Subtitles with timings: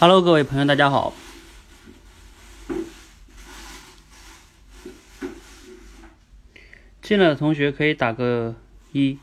[0.00, 1.12] Hello，各位朋友，大家好。
[7.02, 8.54] 进来的同学可以打个
[8.92, 9.18] 一。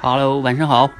[0.00, 0.90] Hello，晚上好。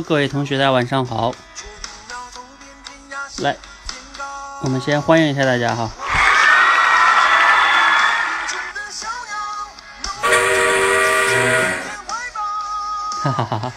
[0.00, 1.32] 各位同学，大家晚上好，
[3.38, 3.56] 来，
[4.62, 5.90] 我们先欢迎一下大家哈。
[13.22, 13.72] 哈哈哈哈。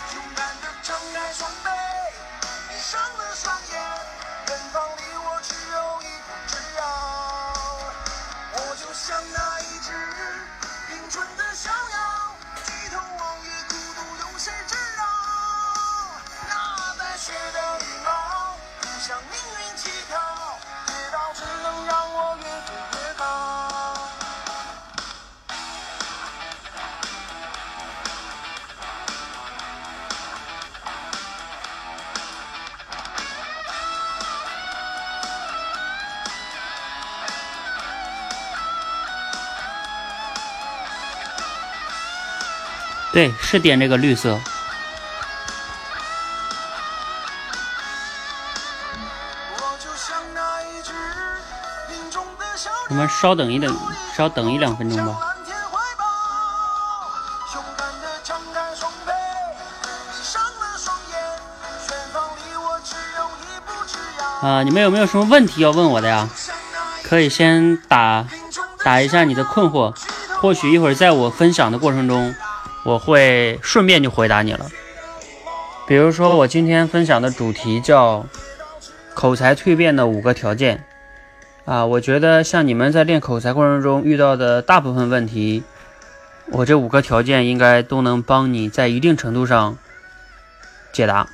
[43.20, 44.40] 对，是点这个绿色。
[52.88, 53.78] 我们稍等一等，
[54.16, 55.20] 稍等一两分钟吧。
[64.42, 66.30] 啊、你们有没有什么问题要问我的呀？
[67.04, 68.26] 可以先打
[68.86, 69.94] 打一下你的困惑，
[70.40, 72.34] 或许一会儿在我分享的过程中，
[72.90, 74.66] 我会顺便就回答你了。
[75.88, 78.26] 比如说，我今天分享的主题叫
[79.14, 80.84] 口才蜕变的五个条件
[81.66, 85.62] 啊，我觉得像你们在练口才过程中遇到的大部分问题，
[86.48, 89.78] 我这五个条件应该都能帮你在一定程度上
[90.92, 91.28] 解答。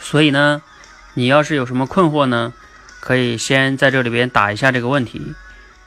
[0.00, 0.62] 所以呢，
[1.14, 2.52] 你要是有什么困惑呢，
[2.98, 5.32] 可以先在这里边打一下这个问题，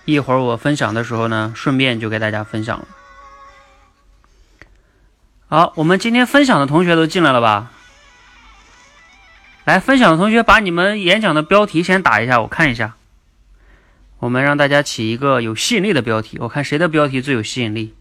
[0.05, 2.85] 一会儿我分享的时候呢，顺便就给大家分享了。
[5.47, 7.71] 好，我们今天分享的同学都进来了吧？
[9.63, 12.95] 来，分享的同学把你们演讲的标题先打一下，我看一下。
[14.19, 17.93] 我们让大家起一个有吸引力的标题，我看谁的标题最有吸引力。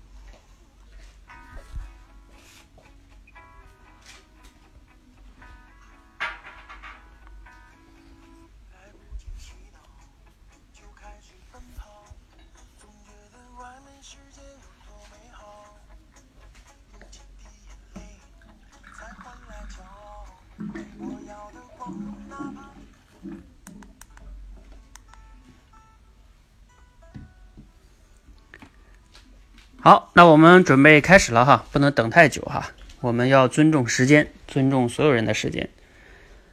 [29.85, 32.71] 好，那我们准备开始了哈，不能等太久哈，
[33.03, 35.69] 我们要尊重时间，尊重所有人的时间。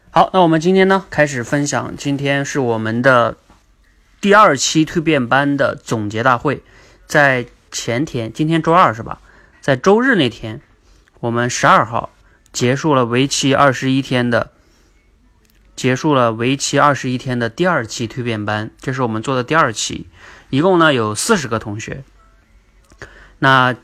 [0.10, 3.38] 好，那我们今天呢开始分享，今天是我们的
[4.20, 6.62] 第二期蜕变班的总结大会，
[7.08, 9.22] 在前天，今天周二是吧？
[9.62, 10.60] 在周日那天，
[11.22, 12.10] 我们十二号
[12.52, 14.52] 结束了为期二十一天的，
[15.78, 20.10] 结束了为期二十一天的第二期蜕变班，这是我们做的第二期，
[20.50, 22.04] 一共呢有四十个同学。
[23.44, 23.76] 那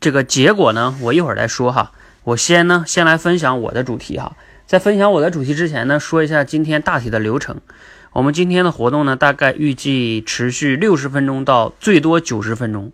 [0.00, 1.92] 这个结果呢，我一会儿再说哈。
[2.24, 4.34] 我先呢，先来分享我的主题哈。
[4.66, 7.60] 在分享我的主题之前呢，说一下今天大体的流程。
[8.12, 12.90] 我们今天的活动呢，大概预计持续六十分钟到最多九十分钟。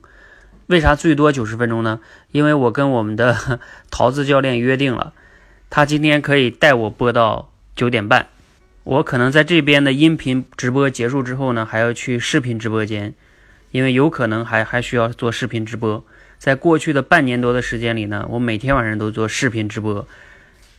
[0.66, 2.00] 为啥最多九十分钟呢？
[2.32, 5.12] 因为我跟我们的桃子教练约定了，
[5.70, 8.26] 他今天可以带我播到九点半。
[8.82, 13.14] 我可能在这边的音频直播结束之后呢，还要去视频直播间，
[13.76, 16.02] 因为有可能还还需要做视频直播。
[16.38, 20.08] 在过去的半年多的时间里呢，我每天晚上都做视频直播，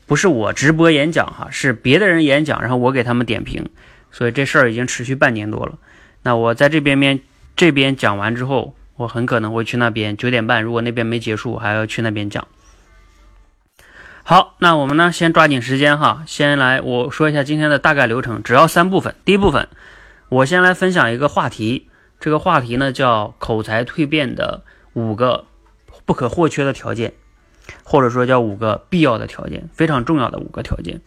[0.07, 3.69] 不是我直播演讲哈，是别的人演讲，然后我给他们点评。
[4.11, 5.77] 所以这事儿已经持续半年多了。
[6.23, 7.19] 那我在这边边
[7.55, 12.47] 这边讲完之后，我很可能会去那边九点半，如果那边没结束，我还要去那边讲。
[14.23, 19.13] 好，那我们呢先抓紧时间哈，先来我说一下今天的大概流程，只要三部分。
[19.23, 19.67] 第一部分，
[20.29, 21.87] 我先来分享一个话题，
[22.19, 25.45] 这个话题呢叫口才蜕变的五个
[26.05, 27.13] 不可或缺的条件，
[27.83, 31.01] 或者说叫五个必要的条件，非常重要的五个条件。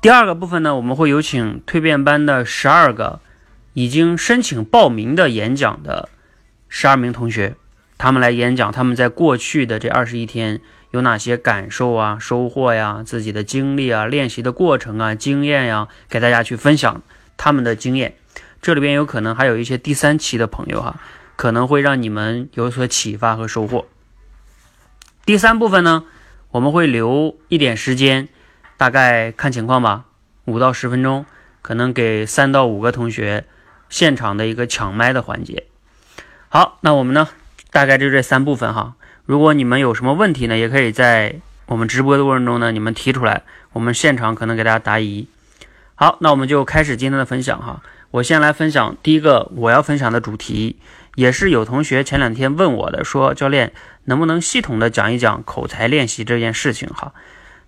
[0.00, 3.20] 第二个部分呢，我们会有请蜕变班的十二个
[3.72, 6.08] 已经申请报名的演讲的
[6.68, 7.56] 十二名同学，
[7.96, 10.60] 他们来演讲他们在过去的这二十一天
[10.90, 17.02] 有哪些感受啊、收获呀、自己的经历啊、练习的过程啊、经验呀，给大家去分享
[17.36, 18.14] 他们的经验。
[18.60, 21.00] 这里边有可能还有一些第三期的朋友哈，
[21.36, 23.86] 可能会让你们有所启发和收获。
[25.24, 26.04] 第三部分呢，
[26.50, 28.28] 我们会留一点时间。
[28.78, 30.04] 大概看情况吧，
[30.44, 31.24] 五到十分钟，
[31.62, 33.46] 可能给三到五个同学
[33.88, 35.64] 现场的一个抢麦的环节。
[36.50, 37.28] 好，那我们呢，
[37.70, 38.94] 大概就这三部分哈。
[39.24, 45.26] 如果你们有什么问题呢，也可以在我们直播的过程中呢，你们提出来，我们现场可能给大家答疑。
[45.94, 47.82] 好，那我们就开始今天的分享哈。
[48.16, 50.78] 我先来分享第一个我要分享的主题，
[51.16, 53.72] 也是有同学前两天问我的，说教练
[54.04, 57.12] 能不能系统的讲一讲口才练习这件事情哈。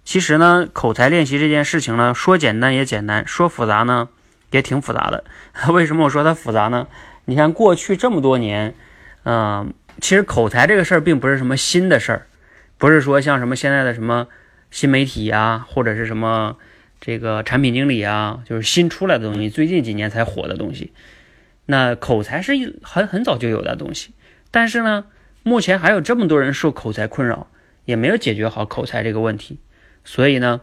[0.05, 4.09] 其实呢，口才练习这件事情呢，说简单也简单，说复杂呢
[4.51, 5.25] 也挺复杂的。
[5.69, 6.87] 为什么我说它复杂呢？
[7.27, 8.75] 你看过去这么多年，
[9.25, 12.27] 嗯，其实口才这个事儿并不是什么新的事儿，
[12.79, 14.29] 不是说像什么现在的什么
[14.71, 16.57] 新媒体啊，或者是什么
[17.01, 20.93] 这个产品经理啊，就是新出来的东西，最近几年才火的东西。
[21.67, 24.13] 那口才是很很早就有的东西，
[24.51, 25.05] 但是呢，
[25.43, 27.49] 目前还有这么多人受口才困扰，
[27.85, 29.59] 也没有解决好口才这个问题。
[30.03, 30.63] 所以呢，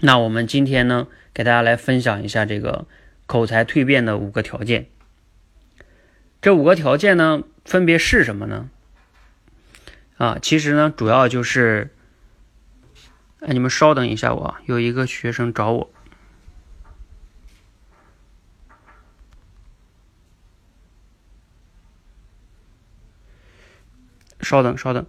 [0.00, 2.86] 那我们今天呢，给大家来分享一下这个
[3.26, 4.86] 口才蜕变的五个条件。
[6.40, 8.68] 这五个条件呢，分别是什么呢？
[10.16, 11.90] 啊，其实呢，主要就是，
[13.46, 15.90] 哎，你们稍等一下，我有一个学生找我，
[24.40, 25.04] 稍等，稍等。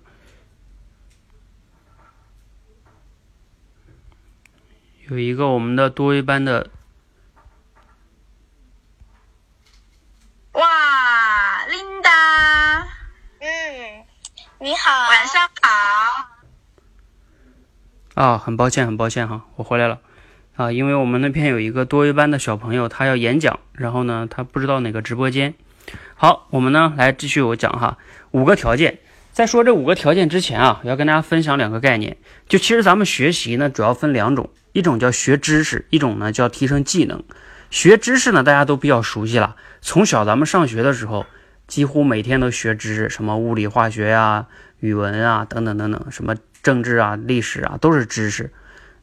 [5.07, 6.69] 有一个我们的多维班的，
[10.51, 12.85] 哇，Linda，
[13.39, 14.05] 嗯，
[14.59, 15.54] 你好，晚上好。
[18.15, 19.99] 啊，很抱歉，很抱歉哈，我回来了
[20.55, 25.53] 啊，因为我们那边有一个多一班的小朋友，他要演讲，然后呢，他不知道哪个直播间。
[26.15, 27.97] 好，我们呢来继续我讲哈，
[28.31, 28.99] 五个条件。
[29.33, 32.15] 在说这五个条件之前啊，要跟大家分享两个概念。
[32.47, 34.49] 就其实咱们学习呢，主要分两种。
[34.71, 37.21] 一种叫学知识，一种呢叫提升技能。
[37.69, 39.57] 学知识呢，大家都比较熟悉了。
[39.81, 41.25] 从小咱们上学的时候，
[41.67, 44.47] 几乎每天都学知识，什么物理、化学呀、
[44.79, 48.51] 语文啊等等等等，什么政治啊、历史啊，都是知识。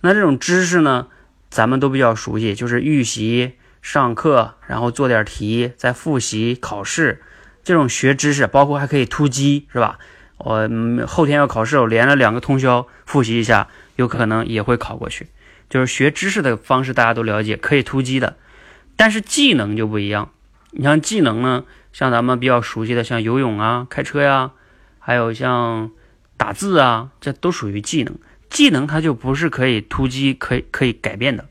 [0.00, 1.06] 那这种知识呢，
[1.48, 7.22] 咱们都比较熟悉，就是预习、上课，然后做点题，再复习、考试。
[7.62, 10.00] 这种学知识，包括还可以突击，是吧？
[10.38, 10.68] 我
[11.06, 15.28] 后天要考试，我连了两个通宵复习一下，有可能也会考过去。
[15.70, 18.36] 就是学知识的方式，大家都了解，可以突击的。
[18.96, 20.30] 但是技能就不一样。
[20.72, 24.50] 你像技能呢，像咱们比较熟悉的，像游泳啊、开车呀，
[24.98, 25.92] 还有像
[26.42, 28.18] 打字啊，这都属于技能。
[28.50, 31.48] 技能它就不是可以突击、可以可以改变的。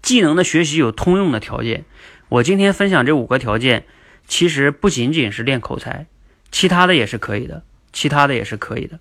[0.00, 1.84] 技能的学习有通用的条件。
[2.30, 3.84] 我今天分享这五个条件，
[4.26, 6.06] 其实不仅仅是练口才，
[6.50, 8.98] 其他的也是可以的，其他的也是可以的。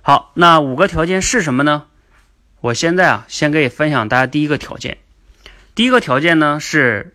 [0.00, 1.88] 好，那五个条件是什么呢？
[2.62, 4.96] 我现在啊，先给分享大家第一个条件。
[5.74, 7.14] 第一个条件呢是，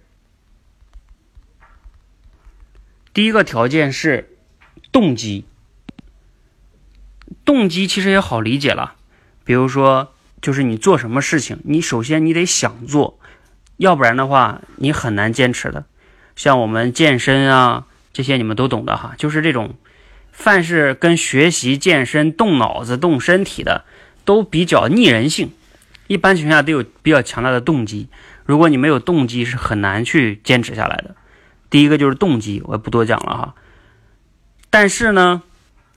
[3.16, 4.38] 第一个条件是
[4.92, 5.47] 动机。
[7.46, 8.96] 动机其实也好理解了，
[9.44, 13.20] 比如说，就是你做什么事情，你首先你得想做，
[13.78, 15.86] 要不然的话你很难坚持的。
[16.36, 19.76] 像我们健身啊这些你们都懂的哈，就是这种，
[20.32, 23.86] 凡是跟学习、健身、动脑子、动身体的，
[24.24, 25.52] 都比较逆人性，
[26.08, 28.08] 一般情况下都有比较强大的动机。
[28.46, 31.16] 如果你没有动机，是很难去坚持下来的。
[31.70, 33.56] 第一个就是动机，我也不多讲了哈。
[34.70, 35.44] 但是呢，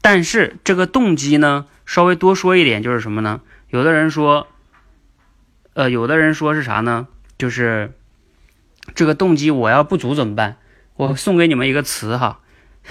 [0.03, 3.41] 但是这个动机呢，稍微多说一点就是什么呢？
[3.69, 4.49] 有的人说，
[5.75, 7.09] 呃，有的人说是啥呢？
[7.39, 7.93] 就是
[8.95, 10.57] 这个动机我要不足怎么办？
[10.97, 12.41] 我送给你们一个词哈，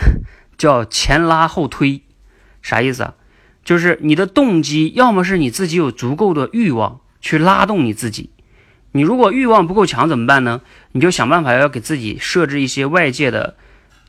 [0.58, 2.01] 叫前拉后推，
[2.62, 3.16] 啥意思啊？
[3.63, 8.32] 就是你的动机要么是你自己有足够的欲望去拉动你自己，
[8.94, 10.62] 你如果欲望不够强怎么办呢？
[10.94, 13.58] 你就想办法要给自己设置一些外界的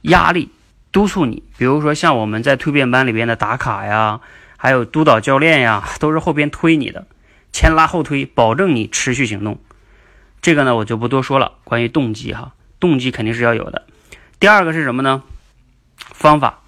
[0.03, 0.51] 压力。
[0.93, 4.21] 督促你，比如说像我们在蜕变班里边的打卡呀，
[4.57, 7.07] 还有督导教练呀，都是后边推你的，
[7.53, 9.59] 前拉后推，保证你持续行动。
[10.43, 11.53] 这个呢，我就不多说了。
[11.65, 13.87] 关于动机哈，动机肯定是要有的。
[14.39, 15.23] 第二个是什么呢？
[15.97, 16.61] 方法，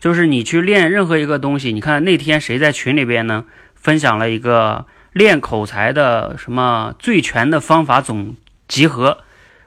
[0.00, 1.72] 就是你去练任何一个东西。
[1.72, 3.44] 你看那天谁在群里边呢？
[3.74, 8.34] 分享了一个练口才的什么最全的方法总
[8.66, 9.18] 集合，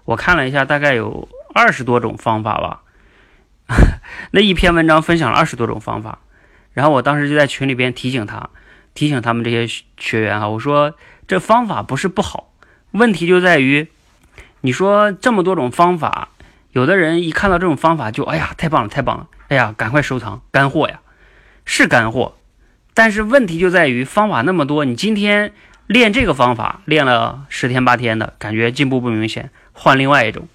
[0.04, 2.82] 我看了一下，大概有二十多种方法吧。
[4.32, 6.20] 那一篇文章分享了二十多种方法，
[6.74, 8.50] 然后我当时就在群里边提醒他，
[8.96, 10.96] 提醒他们这些学员哈，我说
[11.28, 12.52] 这方法不是不好，
[12.92, 13.88] 问题就在于，
[14.62, 16.30] 你说这么多种方法，
[16.72, 21.02] 有的人一看到这种方法就哎呀太棒了太棒了，哎呀赶快收藏干货呀，
[21.64, 22.36] 是干货，
[22.96, 25.54] 但是问题就在于方法那么多，你今天
[25.86, 30.48] 练这个方法练了十天八天的感觉进步不明显，换另外一种，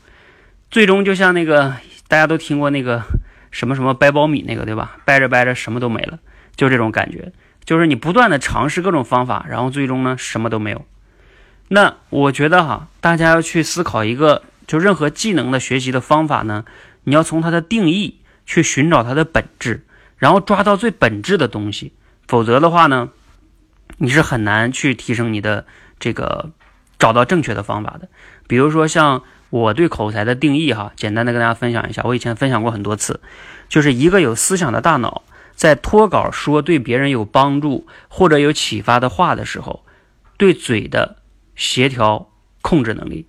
[0.70, 1.74] 最终就像那个。
[2.06, 3.02] 大家都听过那个
[3.50, 4.98] 什么什么掰苞米那个对吧？
[5.04, 6.18] 掰着掰着什么都没了，
[6.54, 7.32] 就这种感觉，
[7.64, 10.84] 就是你不断的尝试各种方法，然后最终呢什么都没有。
[11.68, 16.64] 那我觉得哈，大家要去思考一个，就任何技能的学习的方法呢，
[17.04, 19.84] 你要从它的定义去寻找它的本质，
[20.18, 21.92] 然后抓到最本质的东西，
[22.28, 23.08] 否则的话呢，
[23.96, 25.64] 你是很难去提升你的
[25.98, 26.50] 这个
[26.98, 28.08] 找到正确的方法的。
[28.46, 29.22] 比如说像。
[29.54, 32.02] 我对口才的定义，哈，简单的跟大家分享一下。
[32.04, 33.20] 我以前分享过很多次，
[33.68, 35.22] 就是一个有思想的大脑，
[35.54, 39.84] 在脱稿说对别人有帮助或者有启发的话的时候，
[40.36, 41.18] 对嘴的
[41.54, 42.32] 协调
[42.62, 43.28] 控制能力。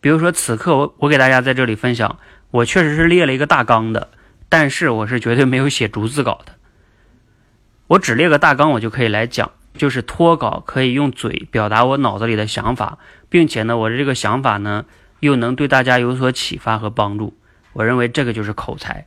[0.00, 2.18] 比如说，此刻我我给大家在这里分享，
[2.50, 4.08] 我确实是列了一个大纲的，
[4.48, 6.52] 但是我是绝对没有写逐字稿的。
[7.88, 12.96] 我只列个大纲，我就可以来讲，就是脱稿可以用嘴表达我脑子里的想法，
[13.28, 14.86] 并且呢，我的这个想法呢。
[15.20, 17.36] 又能对大家有所启发和帮助，
[17.72, 19.06] 我认为这个就是口才。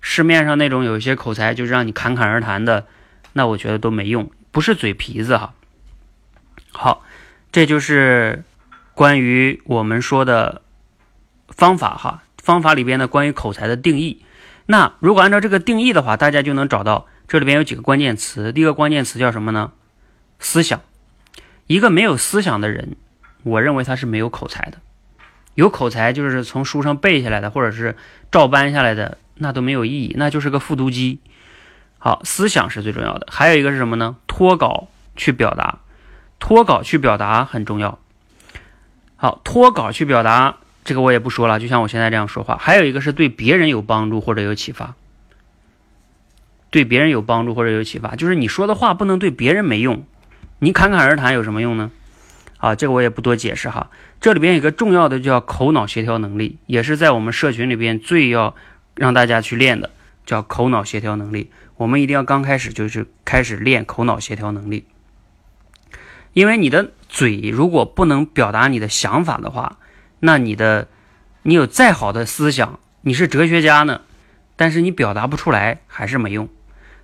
[0.00, 2.86] 市面上那种有一些口才就是让你侃侃而谈的，
[3.34, 5.54] 那我觉得都没用，不是嘴皮子哈。
[6.72, 7.04] 好，
[7.52, 8.42] 这就是
[8.94, 10.62] 关于我们说的
[11.48, 14.24] 方法哈，方法里边的关于口才的定义。
[14.66, 18.52] 那如果按照这个定义的话，大家就能找到这里边有几个关键词。
[18.52, 19.72] 第一个关键词叫什么呢？
[20.38, 20.80] 思想。
[21.66, 22.96] 一个没有思想的人，
[23.42, 24.78] 我认为他是没有口才的。
[25.54, 27.96] 有口才就是从书上背下来的，或者是
[28.30, 31.18] 照搬下来的，那都没有意义，那就是个复读机。
[31.98, 33.26] 好，思想是最重要的。
[33.30, 34.16] 还有一个是什么呢？
[34.26, 35.80] 脱稿去表达，
[36.38, 37.98] 脱稿去表达很重要。
[39.16, 42.56] 好，脱稿去表达这个我也不说了，就像我现在这样说话。
[42.56, 44.94] 还有一个是对别人有帮助或者有启发，
[46.70, 50.06] 对别人有帮助或者有启发，就是你说的话不能对别人没用，
[50.60, 51.90] 你侃侃而谈有什么用呢？
[52.60, 53.90] 啊，这个我也不多解释哈。
[54.20, 58.54] 这里边有个重要的叫口脑协调能力，也是在我们社群里边最要
[58.94, 59.88] 让大家去练的，
[60.26, 61.50] 叫口脑协调能力。
[61.76, 64.84] 我们一定要刚开始就是开始练口脑协调能力，
[66.34, 69.78] 因为你的嘴如果不能表达你的想法的话，
[70.18, 70.86] 那你的
[71.42, 74.02] 你有再好的思想，你是哲学家呢，
[74.56, 76.46] 但是你表达不出来还是没用。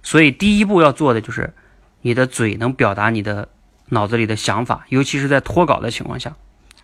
[0.03, 1.55] 所以第一步要做的就是
[2.03, 3.49] 你的嘴能表达你的。
[3.89, 6.35] 脑子里的想法，尤其是在脱稿的情况下，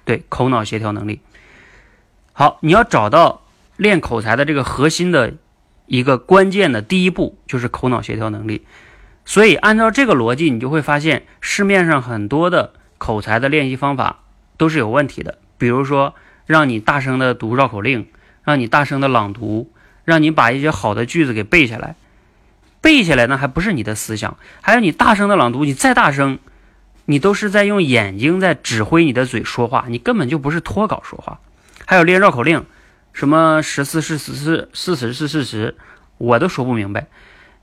[0.04, 1.20] 对口脑协调能力
[2.32, 2.58] 好。
[2.62, 3.42] 你要找到
[3.76, 5.34] 练口才的这个核心的
[5.86, 8.64] 一个关键的第一步，就是口脑协调能力。
[9.24, 14.20] 所以按照这个逻辑，你就会发现市面上很多的口才的练习方法
[14.56, 15.38] 都是有问题的。
[15.58, 16.14] 比如说，
[16.46, 18.08] 让你大声的读绕口令，
[18.42, 19.70] 让你大声的朗读，
[20.04, 21.94] 让你把一些好的句子给背下来。
[22.80, 26.38] 背下来呢，还不是你的思想，还有你大声的朗读，你再大声。
[27.04, 31.40] 你都是在用眼睛在指挥你的嘴说话，你根本就不是脱稿说话。
[31.84, 32.64] 还有练绕口令，
[33.12, 35.76] 什么十四是十四，四十是四十，
[36.18, 37.08] 我都说不明白。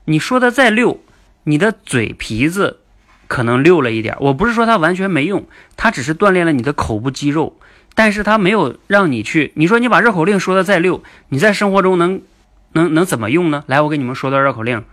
[0.04, 1.00] 你说的再溜，
[1.44, 2.80] 你的嘴皮子
[3.28, 4.16] 可能溜了一点。
[4.20, 7.58] 我不是说它完全没用，它只是锻炼了你的口部肌肉，
[7.94, 9.52] 但是它没有让你去。
[9.54, 12.20] 你说你把绕口令说的再溜，你在生活中能
[12.72, 13.64] 能能怎么用呢？
[13.66, 14.84] 来，我给你们说段绕口令。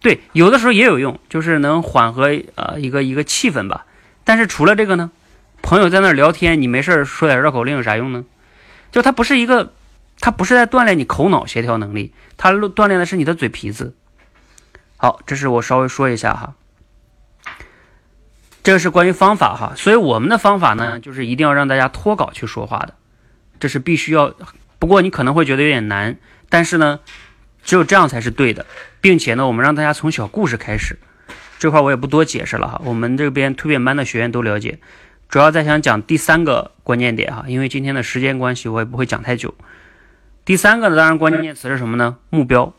[0.00, 3.86] 对，有的时候也有用，就是能缓和呃一个一个气氛吧。
[4.24, 5.10] 但是除了这个呢，
[5.62, 8.24] 朋友在那儿聊天，你没事儿说点绕口令有啥用呢？
[8.92, 9.72] 就它不是一个，
[10.20, 13.94] 它不是在锻炼你口脑协调能力，它锻炼的是你的嘴皮子。
[14.96, 16.54] 好，这是我稍微说一下哈，
[18.62, 22.94] 这个是关于方法哈，所以我们的方法呢，就是一定要让大家脱稿去说话的，
[23.60, 24.34] 这是必须要。
[24.78, 26.16] 不过你可能会觉得有点难，
[26.48, 27.00] 但是呢，
[27.66, 28.64] 只有这样才是对的，
[29.02, 30.96] 并且呢，我们让大家从小故事开始，
[31.58, 34.78] 这块我也不多解释了哈，我们这边蜕变班的学员都了解。
[35.28, 39.52] 主要在想讲第三个关键点哈，因为今天的时间关系，我也不会讲太久。
[40.44, 42.18] 第三个呢，当然关键词是什么呢？
[42.30, 42.72] 目标。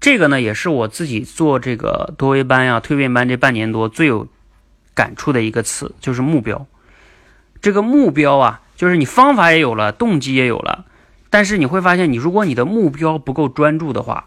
[0.00, 4.28] 这个呢，也是我自己做这个多维班呀、蜕变班这半年多最有
[4.94, 6.66] 感触的一个词，就是目标。
[7.60, 10.86] 这个目标啊，就是你方法也有了，动机也有了，
[11.30, 14.26] 但是你会发现，你如果你的目标不够专注的话，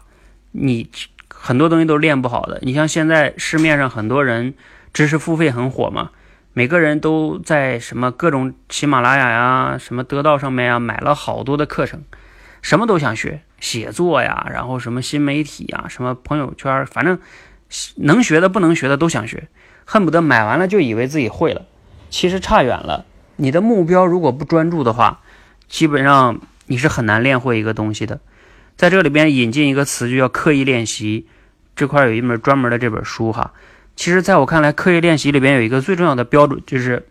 [0.52, 0.88] 你
[1.28, 2.58] 很多东西都练不好的。
[2.62, 4.54] 你像现在市面上很多人
[4.92, 6.10] 知识付费很火嘛，
[6.52, 12.02] 每个人都在什么各种喜马拉雅呀、什么得到上面啊买了好多的课程，
[12.60, 13.42] 什么都想学。
[13.60, 17.20] 写作呀，然后什么新媒体呀，什么朋友圈，反正
[17.94, 19.48] 能学的不能学的都想学，
[19.84, 21.62] 恨不得买完了就以为自己会了，
[22.10, 23.06] 其实差远了。
[23.36, 25.20] 你的目标如果不专注的话，
[25.68, 28.20] 基本上你是很难练会一个东西的。
[28.76, 31.26] 在这里边引进一个词，就叫刻意练习。
[31.74, 33.52] 这块有一门专门的这本书哈。
[33.94, 37.06] 其实，在我看来，刻意练习里边有一个最重要的标准，就是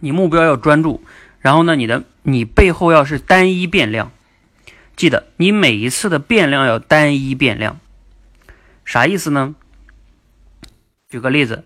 [0.00, 1.02] 你目标要专注，
[1.40, 4.10] 然后呢，你的你背后要是单一变量。
[4.96, 7.78] 记得你每一次的变量要单一变量，
[8.84, 9.54] 啥意思呢？
[11.08, 11.64] 举个例子，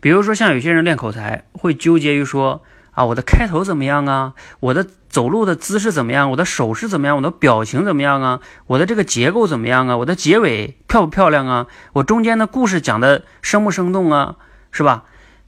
[0.00, 2.62] 比如说像有些人练口才会纠结于说
[2.94, 4.34] 啊，我的开头怎么样啊？
[4.60, 6.30] 我的走路的姿势怎么样？
[6.30, 7.16] 我的手势怎么样？
[7.16, 8.40] 我的表情怎么样啊？
[8.66, 9.96] 我的这个结构怎么样啊？
[9.98, 11.66] 我的结尾漂不漂亮啊？
[11.92, 14.36] 我中间的故事讲的生不生动啊？
[14.70, 15.04] 是吧？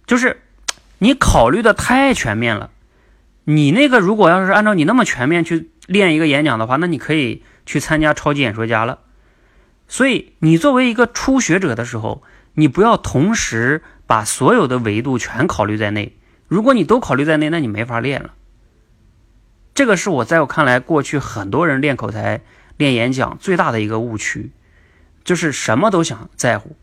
[0.06, 0.42] 就是
[0.98, 2.70] 你考虑的太全面了。
[3.44, 5.70] 你那个如果要是按照你那么全面去。
[5.86, 8.98] 练一个演讲的话，那你可以去参加超级演说家了。
[9.86, 16.16] 所以，你作为一个初学者的时候，你不要同时把所有的维度全考虑在内。
[16.48, 18.34] 如果你都考虑在内，那你没法练了。
[19.74, 22.40] 这个是我在我看来，过去很多人练口才、
[22.76, 24.52] 练演讲最大的一个误区，
[25.24, 26.76] 就是什么都想在乎。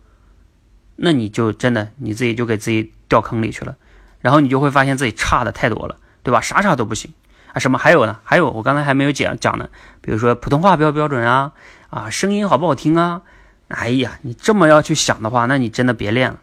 [0.95, 3.77] 那你就真的你自己就给自己掉坑里去了，
[4.21, 6.39] 然后你就会发现自己差的太多了，对吧？
[6.39, 7.11] 啥啥都不行。
[7.53, 8.19] 啊，什么还有呢？
[8.23, 9.69] 还有我刚才还没有讲讲呢，
[10.01, 11.53] 比如说普通话标不标准啊，
[11.89, 13.21] 啊，声音好不好听啊？
[13.69, 16.39] 哎呀，你这么要去想的话，那你真的别练了。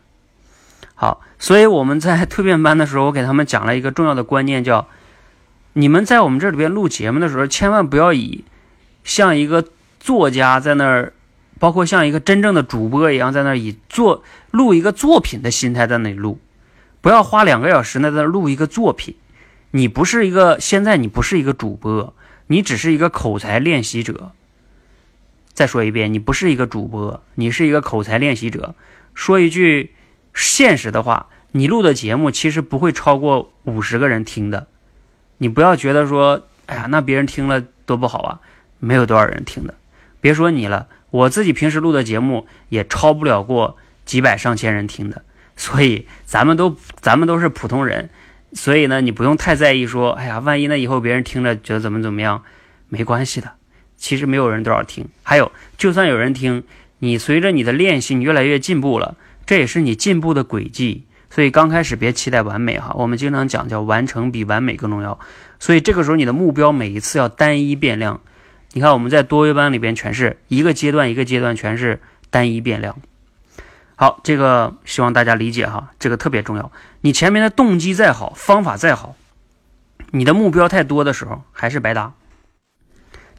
[1.00, 4.86] 好，所以我们在蜕变班的时候，我给他们讲了一个重要的观念，叫
[5.72, 8.44] 你们在我们这里边录节目的时候，千万不要以
[9.02, 9.64] 像一个
[9.98, 11.14] 作家在那儿，
[11.58, 16.38] 包括像一个真正的主播一样在那儿以做录一个作品的心态在那里录，
[17.00, 19.16] 不要花两个小时在那录一个作品。
[19.70, 22.12] 你不是一个，现在你不是一个主播，
[22.48, 24.32] 你只是一个口才练习者。
[25.54, 28.74] 再说一遍，你不是一个主播，你是一个口才练习者。
[29.14, 29.94] 说一句
[30.34, 34.66] 现实的话，你录的节目其实不会超过五十个人听的。
[35.38, 38.40] 你不要觉得说，哎呀，那别人听了多不好啊，
[38.78, 39.74] 没有多少人听的。
[40.20, 45.22] 别说你了，我自己平时录的节目也超不了过几百上千人听的。
[45.56, 48.10] 所以咱们都咱们都是普通人。
[48.52, 52.42] 所以呢，你不用太在意说，哎呀，万一呢以后别人听着觉得怎么怎么样，
[52.88, 53.52] 没关系的。
[53.96, 56.64] 其实没有人多少听，还有就算有人听，
[57.00, 59.16] 你随着你的练习，你越来越进步了，
[59.50, 61.08] 这也是你进步的轨迹。
[61.28, 65.18] 所以刚开始别期待完美哈，我们经常讲叫完成比完美更重要。
[65.58, 68.20] 所以这个时候你的目标每一次要单一变量。
[68.70, 72.96] 你看我们在多维班里边全是一个阶段一个阶段全是单一变量。
[73.96, 76.70] 好，这个希望大家理解哈，这个特别重要。
[77.00, 79.16] 你前面的动机再好，方法再好，
[80.12, 82.12] 你的目标太多的时候还是白搭。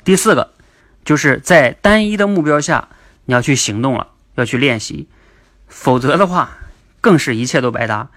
[0.03, 0.51] 第四个，
[1.05, 2.89] 就是在单一的目标下，
[3.23, 5.07] 你要去行动了，要去练习，
[5.71, 6.57] 否则的话，
[6.99, 8.09] 更是一切都白搭。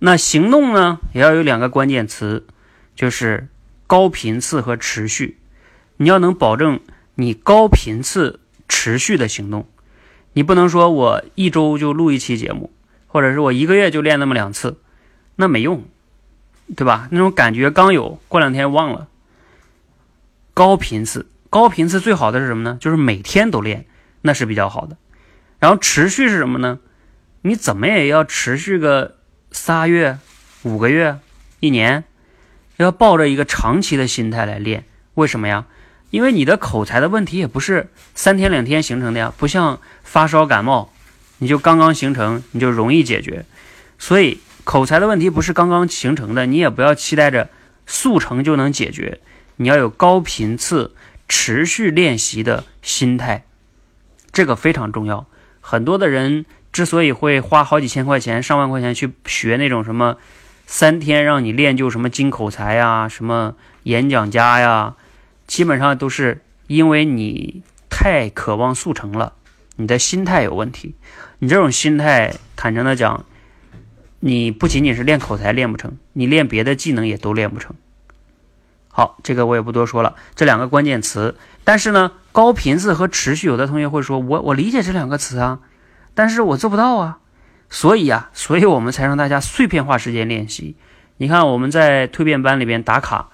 [0.00, 2.44] 那行动呢，也要有两个关键词，
[2.94, 3.48] 就是
[3.86, 5.38] 高频次和持续。
[5.96, 6.80] 你要能保证
[7.14, 9.66] 你高频次、持续的行动。
[10.32, 12.72] 你不能说我一周就录一期节目，
[13.06, 14.78] 或者是我一个月就练那么两次，
[15.36, 15.84] 那没用，
[16.76, 17.08] 对吧？
[17.12, 19.06] 那种感觉刚有，过两天忘了。
[20.52, 22.76] 高频次，高频次最好的是什么呢？
[22.80, 23.86] 就是每天都练，
[24.22, 24.96] 那是比较好的。
[25.64, 26.78] 然后持续是什么呢？
[27.40, 29.16] 你怎么也要持续个
[29.50, 30.18] 仨月、
[30.62, 31.18] 五个月、
[31.60, 32.04] 一年，
[32.76, 34.84] 要抱着一个长期的心态来练。
[35.14, 35.64] 为什么呀？
[36.10, 40.92] 因为你的口才的问题也不是三天两天形成的呀，不像发烧感冒，
[41.38, 43.46] 你就刚刚形成你就容易解决。
[43.98, 47.48] 所以口才的问题不是刚刚形成的，你也不要期待着
[47.86, 49.22] 速成就能解决。
[49.56, 50.94] 你要有高频次、
[51.26, 53.46] 持续练习的心态，
[54.30, 55.26] 这个非常重要。
[55.66, 60.18] 很多的人之所以会花好几千块钱、上万块钱去学那种什么
[60.66, 64.94] 三天让你练就什么金口才呀、什么演讲家呀，
[65.46, 69.32] 基本上都是因为你太渴望速成了，
[69.76, 70.94] 你的心态有问题。
[71.38, 73.24] 你这种心态，坦诚的讲，
[74.20, 77.74] 你不仅仅是练口才练不成，你练别的技能也都练不成。
[78.88, 81.34] 好，这个我也不多说了，这两个关键词。
[81.64, 85.60] 但是呢，高频次和持续，有的同学会说，我我理解这两个词啊，
[86.14, 87.18] 但是我做不到啊。
[87.70, 90.76] 所以啊，所以我们才让大家碎片化时间练习。
[91.16, 93.30] 你看我们在蜕变班里边打卡，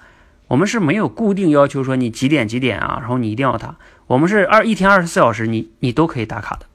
[0.47, 3.75] 我们是没有固定要求说你几点几点啊，然后你一定要打。
[4.07, 6.65] 我们是二一天二十四小时，你你都可以打卡的。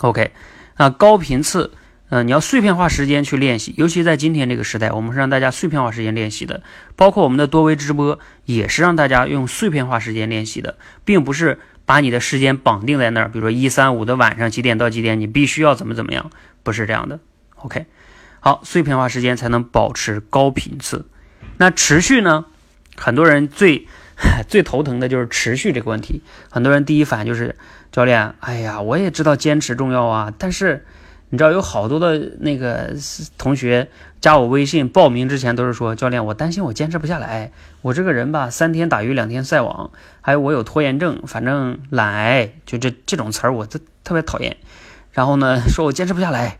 [0.00, 0.32] OK，
[0.76, 1.70] 那高频次。
[2.14, 6.62] 嗯，你要碎片化时间去练习，尤其在今天这个时代，我们是让大家碎片化时间练习的。
[6.94, 13.30] 包括我们的多维直播，也是让大家用碎片化时间练习的，并不是把你的时间绑定在那儿。
[13.30, 16.30] 比如说一三五的晚上几点到几点，你必须要怎么怎么样，
[16.62, 17.18] 不是这样的。
[17.56, 17.86] OK，
[18.40, 21.06] 好，碎片化时间才能保持高频次。
[21.56, 22.44] 那持续呢？
[22.94, 23.88] 很多人最
[24.46, 26.22] 最头疼的就是持续这个问题。
[26.50, 27.56] 很多人第一反应就是
[27.90, 30.84] 教练，哎呀，我也知道坚持重要啊，但是。
[31.32, 32.94] 你知道有好多的那个
[33.38, 33.88] 同学
[34.20, 39.90] 加我微信报名之前都是说教练，我担心我坚持不下来，我这个人吧三天打鱼两天晒网，
[40.20, 44.58] 还有我有拖延症，反正懒癌，就这这种词儿我都特别讨厌。
[45.12, 46.58] 然后呢，说我坚持不下来，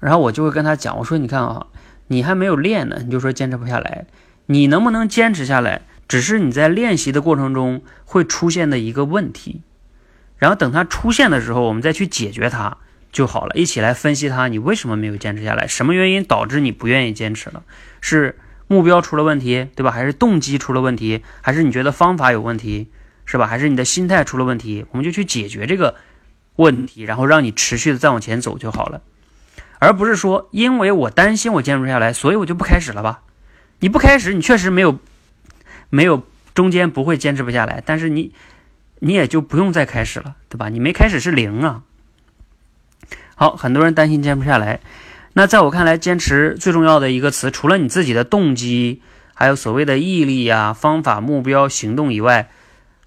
[0.00, 1.68] 然后我就会跟他讲，我说你看啊，
[2.08, 4.06] 你还没有练呢，你就说坚持不下来，
[4.46, 9.62] 你能不能坚持下来，只是你在练习的过程中会出现的一个问题，
[10.36, 12.78] 然后等它出现的时候，我们再去解决它。
[13.12, 15.66] 就好了，一起来分析它，你为什么没有坚持下来？
[15.66, 17.62] 什么原因导致你不愿意坚持了？
[18.00, 19.90] 是目标出了问题，对吧？
[19.90, 21.22] 还是动机出了问题？
[21.40, 22.88] 还是你觉得方法有问题，
[23.24, 23.46] 是吧？
[23.46, 24.86] 还是你的心态出了问题？
[24.92, 25.96] 我们就去解决这个
[26.56, 29.02] 问题，然后让你持续的再往前走就好了，
[29.80, 33.22] 而不是说因为我担心我坚持不下来，所以我就不开始了吧？
[33.80, 35.00] 你不开始，你确实没有
[35.88, 38.32] 没有中间不会坚持不下来，但是你
[39.00, 40.68] 你也就不用再开始了，对吧？
[40.68, 41.82] 你没开始是零啊。
[43.40, 44.80] 好，很多人担心坚持不下来。
[45.32, 49.00] 那在我看来，坚持最重要的一个词，除了你自己的动机，
[49.32, 52.50] 还有所谓的毅力呀、方法、目标、行动以外，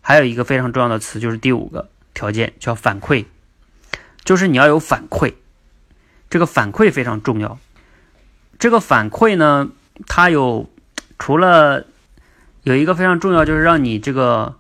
[0.02, 3.26] 还有一个非常重要的词，就是第五个条件，叫反馈。
[4.26, 5.36] 就是你要有反馈，
[6.32, 7.60] 这个反馈非常重要。
[8.58, 9.69] 这个反馈呢，
[10.08, 10.67] 它有
[11.19, 11.86] 除了
[12.63, 14.56] 有一个非常重要，就是让你这个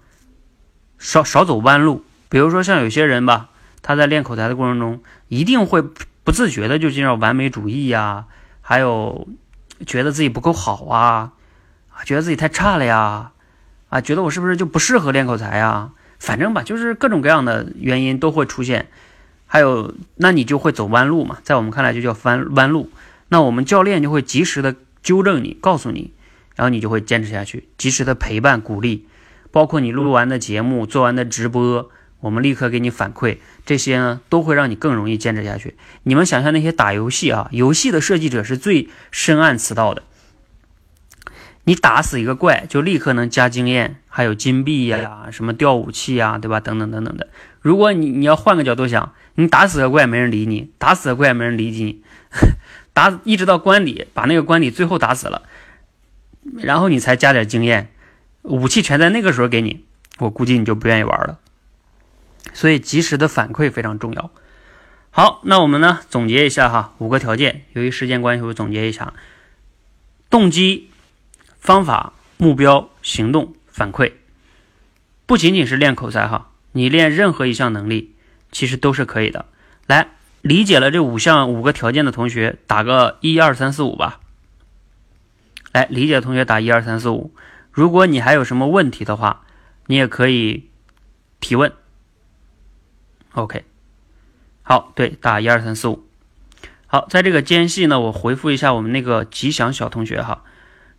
[0.99, 2.05] 少少走弯路。
[2.29, 3.49] 比如说像有些人吧。
[3.83, 5.83] 他在练口才的过程中，一定会
[6.23, 8.25] 不自觉的就进入完美主义呀，
[8.61, 9.27] 还有
[9.85, 11.33] 觉得自己不够好啊，
[12.05, 13.33] 觉得自己太差了呀，
[13.89, 15.91] 啊，觉得我是不是就不适合练口才呀？
[16.17, 18.87] 反正吧，就是各种各样的原因都会出现。
[19.45, 22.89] 还有，那你就会走弯路嘛，在我们看来就叫弯弯路。
[23.27, 26.13] 那我们教练就会及时的纠正你，告诉你，
[26.55, 29.05] 然后你就会坚持下去，及时的陪伴鼓励，
[29.51, 31.89] 包括你录完的节目、做完的直播。
[32.21, 35.75] 我们立刻给你反馈，这些呢都会让你更容易坚持下去。
[36.03, 40.03] 你们想象那些打游戏啊，游戏的设计者是最深谙此道的。
[41.65, 46.59] 你打死一个怪，就立刻能加经验，还有金币呀，什么掉武器呀，对吧？
[46.59, 47.29] 等等等等的。
[47.61, 52.03] 如果你你要换个角度想，你打死个怪没人理你，打死个怪没人理你，
[52.91, 55.43] 打一直到关底，把那个关底最后打死了，
[56.57, 57.89] 然后你才加点经验，
[58.41, 59.85] 武器全在那个时候给你，
[60.19, 61.39] 我估计你就不愿意玩了。
[62.53, 64.31] 所以及时的反馈非常重要。
[65.09, 67.65] 好，那我们呢总结一下哈，五个条件。
[67.73, 69.13] 由于时间关系，我总结一下：
[70.29, 70.89] 动机、
[71.59, 74.13] 方法、目标、行动、反馈。
[75.25, 78.15] 不仅仅是练口才哈，你练任何一项能力，
[78.51, 79.45] 其实都是可以的。
[79.85, 80.11] 来，
[80.41, 84.19] 理解了这五项五个条件的同学，打个一二三四五吧。
[85.71, 87.33] 来，理解的同学打一二三四五。
[87.71, 89.43] 如果你还有什么问题的话，
[89.85, 90.69] 你也可以
[91.39, 91.71] 提问。
[93.33, 93.63] OK，
[94.61, 96.03] 好，对，打一二三四五。
[96.85, 100.43] 好，在这个间隙呢，我回复一下我们那个吉祥小同学哈。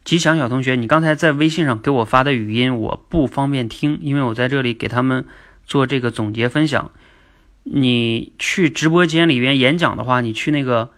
[0.03, 5.25] 吉祥小同学，你刚才在微信上给我发的语音我不方便听，因为我在这里给他们
[5.65, 6.91] 做这个总结分享。
[7.63, 10.91] 你去直播间里边演讲的话，你去那个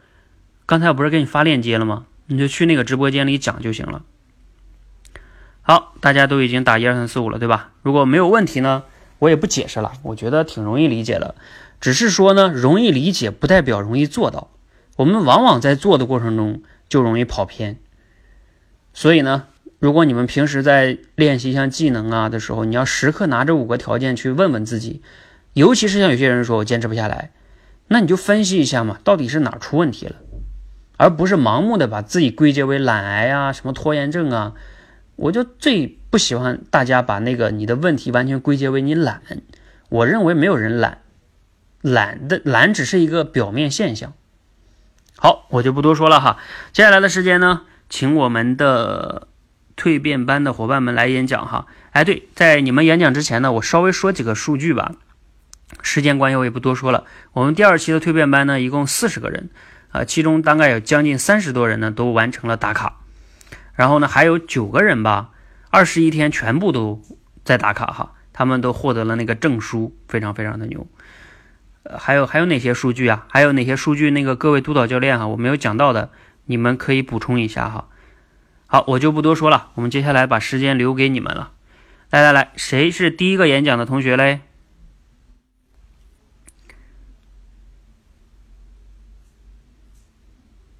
[0.64, 2.06] 刚才我不是给你发链接了吗？
[2.26, 4.02] 你就去那个直播间里讲就行了。
[5.60, 7.72] 好，大家都已经打一二三四五了，对吧？
[7.82, 8.84] 如果没有问题呢，
[9.18, 11.34] 我也不解释了，我觉得挺容易理解的。
[11.80, 14.50] 只是说呢，容易理解不代表容易做到。
[14.96, 17.76] 我们往往在做的过程中就容易跑偏。
[18.94, 19.44] 所以呢，
[19.78, 25.02] 如果你们平时在练习一项技能啊的时候，你要时刻拿这五个条件去问问自己。
[25.52, 27.30] 尤其是像有些人说我坚持不下来，
[27.88, 30.16] 那你就分析一下嘛，到底是哪儿出问题了，
[30.96, 34.54] 而不是盲目的把自己归结为懒癌啊、什么拖延症啊。
[35.16, 39.20] 我就最不喜欢大家把那个你的问题完全归结为你懒。
[39.90, 41.02] 我认为没有人懒，
[41.82, 44.14] 懒的懒只是一个表面现象。
[45.18, 46.38] 好，我就不多说了哈。
[46.72, 49.28] 接下来的时间呢，请我们的
[49.76, 51.66] 蜕变班的伙伴们来演讲哈。
[51.90, 54.92] 哎，对，在你们演讲之前呢，我稍微说几个数据吧。
[55.82, 57.04] 时间关系，我也不多说了。
[57.34, 59.50] 我们第二期的蜕变班呢，一共四十个人，
[59.90, 63.00] 啊，其中大概有将近三十多人呢都完成了打卡。
[63.74, 65.32] 然后呢，还有九个人吧，
[65.76, 67.02] 二十一天全部都
[67.44, 70.86] 在打卡哈，他们都获得了那个证书，非常非常的牛。
[71.82, 73.26] 呃，还有还有哪些数据啊？
[73.28, 74.10] 还有哪些数据？
[74.10, 76.10] 那个各位督导教练哈，我没有讲到的，
[76.46, 77.90] 你们可以补充一下哈。
[78.66, 81.52] 好，我就不多说了，我们接下来把时间留给你们了。
[82.08, 84.40] 来来来，谁是第一个演讲的同学嘞？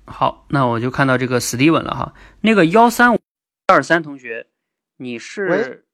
[0.07, 2.15] 好，那我就看到这个 Steven 了哈。
[2.41, 3.21] 那个幺三五
[3.67, 4.47] 二三同学，
[4.99, 5.85] 你是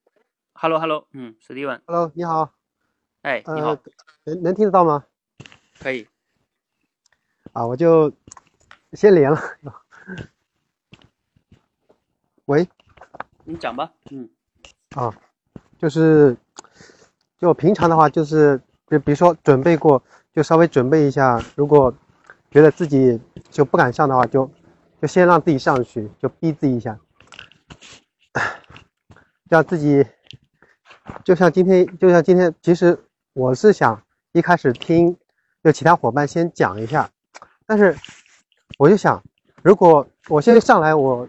[0.53, 1.81] ？Hello Hello，嗯，Steven。
[1.87, 2.53] Hello，你好。
[3.23, 3.79] 哎，你好呃，，
[4.27, 5.05] 能能听得到吗？
[5.81, 6.07] 可以。
[7.53, 8.13] 啊，我就
[8.93, 9.41] 先连了。
[12.45, 12.69] 喂，
[13.45, 13.93] 你讲吧。
[14.13, 14.29] 嗯，
[14.95, 15.13] 啊，
[15.79, 16.37] 就是
[17.39, 20.01] 就平常的话，就是就比如说准备过，
[20.33, 21.43] 就稍微准备一下。
[21.57, 21.93] 如果
[22.53, 24.49] 觉得自己就不敢上的话，就
[25.01, 26.97] 就先让自己上去，就逼自己一下，
[29.53, 30.03] 让自己
[31.23, 32.99] 就像今天，就像今天，其实
[33.35, 35.15] 我是想一开始听
[35.63, 37.11] 就其他伙伴先讲一下，
[37.67, 37.95] 但是
[38.79, 39.23] 我就想，
[39.63, 41.29] 如果我现在上来，我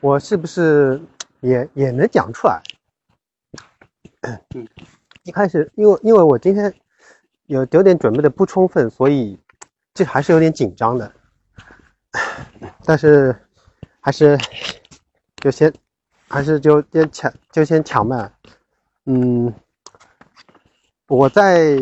[0.00, 1.00] 我是不是
[1.40, 2.60] 也也能讲出来？
[4.20, 4.68] 嗯，
[5.22, 6.70] 一开始因为因为我今天
[7.46, 9.38] 有有点准备的不充分，所以
[9.94, 11.10] 这还是有点紧张的。
[12.84, 13.34] 但是
[14.02, 14.36] 还是
[15.36, 15.72] 就先
[16.28, 18.32] 还是就先抢就先抢吧。
[19.04, 19.52] 嗯，
[21.08, 21.76] 我在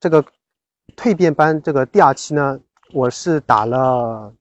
[0.00, 0.24] 这个
[0.96, 2.58] 蜕变班这个第二期呢，
[2.92, 4.32] 我是打了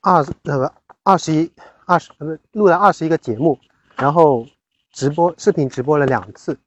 [0.00, 0.72] 二那个
[1.02, 1.50] 二十一
[1.86, 2.12] 二十
[2.52, 3.58] 录了二十一个节目，
[3.96, 4.46] 然后
[4.92, 6.58] 直播视频直播了两次。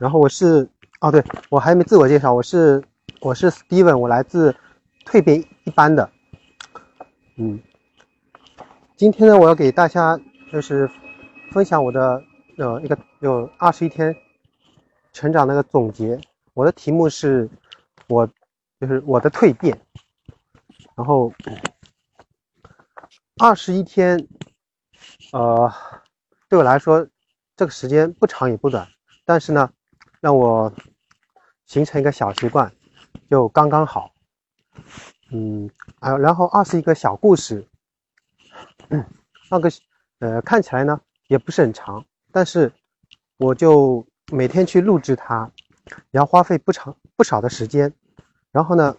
[0.00, 0.68] 然后我是
[1.00, 2.82] 哦，对我还没自我介绍，我是
[3.20, 4.54] 我是 Steven，我来自
[5.04, 6.10] 蜕变一班的。
[7.36, 7.60] 嗯，
[9.00, 10.20] 今天呢，我要给大家
[10.52, 10.86] 就是
[11.52, 12.22] 分享我的
[12.58, 14.14] 呃一个有二十一天
[15.14, 16.20] 成长那个总结。
[16.52, 17.48] 我的题目是
[18.08, 18.28] 我
[18.78, 19.80] 就是我的蜕变。
[20.94, 21.32] 然后
[23.38, 24.28] 二十一天，
[25.32, 25.72] 呃，
[26.46, 27.08] 对我来说
[27.56, 28.86] 这个时间不长也不短，
[29.24, 29.72] 但是呢，
[30.20, 30.70] 让我
[31.64, 32.70] 形成一个小习惯，
[33.30, 34.12] 就刚刚好。
[35.30, 37.66] 嗯，啊，然后二十一个小故事，
[39.48, 39.70] 那个
[40.18, 42.72] 呃看起来呢也不是很长，但是
[43.38, 45.50] 我就每天去录制它，
[45.86, 47.92] 也要花费不长不少的时间，
[48.52, 48.96] 然后呢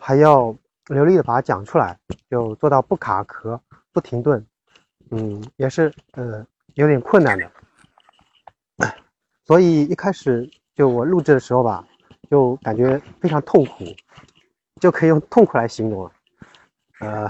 [0.00, 0.54] 还要
[0.86, 1.98] 流利的把它讲出来，
[2.30, 3.60] 就做到不卡壳、
[3.92, 4.46] 不停顿，
[5.10, 7.50] 嗯，也是呃有点困难的。
[9.46, 11.84] 所以一开始就我录制的时候吧，
[12.30, 13.84] 就感觉非常痛苦，
[14.80, 16.12] 就可以用痛苦来形容了。
[17.00, 17.28] 呃，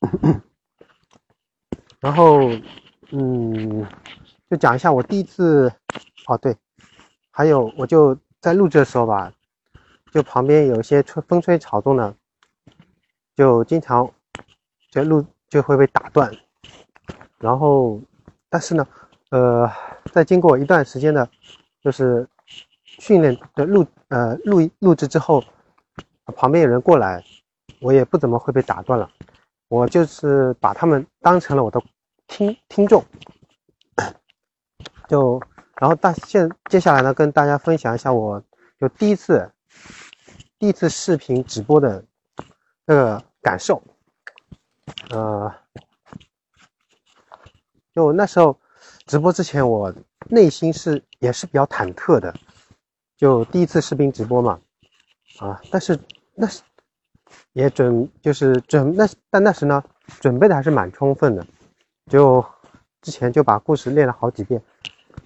[2.00, 2.40] 然后
[3.12, 3.86] 嗯，
[4.48, 5.72] 就讲一下我第一次，
[6.26, 6.56] 哦对，
[7.30, 9.32] 还有我就在录制的时候吧，
[10.12, 12.14] 就旁边有一些吹风吹草动呢，
[13.36, 14.10] 就经常
[14.90, 16.32] 就录就会被打断，
[17.38, 18.00] 然后
[18.48, 18.86] 但是呢，
[19.30, 19.70] 呃，
[20.12, 21.28] 在经过一段时间的，
[21.82, 22.26] 就是
[22.84, 25.44] 训练的录呃录录制之后，
[26.36, 27.22] 旁边有人过来，
[27.80, 29.10] 我也不怎么会被打断了，
[29.70, 31.80] 我就是把他们当成了我的
[32.26, 33.04] 听听众，
[35.08, 35.40] 就
[35.76, 38.42] 然后大现接下来呢，跟大家分享一下我
[38.80, 39.48] 就第一次
[40.58, 42.04] 第一次视频直播的
[42.84, 43.80] 那个感受，
[45.10, 45.54] 呃，
[47.94, 48.58] 就那时候
[49.06, 49.94] 直播之前，我
[50.28, 52.34] 内心是也是比较忐忑的，
[53.16, 54.60] 就第一次视频直播嘛，
[55.38, 55.96] 啊，但是
[56.34, 56.60] 那是
[57.52, 59.82] 也准就是准那但那时呢
[60.20, 61.46] 准备的还是蛮充分的，
[62.06, 62.44] 就
[63.00, 64.62] 之前就把故事练了好几遍，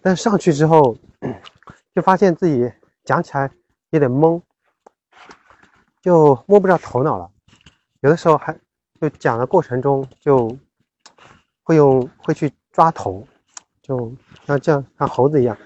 [0.01, 0.97] 但上去之后
[1.95, 2.73] 就发现自己
[3.05, 3.51] 讲起来
[3.91, 4.41] 有点懵，
[6.01, 7.31] 就摸不着头脑了，
[8.01, 8.59] 有的时候还
[9.01, 10.57] 就讲的过程中就
[11.63, 13.27] 会用会去抓头，
[13.83, 14.13] 就
[14.47, 15.57] 像这样像猴子一样，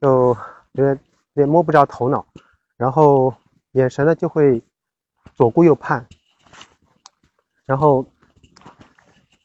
[0.00, 0.34] 就
[0.74, 0.98] 觉得
[1.34, 2.26] 也摸不着头脑，
[2.76, 3.34] 然后
[3.72, 4.62] 眼神呢就会
[5.34, 6.06] 左顾右盼，
[7.64, 8.06] 然后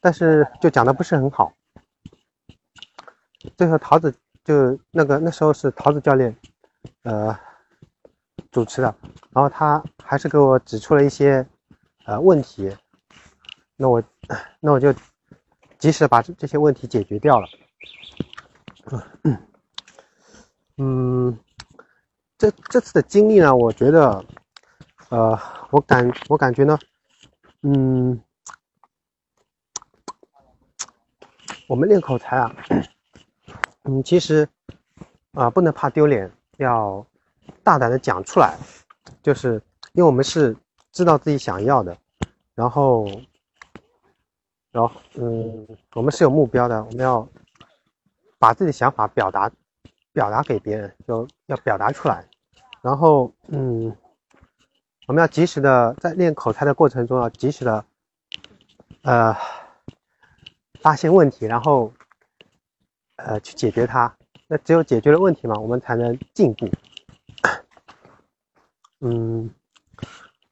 [0.00, 1.52] 但是就讲的不是很好。
[3.56, 6.36] 最后桃子就那个那时候是桃子教练，
[7.02, 7.38] 呃
[8.50, 8.94] 主持的，
[9.30, 11.46] 然后他还是给我指出了一些
[12.04, 12.76] 呃问题，
[13.76, 14.02] 那我
[14.60, 14.92] 那我就
[15.78, 17.46] 及时把这这些问题解决掉了。
[20.76, 21.38] 嗯，
[22.38, 24.24] 这这次的经历呢，我觉得，
[25.10, 25.38] 呃，
[25.70, 26.78] 我感我感觉呢，
[27.62, 28.20] 嗯，
[31.66, 32.54] 我们练口才啊，
[33.84, 34.46] 嗯，其实
[35.32, 37.04] 啊、不能怕丢脸，要
[37.62, 38.58] 大胆的讲出来，
[39.22, 39.54] 就是
[39.92, 40.54] 因为我们是
[40.92, 41.96] 知道自己想要的，
[42.54, 43.06] 然后，
[44.70, 47.26] 然后嗯，我们是有目标的，我们要
[48.38, 49.50] 把自己的想法表达
[50.12, 52.24] 表达给别人，就要表达出来，
[52.82, 53.94] 然后嗯，
[55.08, 57.82] 我们要及时的在练口才的过程中要及时的
[59.00, 59.34] 呃
[60.82, 61.90] 发现问题，然后
[63.16, 64.14] 呃去解决它。
[64.46, 66.68] 那只有解决了问题嘛，我们才能进步。
[69.00, 69.50] 嗯，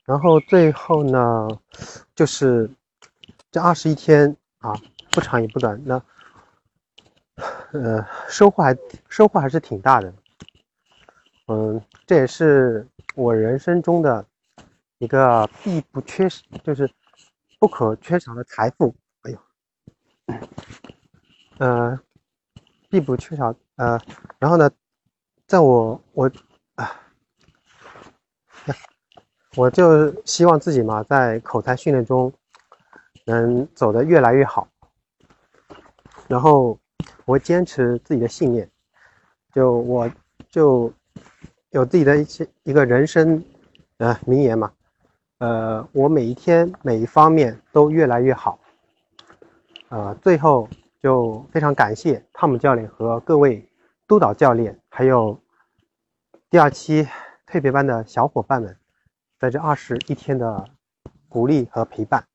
[0.07, 1.49] 然后最后呢，
[2.15, 2.71] 就是
[3.51, 4.73] 这二十一天啊，
[5.11, 6.03] 不长也不短，那
[7.73, 8.75] 呃收获还
[9.11, 10.15] 收获还是挺大的。
[11.49, 14.25] 嗯，这也是我人生中的
[14.99, 16.91] 一个必不缺少，就是
[17.59, 18.95] 不可缺少的财富。
[19.23, 19.39] 哎呦，
[21.59, 22.01] 呃，
[22.89, 23.55] 必不缺少。
[23.77, 24.01] 呃，
[24.39, 24.71] 然后呢，
[25.47, 26.31] 在我我
[26.77, 26.99] 啊，
[29.55, 32.33] 我就希望自己嘛，在口才训练中
[33.27, 34.67] 能走得越来越好。
[36.27, 36.79] 然后
[37.27, 38.69] 我坚持自己的信念，
[39.53, 40.11] 就我
[40.49, 40.91] 就
[41.71, 43.45] 有自己的一些一个人生
[43.99, 44.73] 呃名言嘛，
[45.39, 48.59] 呃，我每一天每一方面都越来越好。
[49.89, 50.69] 呃，最后
[51.01, 53.69] 就非常感谢汤姆教练和各位
[54.07, 55.39] 督导教练，还有
[56.49, 57.07] 第二期
[57.47, 58.77] 蜕变班的小伙伴们，
[59.39, 60.65] 在这二十一天的
[61.29, 62.27] 鼓励和陪伴，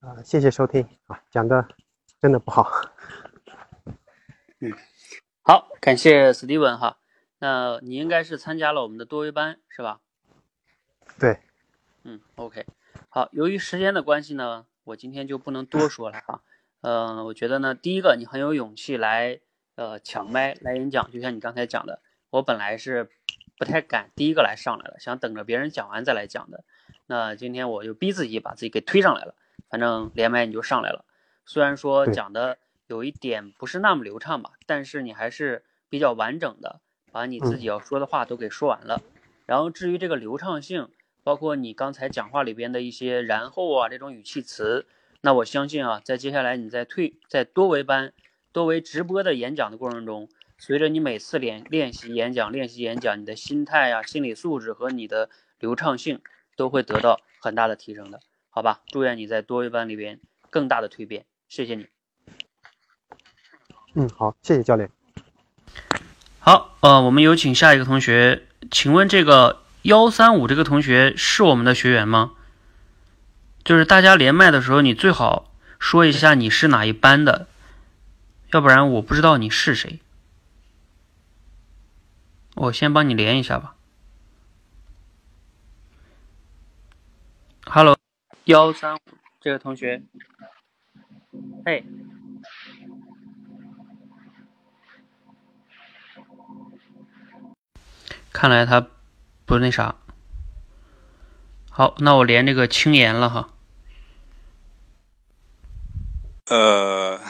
[0.00, 1.66] 啊、谢谢收听啊，讲的
[2.20, 2.68] 真的不好。
[4.58, 4.72] 嗯
[5.42, 6.98] 好，感谢史蒂文哈。
[7.38, 10.00] 那你应该是参加了我们的多维班是吧？
[11.18, 11.40] 对，
[12.04, 12.66] 嗯，OK。
[13.08, 16.42] 好，由于时间的关系呢，我今天就不能多说了哈。
[16.80, 19.40] 呃，我觉得呢，第一个你很有勇气来
[19.76, 23.08] 呃抢麦来演讲，就像你刚才讲的，我本来是
[23.56, 26.64] 不太敢第一个来上来了，想等着别人讲完再来讲的。
[27.06, 29.34] 那今天我就逼自己把自己给推上来了，
[29.68, 31.04] 反正连麦你就上来了。
[31.46, 36.80] 虽然说讲的有一点不是那么流畅吧，但是你还是比较完整的
[37.12, 39.00] 把你自己要说的话都给说完了。
[39.46, 40.88] 然后至于这个流畅性，
[41.22, 44.86] 包括你刚才讲话里边的一些然后啊这种语气词，
[45.20, 48.12] 那我相信啊，在接下来你在退在多维班、
[48.52, 56.20] 多维直播的演讲的过程中，随着你每次练练习演讲、练习演讲，你的心态啊、心理素质和你的流畅性
[56.56, 58.82] 都会得到很大的提升的，好吧？
[58.88, 61.86] 祝愿你在多维班里边更大的蜕变，谢谢你。
[63.94, 64.90] 嗯，好，谢谢教练。
[66.38, 72.34] 好，呃，我们有请下一个同学，请问这个幺三五这个同学是我们的学员吗？
[73.64, 77.48] 就是大家连麦的时候，你最好说一下你是哪一班的，
[78.52, 80.00] 要不然我不知道你是谁。
[82.54, 83.74] 我先帮你连一下吧。
[87.64, 87.98] Hello，
[88.44, 89.00] 幺三五
[89.40, 90.02] 这个同学，
[91.64, 91.84] 嘿，
[98.32, 98.86] 看来他
[99.52, 99.96] 不那啥。
[101.68, 103.50] 好，那我连这个青岩了哈。
[106.46, 107.20] 呃，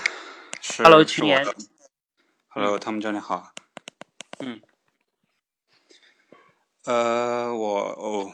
[0.61, 1.57] 是 Hello，青年我的
[2.47, 3.53] Hello，汤姆教练好。
[4.39, 4.61] 嗯。
[6.85, 8.33] 呃，我哦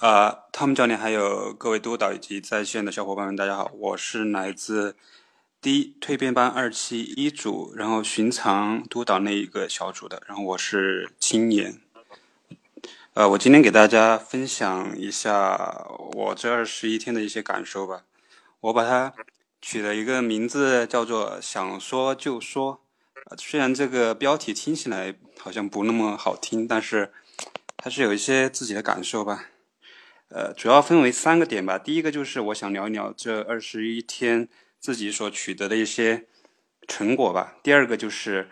[0.00, 4.96] 啊，汤姆教练还有各位督导以及在线的小伙伴们，大家好，我是来自
[5.62, 11.80] 第一蜕变班二期一组，然后寻常督导那一个小组的，然后我是青年。
[13.14, 18.04] 呃，我今天给大家分享一下我这二十一天的一些感受吧。
[18.60, 19.12] 我把它
[19.60, 22.82] 取了一个名字叫做“想说就说”。
[23.36, 27.12] 虽然这个标题听起来好像不那么好听，但是
[27.76, 29.46] 它是有一些自己的感受吧。
[30.28, 31.76] 呃，主要分为三个点吧。
[31.76, 34.48] 第一个就是我想聊一聊这二十一天
[34.78, 36.28] 自己所取得的一些
[36.86, 37.56] 成果吧。
[37.64, 38.48] 第二个就是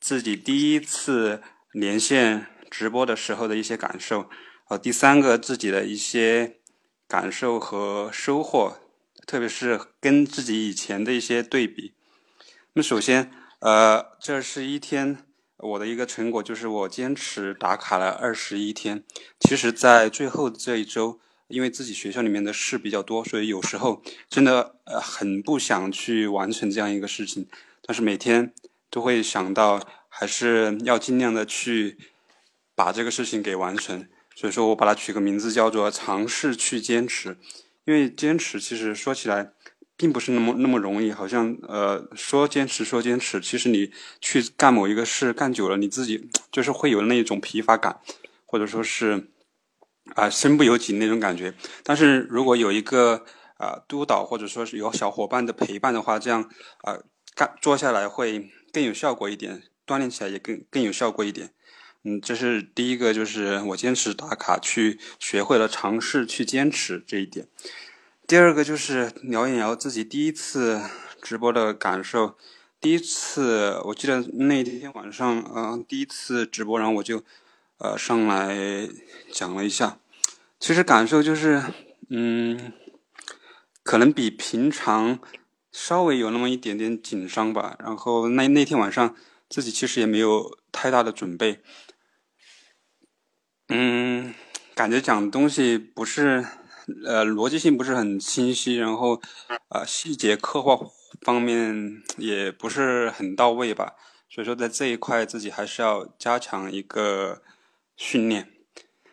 [0.00, 1.40] 自己第一次
[1.70, 4.30] 连线直播的时候的一些感受。
[4.68, 6.56] 呃，第三个自己的一些
[7.06, 8.78] 感受和收获，
[9.26, 11.92] 特别是跟自己以前的一些对比。
[12.72, 15.18] 那么首先，呃，这是一天
[15.58, 19.04] 我的一个成果就是我坚持打卡了二十一天。
[19.38, 27.46] 其实，在最后这一周，因为自己学校里面的事比较多，所以有时候真的呃很不想去完成这样一个事情。
[27.82, 28.54] 但是每天
[28.88, 31.98] 都会想到，还是要尽量的去
[32.74, 34.06] 把这个事情给完成。
[34.34, 37.36] 所以说我把它取个名字叫做“尝试去坚持”，
[37.84, 39.52] 因为坚持其实说起来
[39.94, 43.92] 并不是那么那么容易，好像呃说坚持说坚持，其实你
[44.22, 48.00] 去干某一个事干久了，你自己就是会有那一种疲乏感，
[48.46, 49.28] 或者说是
[50.14, 51.52] 啊身不由己那种感觉。
[51.84, 53.26] 但是如果有一个
[53.58, 56.98] 啊督导或者说是有小伙伴的陪伴的话，这样啊
[57.34, 61.52] 干做下来会更有效果一点，锻炼起来也更更有效果一点。
[62.04, 67.46] 嗯，这是第一个，就是我坚持打卡，去学会了尝试去坚持这一点。
[68.26, 70.80] 第二个就是聊一聊自己第一次
[71.20, 72.36] 直播的感受。
[72.80, 77.22] 第一次，我记得那天晚上，嗯，第一次直播，然后我就
[77.78, 78.88] 呃上来
[79.30, 79.98] 讲了一下。
[80.58, 81.62] 其实感受就是，
[82.08, 82.72] 嗯，
[83.84, 85.20] 可能比平常
[85.70, 87.76] 稍微有那么一点点紧张吧。
[87.78, 89.14] 然后那那天晚上
[89.48, 91.60] 自己其实也没有太大的准备。
[93.74, 94.34] 嗯，
[94.74, 96.44] 感觉讲的东西不是，
[97.06, 99.22] 呃，逻辑性不是很清晰，然后，
[99.70, 100.78] 呃，细节刻画
[101.22, 103.94] 方面也不是很到位吧。
[104.28, 107.40] 所以说，在这一块自己还是要加强一个
[107.96, 108.50] 训练。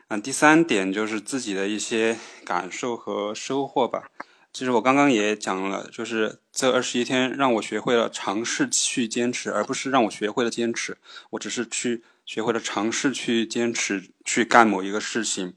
[0.10, 4.10] 嗯，第三点就是自己的一些感受和收获吧。
[4.52, 10.98] 其实我刚刚也讲了，就是这二十一天让我学会了尝试去坚持，而不是让我学会了坚持。
[11.30, 12.04] 我只是去。
[12.30, 15.56] 学会了尝试去坚持去干某一个事情，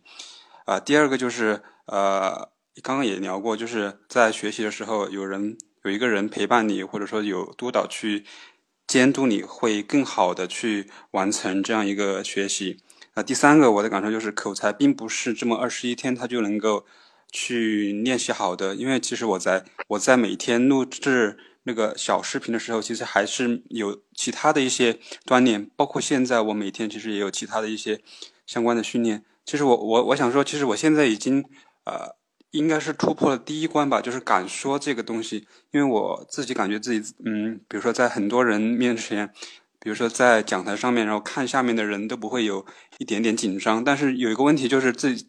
[0.64, 2.50] 啊，第二个就是呃，
[2.82, 8.24] 刚刚也聊过，就是在学习的时候，有人有一个人陪伴你，或者说有督导去
[8.86, 12.78] 监督你，会更好的去完成这样一个学习。
[13.12, 16.86] 啊，第三个我的感受就是，口才并不是这么二十一天他就能够
[17.30, 21.38] 去练习好的，因为其实我在我在每天录制。
[21.64, 28.00] 那个小视频的时候，其实还是有其他的一些锻炼，包括现在我每天其实也有其他的一些
[28.46, 29.24] 相关的训练。
[29.44, 31.44] 其实我我我想说，其实我现在已经
[31.84, 32.16] 呃
[32.50, 35.46] 应该是突破了第一关吧，就是敢说这个东西。
[35.70, 39.32] 因为我自己感觉自己嗯，比如说在很多人面前，
[39.78, 42.66] 比如说在讲台上面，然后看下面的人都不会有
[42.98, 43.84] 一点点紧张。
[43.84, 45.28] 但是有一个问题就是自己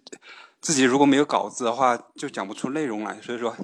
[0.59, 3.21] 自己如果没有稿子的话，就讲不出内容来。
[3.21, 3.55] 所以说。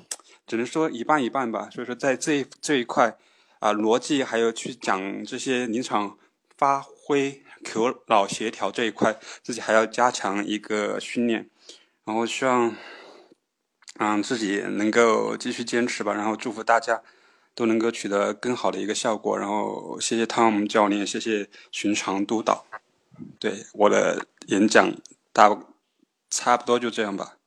[0.49, 3.15] 只能说一半一半吧，所以说在这这一块，
[3.59, 6.17] 啊，逻辑还有去讲这些临场
[6.57, 11.47] 发挥、口脑协调这一块，自己还要加强一个训练，
[12.03, 12.75] 然后希望，
[13.99, 17.03] 嗯，自己能够继续坚持吧，然后祝福大家
[17.53, 22.65] 都能够取得更好的一个效果，然后谢谢汤姆教练，谢谢寻常督导，
[23.39, 24.91] 对我的演讲
[25.31, 25.55] 大
[26.31, 27.37] 差不多就这样吧，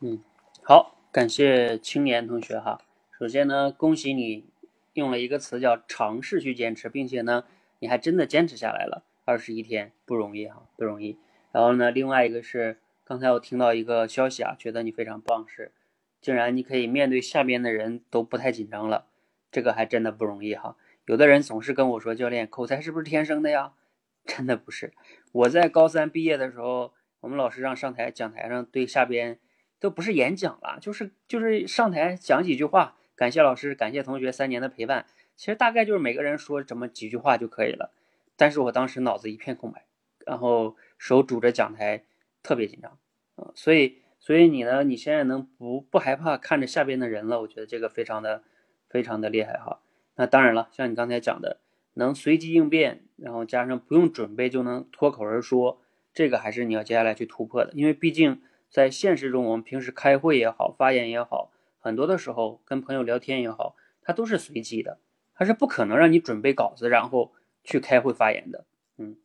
[0.00, 0.24] 嗯，
[0.62, 0.95] 好。
[1.16, 2.78] 感谢青年同学哈，
[3.18, 4.44] 首先呢，恭喜你
[4.92, 7.44] 用了一个词叫尝试去坚持，并且呢，
[7.78, 11.16] 你还真的坚持下来了，二十一天不容易哈，不容易。
[11.52, 15.72] 然后呢，另外一个是刚才我听到一个消息啊，觉得你非常棒，是
[16.20, 19.06] 竟然你可以面对下边的人都不太紧张了，
[19.50, 20.76] 这个还真的不容易哈。
[21.06, 23.72] 有的人总是跟我说，教练口才是不是天生的呀？
[24.26, 24.92] 真的不是，
[25.32, 29.38] 我在高三毕业的时候，我们老师让上台讲台上对下边。
[29.78, 35.06] 都不是演讲了，就是就是上台讲几句话，感谢老师，感谢同学三年的陪伴。
[35.36, 37.92] 其实大概就是每个人说这么几句话就可以了。
[38.36, 39.84] 但是我当时脑子一片空白，
[40.24, 42.04] 然后手拄着讲台，
[42.42, 42.98] 特别紧张
[43.36, 43.52] 啊。
[43.54, 47.42] 所以所以你呢，你现在能不不害怕看着下边的人了？
[47.42, 48.42] 我觉得这个非常的
[48.88, 49.80] 非常的厉害哈。
[50.16, 51.60] 那当然了，像你刚才讲的，
[51.94, 55.82] 能随机应变，然后加上不用准备就能脱口而说，
[56.14, 58.40] 这个还是你要接下来去突破的，因为毕竟。
[58.76, 64.98] 在现实中，我们平时开会也好，发言也好，很多的时候跟朋友聊天也好，它都是随机的，
[65.34, 67.32] 它是不可能让你准备稿子然后
[67.64, 68.66] 去开会发言的。
[68.98, 69.16] 嗯，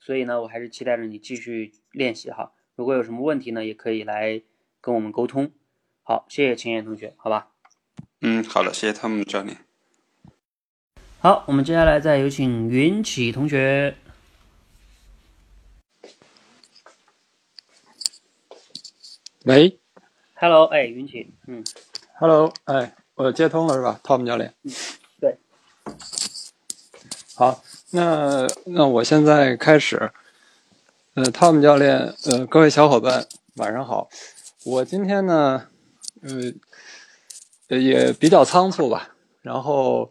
[0.00, 2.50] 所以呢，我还是期待着你继续练习哈。
[2.74, 4.42] 如果有什么问题呢，也可以来
[4.80, 5.52] 跟我们沟通。
[6.02, 7.52] 好，谢谢秦岩同学，好吧？
[8.22, 9.58] 嗯，好的，谢谢汤姆教练。
[11.20, 13.94] 好，我们接下来再有请云起同学。
[19.46, 19.78] 喂
[20.34, 21.62] Hello，哎，云起，嗯
[22.18, 24.52] ，，Hello，哎，我接通了是吧，Tom 教练？
[25.20, 25.38] 对。
[27.36, 30.10] 好，那那我现在开始。
[31.14, 33.24] 呃，Tom 教练，呃，各位小伙伴，
[33.54, 34.08] 晚上好。
[34.64, 35.68] 我今天呢，
[36.22, 36.52] 呃，
[37.68, 39.14] 呃也比较仓促吧。
[39.42, 40.10] 然后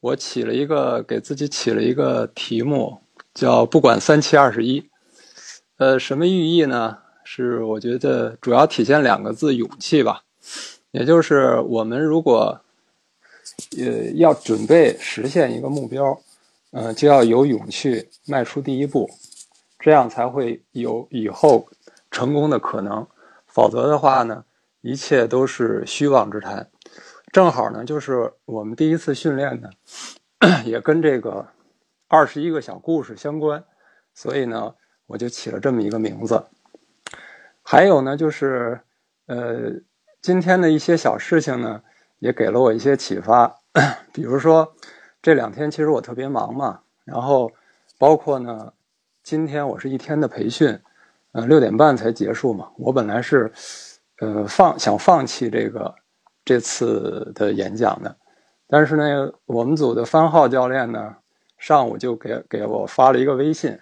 [0.00, 3.00] 我起了一个给自己起了一个题目，
[3.32, 4.90] 叫“不管三七二十一”。
[5.78, 6.98] 呃，什么寓意呢？
[7.24, 10.22] 是我觉得主要体现两个字：勇气吧。
[10.90, 12.60] 也就是我们如果
[13.76, 16.20] 呃要准备实现一个目标，
[16.70, 19.10] 呃，就要有勇气迈出第一步，
[19.78, 21.68] 这样才会有以后
[22.10, 23.06] 成功的可能。
[23.46, 24.44] 否则的话呢，
[24.82, 26.68] 一切都是虚妄之谈。
[27.32, 29.70] 正好呢，就是我们第一次训练呢，
[30.64, 31.46] 也跟这个
[32.06, 33.64] 二十一个小故事相关，
[34.14, 34.74] 所以呢，
[35.06, 36.44] 我就起了这么一个名字。
[37.66, 38.78] 还有呢，就是
[39.26, 39.72] 呃，
[40.20, 41.82] 今天的一些小事情呢，
[42.18, 43.56] 也给了我一些启发。
[44.12, 44.74] 比如说，
[45.22, 47.50] 这两天其实我特别忙嘛，然后
[47.98, 48.74] 包括呢，
[49.22, 50.78] 今天我是一天的培训，
[51.32, 52.68] 呃，六点半才结束嘛。
[52.76, 53.50] 我本来是
[54.20, 55.94] 呃放想放弃这个
[56.44, 58.14] 这次的演讲的，
[58.68, 61.16] 但是呢，我们组的番号教练呢，
[61.56, 63.78] 上午就给给我发了一个微信，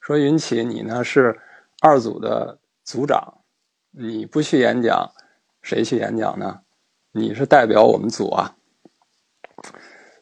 [0.00, 1.38] 说云起，你呢是
[1.82, 2.56] 二组的。
[2.86, 3.40] 组长，
[3.90, 5.12] 你不去演讲，
[5.60, 6.60] 谁去演讲呢？
[7.10, 8.56] 你是代表我们组啊。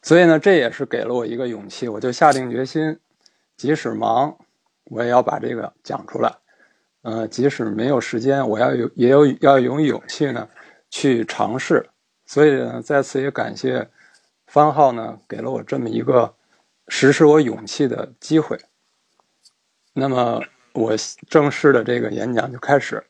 [0.03, 2.99] 所以呢，这也是给了我一个勇气，我就下定决心，
[3.59, 4.39] 即使忙，
[4.85, 6.35] 我也要把这个讲出来。
[7.03, 10.49] 呃，即使没有时间，我要有也有要有勇气呢，
[10.89, 11.91] 去尝试。
[12.25, 13.91] 所以呢，在此也感谢
[14.47, 16.35] 方浩呢，给了我这么一个
[16.89, 18.59] 实施我勇气的机会。
[19.93, 20.43] 那么。
[20.75, 20.93] 我
[21.29, 23.05] 正式的这个演讲就开始，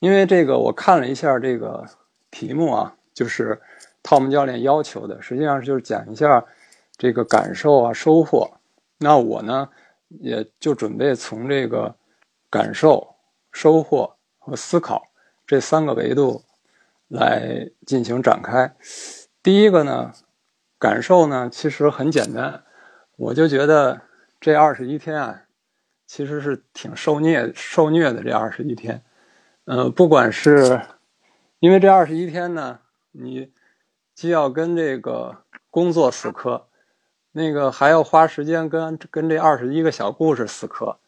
[0.00, 1.86] 因为这个我看了一下这个
[2.30, 3.60] 题目啊，就是
[4.02, 6.42] 汤姆教练要求的，实际上就是讲一下
[6.96, 8.50] 这个感受啊、收获。
[8.96, 9.68] 那我呢，
[10.08, 11.94] 也就准备从这个
[12.48, 13.14] 感受、
[13.52, 15.02] 收获和思考
[15.46, 16.42] 这三个维度
[17.08, 18.74] 来进行展开。
[19.42, 20.12] 第一个呢，
[20.78, 22.62] 感受呢，其实很简单，
[23.16, 24.00] 我就觉得
[24.40, 25.42] 这二十一天啊。
[26.12, 29.02] 其实是挺受虐、受虐的这二十一天，
[29.64, 30.82] 呃，不管是
[31.58, 32.80] 因为这二十一天呢，
[33.12, 33.50] 你
[34.14, 35.38] 既要跟这个
[35.70, 36.66] 工作死磕，
[37.30, 40.98] 那个还要花时间跟跟这二十一个小故事死磕，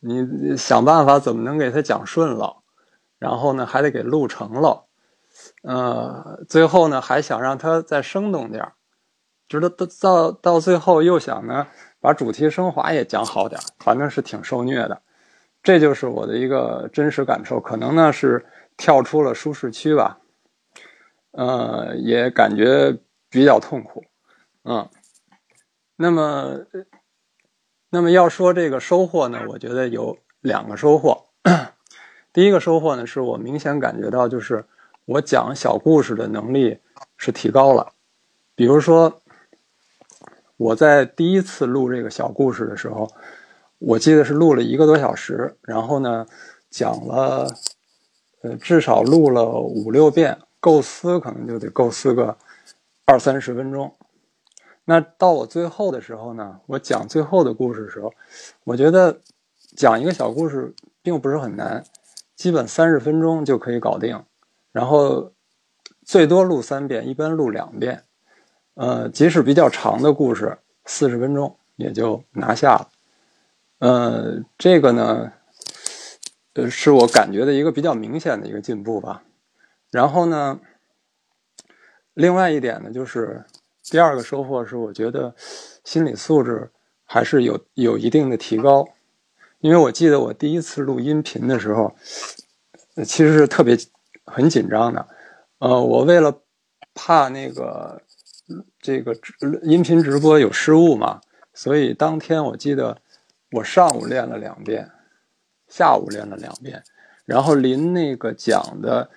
[0.00, 2.62] 你想办法怎么能给他讲顺了，
[3.18, 4.86] 然后呢还得给录成了，
[5.64, 8.72] 呃，最后呢还想让他再生动点儿，
[9.50, 11.66] 直到到到到最后又想呢。
[12.06, 15.02] 把主题升华也讲好点，反正是挺受虐的，
[15.60, 17.58] 这就是我的一个真实感受。
[17.58, 18.46] 可能呢是
[18.76, 20.20] 跳出了舒适区吧，
[21.32, 22.96] 呃，也感觉
[23.28, 24.04] 比较痛苦，
[24.62, 24.88] 嗯。
[25.96, 26.60] 那么，
[27.90, 31.26] 那么要说这个收获呢，我觉得有两个收获。
[32.32, 34.64] 第一个收获呢，是我明显感觉到，就是
[35.06, 36.78] 我讲小故事的能力
[37.16, 37.94] 是提高了，
[38.54, 39.20] 比如说。
[40.56, 43.10] 我在第一次录这个小故事的时候，
[43.78, 46.26] 我记得是录了一个多小时，然后呢，
[46.70, 47.46] 讲了，
[48.40, 52.38] 呃，至少录了五六遍，构思可能就得构思个
[53.04, 53.94] 二三十分钟。
[54.86, 58.12] 那到我最后的时候呢，我讲最后的故事的时候，
[58.64, 59.20] 我觉得
[59.76, 61.84] 讲一个小故事并不是很难，
[62.34, 64.24] 基本三十分钟就可以搞定，
[64.72, 65.32] 然后
[66.04, 68.04] 最多录三遍，一般录两遍。
[68.76, 72.88] 呃，即使比较长的故事，四十分钟也就拿下了。
[73.78, 75.32] 呃，这个呢，
[76.52, 79.22] 呃，是我感觉的一个比较明显的一个进步吧。
[79.90, 80.60] 然后呢，
[82.12, 83.46] 另外一点呢，就是
[83.82, 85.34] 第二个收获是，我觉得
[85.82, 86.70] 心理素质
[87.06, 88.86] 还是有有一定的提高。
[89.60, 91.96] 因为我记得我第一次录音频的时候，
[93.06, 93.78] 其实是特别
[94.26, 95.08] 很紧张的。
[95.60, 96.42] 呃，我为了
[96.92, 98.02] 怕那个。
[98.80, 99.16] 这个
[99.62, 101.20] 音频直播有失误嘛？
[101.52, 102.98] 所以当天我记得
[103.52, 104.90] 我上午练了两遍，
[105.68, 106.82] 下午练了两遍，
[107.24, 109.10] 然后临那个讲的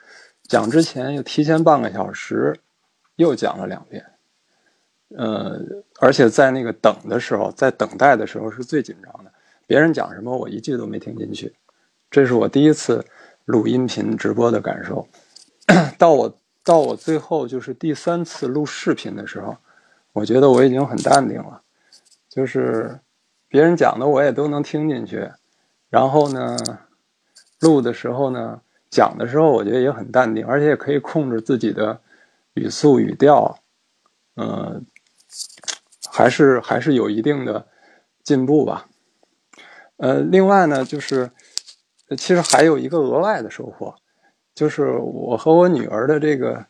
[0.44, 2.60] 讲之前又提前半个小时，
[3.18, 4.06] 又讲了两遍。
[5.18, 5.60] 呃，
[6.00, 9.32] 而且在那个等的时候，在等待的时候是最紧张的。
[9.66, 11.54] 别人讲什么，我一句都没听进去。
[12.10, 13.06] 这是我第一次
[13.46, 15.08] 录音频直播的感受。
[15.98, 16.38] 到我
[16.70, 19.58] 到我最后就是第三次录视频的时候，
[20.14, 21.64] 我觉得我已经很淡定了，
[22.30, 23.00] 就是
[23.48, 25.32] 别人讲的我也都能听进去。
[25.90, 26.56] 然后呢，
[27.62, 28.62] 录的时候呢，
[28.92, 32.00] 讲的时候我觉得也很淡定，而且也可以控制自己的
[32.54, 33.58] 语速语调，
[34.36, 34.86] 嗯。
[36.12, 37.68] 还是还是有一定的
[38.24, 38.88] 进步吧，
[39.98, 41.30] 呃，另外呢，就是
[42.18, 43.96] 其实还有一个额外的收获，
[44.60, 46.66] 就是我和我女儿的这个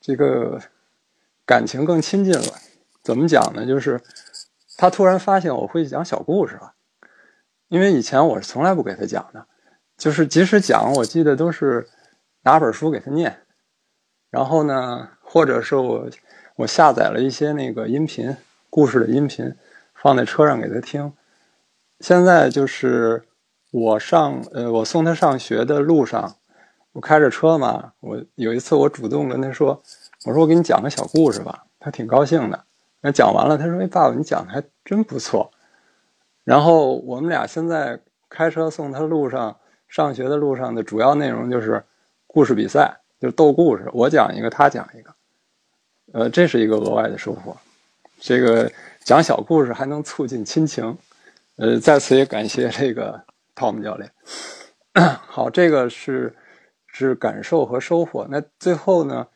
[0.00, 0.60] 这个
[1.46, 2.54] 感情更亲近了。
[3.00, 3.64] 怎么讲呢？
[3.64, 4.00] 就是
[4.76, 6.72] 她突然发现我会讲小故事了，
[7.68, 9.46] 因为以前我是从来不给她讲的，
[9.96, 11.88] 就是即使讲，我记得都是
[12.42, 13.38] 拿本书给她念，
[14.28, 16.10] 然后呢，或者是我
[16.56, 18.36] 我下载了一些那个音频。
[18.68, 19.54] 故事的音频
[19.94, 21.12] 放在车上给他听。
[22.00, 23.22] 现在就是
[23.70, 26.36] 我上呃，我送他上学的路上，
[26.92, 27.92] 我开着车嘛。
[28.00, 29.82] 我有一次我主动跟他说
[30.24, 32.64] ：“我说我给你讲个小故事吧。”他挺高兴的。
[33.00, 35.50] 那讲完了，他说：“哎，爸爸，你讲的还真不错。”
[36.44, 39.56] 然后我们俩现在开车送他路上
[39.88, 41.84] 上学的路上的主要内容就是
[42.26, 45.14] 故事比赛，就是逗故事，我讲一个，他讲一个。
[46.12, 47.56] 呃，这是一个额外的收获。
[48.20, 48.70] 这个
[49.04, 50.96] 讲小故事还能促进亲情，
[51.56, 53.20] 呃，在此也感谢这个
[53.56, 54.10] Tom 教练。
[55.26, 56.34] 好，这个是
[56.92, 58.26] 是感受和收获。
[58.30, 59.26] 那最后呢，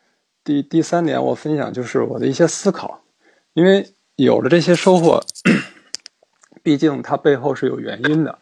[0.45, 3.03] 第第三点我分享就是我的一些思考，
[3.55, 5.21] 因为有了这些收获，
[6.63, 8.39] 毕竟它背后是有原因的。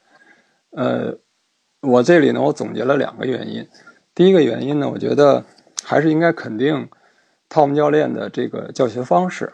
[0.71, 1.17] 呃，
[1.81, 3.67] 我这里呢，我总结了两个原因。
[4.15, 5.45] 第一个原因呢，我觉得
[5.85, 6.89] 还是应该肯定
[7.49, 9.53] Tom 教练的这个教学方式。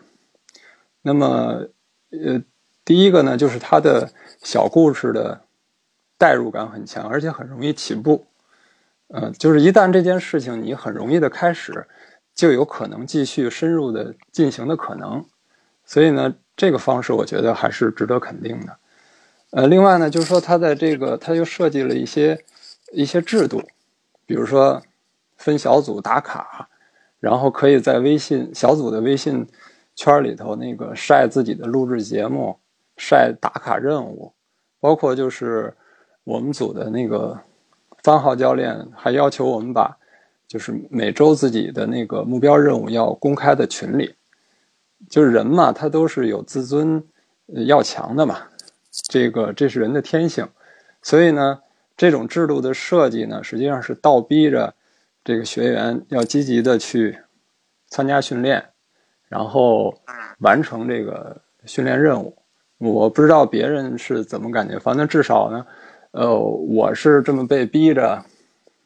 [1.03, 1.69] 那么，
[2.11, 2.43] 呃，
[2.85, 4.11] 第一个呢，就是他的
[4.43, 5.43] 小故事的
[6.17, 8.27] 代入感很强，而且很容易起步。
[9.13, 11.87] 嗯，就是一旦这件事情你很容易的开始，
[12.35, 15.25] 就有可能继续深入的进行的可能。
[15.85, 18.77] 所以呢，这个方式我觉得还是值得肯定的。
[19.51, 22.45] 呃，另外呢，就是说他在这个他又设计了一些
[22.93, 23.63] 一些制度，
[24.27, 24.83] 比如说
[25.37, 26.69] 分小组打卡，
[27.19, 29.47] 然后可以在微信小组的微信。
[29.97, 32.59] 圈里头那个晒自己的录制节目，
[32.97, 34.33] 晒打卡任务，
[34.79, 35.77] 包括就是
[36.25, 37.39] 我们组的那个
[38.03, 39.97] 方浩教练还要求我们把
[40.47, 44.15] 就是每周自己的那个目标任务要公开的群里，
[45.09, 47.03] 就是人嘛，他都是有自尊
[47.67, 48.49] 要强的嘛，
[48.91, 50.49] 这个这是人的天性，
[51.03, 51.61] 所以呢，
[51.97, 54.75] 这种制度的设计呢，实际上是倒逼着
[55.23, 57.19] 这个学员要积极的去
[57.89, 58.67] 参加训练。
[59.29, 59.95] 然后
[60.41, 62.37] 完成这个训练任务，
[62.79, 65.65] 我不知道别人是怎么感觉，反正至少呢，
[66.13, 68.25] 呃，我是这么被逼着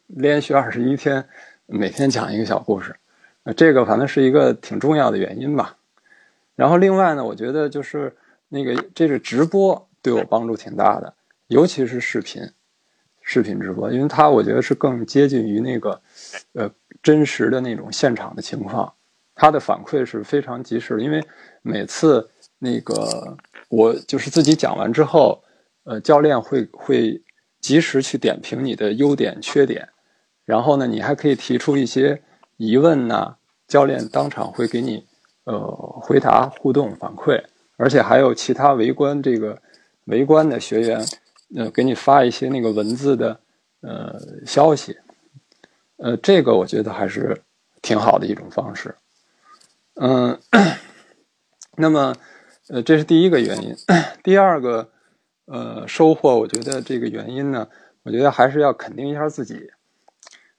[0.07, 1.27] 连续二十一天，
[1.65, 2.95] 每天讲一个小故事，
[3.57, 5.75] 这个反正是一个挺重要的原因吧。
[6.55, 8.15] 然后另外呢，我觉得就是
[8.49, 11.11] 那个这个直播对我帮助挺大的，
[11.47, 12.43] 尤其是视频，
[13.21, 15.99] 视频直播，因为它我觉得是更接近于那个
[16.53, 16.69] 呃
[17.01, 18.93] 真实的那种现场的情况。
[19.33, 21.21] 他的反馈是非常及时的，因为
[21.63, 23.35] 每次那个
[23.67, 25.43] 我就是自己讲完之后，
[25.85, 27.23] 呃，教练会会
[27.59, 29.89] 及时去点评你的优点缺点，
[30.43, 32.21] 然后呢，你还可以提出一些
[32.57, 35.05] 疑问呢，教练当场会给你
[35.45, 35.59] 呃
[36.01, 37.43] 回答互动反馈，
[37.77, 39.61] 而且还有其他围观这个
[40.05, 41.05] 围观的学员，
[41.55, 43.39] 呃，给你发一些那个文字的
[43.81, 44.97] 呃消息，
[45.97, 47.41] 呃，这个我觉得还是
[47.81, 48.95] 挺好的一种方式。
[49.95, 50.39] 嗯，
[51.77, 52.15] 那么，
[52.67, 53.75] 呃，这是第一个原因。
[54.23, 54.89] 第二个，
[55.45, 57.67] 呃，收获，我觉得这个原因呢，
[58.03, 59.71] 我觉得还是要肯定一下自己。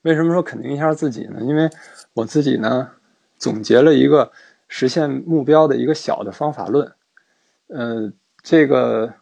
[0.03, 1.41] 为什么说肯定一下自己呢？
[1.43, 1.69] 因为
[2.15, 2.91] 我自己呢，
[3.39, 4.31] 总结了一个
[4.69, 6.93] 实现目标的一个小的方法论。
[7.69, 8.13] 呃，
[8.43, 9.15] 这个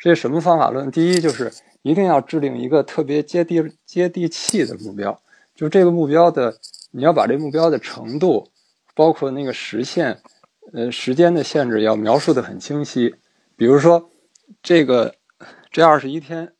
[0.00, 0.90] 这什么方法论？
[0.90, 1.52] 第一就是
[1.82, 5.20] 一定要制定一个特别接地接地气的目标，
[5.54, 6.56] 就这个目标的，
[6.92, 8.50] 你要把这目标的程度。
[8.96, 10.20] 包括那个实现，
[10.72, 13.16] 呃，时间的限制要描述的很清晰。
[13.56, 14.08] 比如说，
[14.62, 15.14] 这个
[15.70, 16.52] 这二十一天，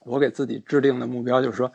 [0.00, 1.72] 我给自己制定的目标就是说，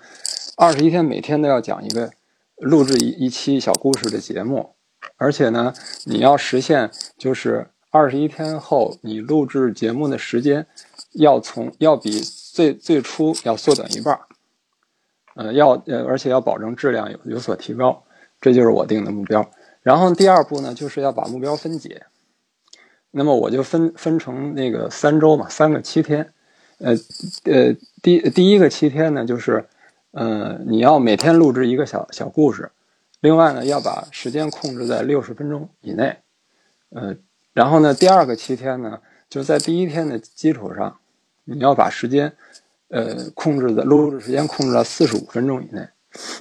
[0.57, 2.11] 二十一天每天都要讲一个
[2.57, 4.75] 录制一一期小故事的节目，
[5.17, 5.73] 而且呢，
[6.05, 10.65] 你要实现就是二十一天后你录制节目的时间
[11.13, 14.19] 要从要比最最初要缩短一半，
[15.35, 18.03] 呃，要呃，而且要保证质量有有所提高。
[18.41, 19.49] 这就是我定的目标。
[19.81, 22.05] 然后第二步呢，就是要把目标分解。
[23.16, 26.34] 那么我就分分成那个三周嘛，三个七天。
[26.80, 26.93] 呃
[27.43, 29.66] 呃，第第一个七天呢，就是
[30.11, 32.72] 呃你要每天录制一个小小故事，
[33.22, 36.18] 另外呢要把时间控制在六十分钟以内。
[36.89, 37.16] 呃，
[37.53, 38.99] 然后呢第二个七天呢，
[39.30, 40.97] 就在第一天的基础上，
[41.43, 42.34] 你要把时间
[42.89, 45.88] 呃控制在录制时间控制在四十五分钟以内。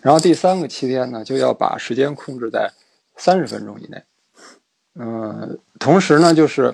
[0.02, 2.72] 然后第三个七天呢，就要把时间控制在
[3.16, 4.02] 三十分钟以内。
[4.94, 6.72] 嗯，同时呢，就是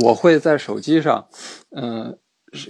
[0.00, 1.26] 我会在手机上，
[1.70, 2.16] 嗯，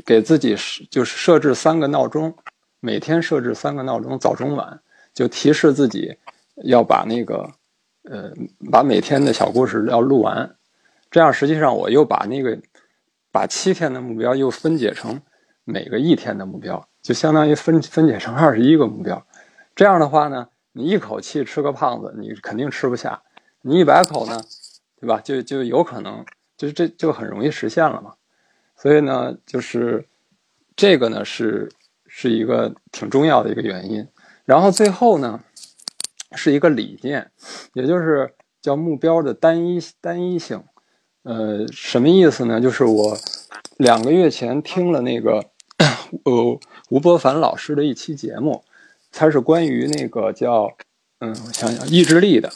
[0.06, 2.34] 给自己设就是设置三个闹钟，
[2.80, 4.80] 每天设置三个闹钟，早中晚，
[5.12, 6.16] 就提示自己
[6.64, 7.50] 要把那个，
[8.04, 8.32] 呃，
[8.72, 10.56] 把每天的小故事要录完。
[11.10, 12.58] 这样实际上我又把那个
[13.30, 15.20] 把七天的目标又分解成
[15.64, 19.26] 每个一天的目标，就相当于分分解成二十一个目标。
[19.74, 23.22] 这样的话呢，你一口气吃个胖子，你肯定吃不下。
[23.60, 24.40] 你一百口呢，
[25.00, 25.20] 对吧？
[25.20, 26.24] 就就有可能，
[26.56, 28.14] 就这就很容易实现了嘛。
[28.76, 30.06] 所以呢，就是
[30.74, 31.70] 这个呢是
[32.06, 34.06] 是一个挺重要的一个原因。
[34.44, 35.40] 然后最后呢，
[36.32, 37.30] 是一个理念，
[37.74, 40.62] 也就是叫目标的单一单一性。
[41.22, 42.60] 呃，什么意思呢？
[42.60, 43.18] 就是我
[43.78, 45.44] 两个月前听了那个
[46.24, 48.62] 呃吴伯凡老师的一期节目，
[49.10, 50.70] 他是关于那个叫
[51.18, 52.52] 嗯，我想想意志力的。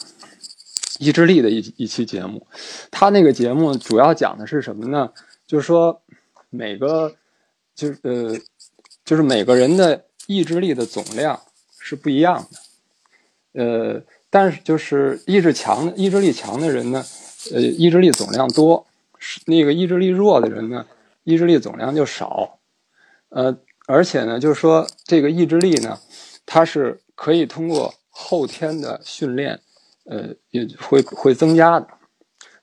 [1.01, 2.45] 意志力的一一期节目，
[2.91, 5.11] 他那个节目主要讲的是什么呢？
[5.47, 5.99] 就是说，
[6.51, 7.15] 每个
[7.73, 8.37] 就是呃，
[9.03, 11.41] 就是每个人的意志力的总量
[11.79, 17.03] 是不一样的，呃，但是就是意志强的意志力强的人呢，
[17.51, 18.85] 呃，意志力总量多；
[19.17, 20.85] 是那个意志力弱的人呢，
[21.23, 22.59] 意志力总量就少。
[23.29, 25.99] 呃，而且呢，就是说这个意志力呢，
[26.45, 29.61] 它是可以通过后天的训练。
[30.05, 31.87] 呃，也会会增加的。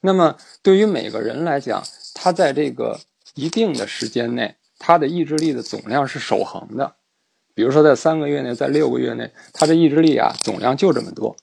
[0.01, 1.83] 那么，对于每个人来讲，
[2.15, 3.01] 他在这个
[3.35, 6.95] 一定的时间内，他的意志力的总量是守恒的。
[7.55, 11.37] 比如说，在三个月内，在六个月内，他的意志力啊总量就这么多。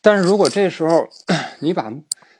[0.00, 1.08] 但是如果这时候
[1.60, 1.92] 你把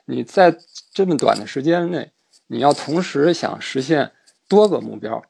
[0.05, 0.57] 你在
[0.91, 2.11] 这么短的时间内，
[2.47, 4.11] 你要同时想实现
[4.47, 5.23] 多个目标，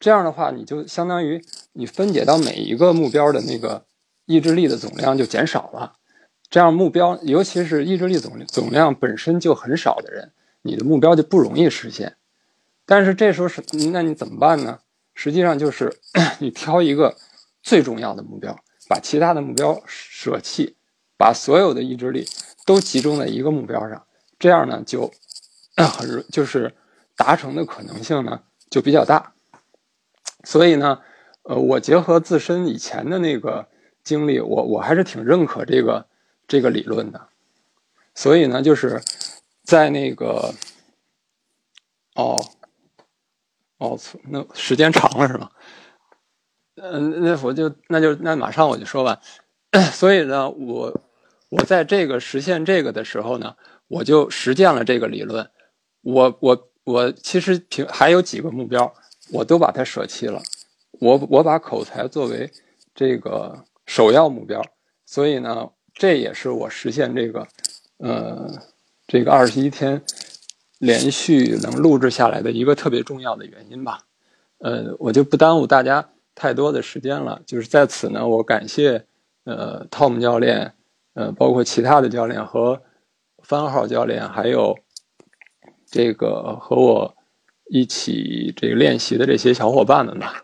[0.00, 3.84] 这样的话，你就相当于你分解到每一个目标的那个
[4.26, 5.94] 意志力的总量就减少了。
[6.50, 10.32] 这样目标，尤其是意志力总总量本身就很少的人，
[10.62, 12.16] 你的目标就不容易实现。
[12.84, 14.80] 但是这时候是，那你怎么办呢？
[15.14, 15.96] 实际上就是
[16.40, 17.16] 你挑一个
[17.62, 20.74] 最重要的目标，把其他的目标舍弃，
[21.16, 22.26] 把所有的意志力
[22.66, 24.04] 都集中在一个目标上，
[24.36, 25.12] 这样呢就
[25.78, 26.74] 很就是
[27.16, 29.34] 达成的可能性呢就比较大。
[30.42, 30.98] 所以呢，
[31.44, 33.68] 呃，我结合自身以前的那个
[34.02, 36.09] 经历，我我还是挺认可这个。
[36.50, 37.28] 这个理论的，
[38.12, 39.00] 所以呢，就是
[39.62, 40.52] 在那个，
[42.16, 42.44] 哦，
[43.78, 45.48] 哦，那时间长了是吗？
[46.74, 49.20] 嗯，那我就那就那马上我就说完。
[49.94, 51.00] 所以呢，我
[51.50, 53.54] 我在这个实现这个的时候呢，
[53.86, 55.48] 我就实践了这个理论。
[56.00, 58.92] 我我我其实平还有几个目标，
[59.30, 60.42] 我都把它舍弃了。
[60.98, 62.50] 我我把口才作为
[62.92, 64.60] 这个首要目标，
[65.06, 65.70] 所以呢。
[66.00, 67.46] 这也是我实现这个，
[67.98, 68.50] 呃，
[69.06, 70.02] 这个二十一天
[70.78, 74.06] 连续能录制下来的一个特别重要的原因吧。
[74.60, 77.42] 呃，我就不耽误大家太多的时间了。
[77.44, 79.04] 就是在此呢，我感谢
[79.44, 80.72] 呃 Tom 教练，
[81.12, 82.80] 呃，包括其他的教练和
[83.42, 84.78] 番号教练，还有
[85.84, 87.14] 这个和我
[87.66, 90.42] 一起这个练习的这些小伙伴们吧。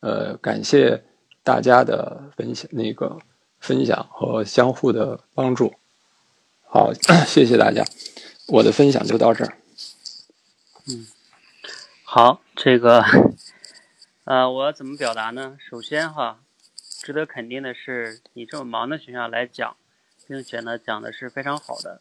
[0.00, 1.02] 呃，感谢
[1.42, 3.16] 大家的分享，那个。
[3.66, 5.74] 分享和相互的帮助，
[6.68, 6.94] 好，
[7.26, 7.84] 谢谢大家，
[8.46, 9.58] 我的分享就到这儿。
[10.86, 11.08] 嗯，
[12.04, 13.04] 好，这个，
[14.22, 15.58] 呃，我怎么表达呢？
[15.58, 16.38] 首先哈，
[17.02, 19.76] 值得肯定的是，你这么忙的情况下来讲，
[20.28, 22.00] 并且呢讲的是非常好的。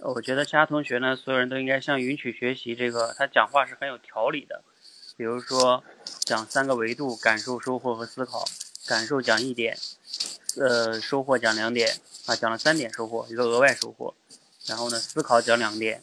[0.00, 2.76] 我觉得其他同学呢，所有人都应该向允许学习。
[2.76, 4.62] 这个他讲话是很有条理的，
[5.16, 5.82] 比如说
[6.20, 8.44] 讲三个维度：感受、收获和思考。
[8.86, 9.76] 感受讲一点。
[10.58, 14.14] 呃，收获讲两点啊，讲了三点收获，一个额外收获。
[14.66, 16.02] 然后呢，思考讲两点，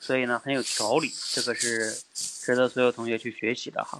[0.00, 3.98] 所以呢很有条理，这个是值得所有同学去学习的哈。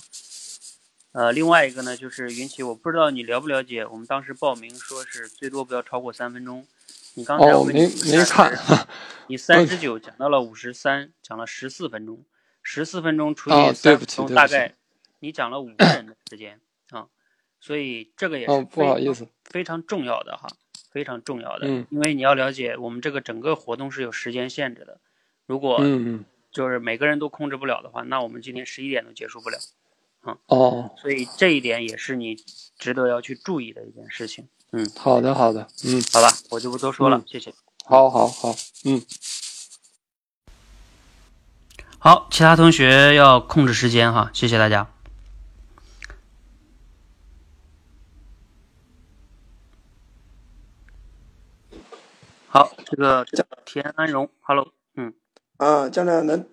[1.12, 6.66] 呃，另外一个呢就是云奇，我不知道你了不了解，我们当时报名说是最多不要超过三分钟。
[7.14, 8.86] 你刚才我没没看，
[9.28, 12.24] 你三十九讲到了五十三，讲了十四分钟，
[12.62, 14.74] 十四分钟除以三分钟，大概
[15.20, 16.71] 你讲了五个人的时间啊。
[17.62, 19.28] 所以这个也是不好意思。
[19.44, 20.48] 非常重要的哈，
[20.90, 21.68] 非常重要的。
[21.68, 24.98] 嗯因为你要了解，我们这个整个活动是有时间限制的，
[25.46, 29.58] 如果嗯嗯，就是每个人都控制不了的话，那我们今天十一点都结束不了。
[30.46, 32.34] 哦，所以这一点也是你
[32.76, 34.48] 值得要去注意的一件事情。
[34.72, 37.54] 嗯好的好的，嗯，好吧，我就不多说了，嗯谢谢。
[37.84, 38.54] 好好好，
[38.84, 39.00] 嗯。
[41.98, 44.88] 好，其他同学要控制时间哈，谢谢大家。
[52.55, 53.24] 好，这个
[53.64, 55.14] 田安荣，Hello，嗯，
[55.57, 56.46] 啊，教练能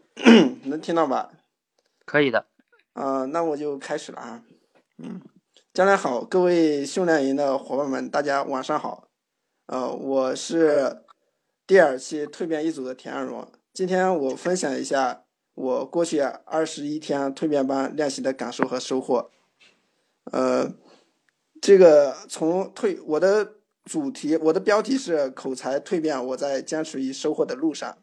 [0.63, 1.29] 能听到吧？
[2.05, 2.45] 可以的。
[2.93, 4.41] 啊，那我就开始了啊。
[4.97, 5.19] 嗯，
[5.73, 9.09] 教练好，各位训练营的伙伴们，大家晚上好。
[9.65, 11.03] 呃，我是
[11.67, 19.29] 第二期蜕变一组的田安荣，今天我分享一下我过去二十一天蜕变班练习的感受和收获。
[20.31, 20.71] 呃，
[21.61, 23.55] 这个从蜕我的
[23.89, 27.97] 主题，我的标题是口才蜕变，我在坚持与收获的路上。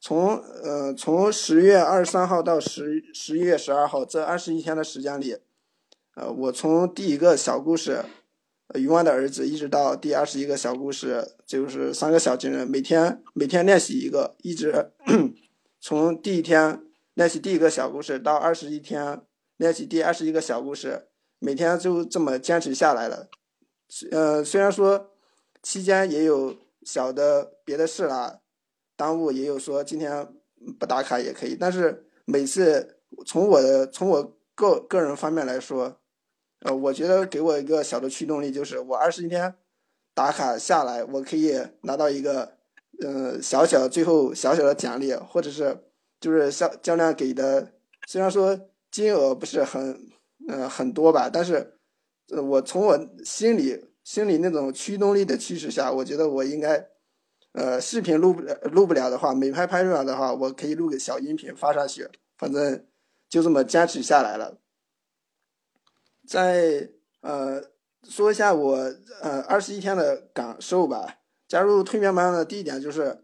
[0.00, 5.36] 从呃从十月二十三号到十十一月十二号这二十一天的时间里，
[6.16, 8.04] 呃，我从第一个小故事，
[8.66, 14.90] 呃鱼湾的儿子，一直到第二十一个小故事，就是三个小金人，每天每天练习一个，一直
[15.80, 16.82] 从第一天
[17.14, 19.22] 练习第一个小故事到二十一天
[19.56, 21.06] 练习第二十一个小故事，
[21.38, 23.28] 每天就这么坚持下来了。
[24.10, 25.11] 呃，虽然说
[25.62, 28.40] 期间也有小的别的事啦。
[28.94, 30.28] 耽误也有说今天
[30.78, 35.96] 不打卡也可以，但是每次从我的从我个个人方面来说，
[36.60, 39.54] 呃，我觉得给我一个小的驱动力就是我二十一天
[40.14, 42.58] 打卡下来，我可以拿到一个
[43.00, 45.84] 呃小小最后小小的奖励，或者是
[46.20, 47.72] 就是教教练给的，
[48.06, 49.98] 虽然说金额不是很
[50.48, 51.78] 呃很多吧，但是
[52.28, 56.88] 呃我从我心里心里那种驱动力的驱使下，我觉得我应该。
[57.54, 58.40] 呃，视频录不
[58.70, 62.86] 录不了的话，美拍拍出来的话，我可以录个小音频发上去，反正
[63.28, 64.58] 就这么坚持下来了。
[66.26, 66.88] 再
[67.20, 67.62] 呃
[68.08, 71.18] 说一下我呃二十一天的感受吧。
[71.46, 73.22] 加入蜕变班的第一点就是，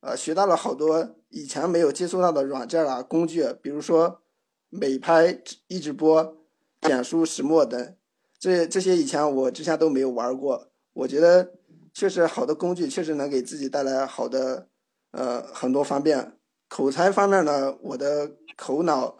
[0.00, 4.22] 呃，学到了好多以前没有接触到的软件啊工具，比如说
[4.70, 6.34] 美拍、一直播、
[6.80, 7.95] 简书、石墨等，
[8.38, 11.52] 这这些以前我之前都没有玩过，我觉得。
[11.98, 14.68] 确实，好的工具确实能给自己带来好的，
[15.12, 16.36] 呃，很多方便。
[16.68, 19.16] 口才方面呢，我的口脑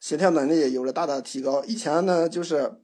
[0.00, 1.62] 协调能力也有了大大提高。
[1.62, 2.82] 以前呢，就是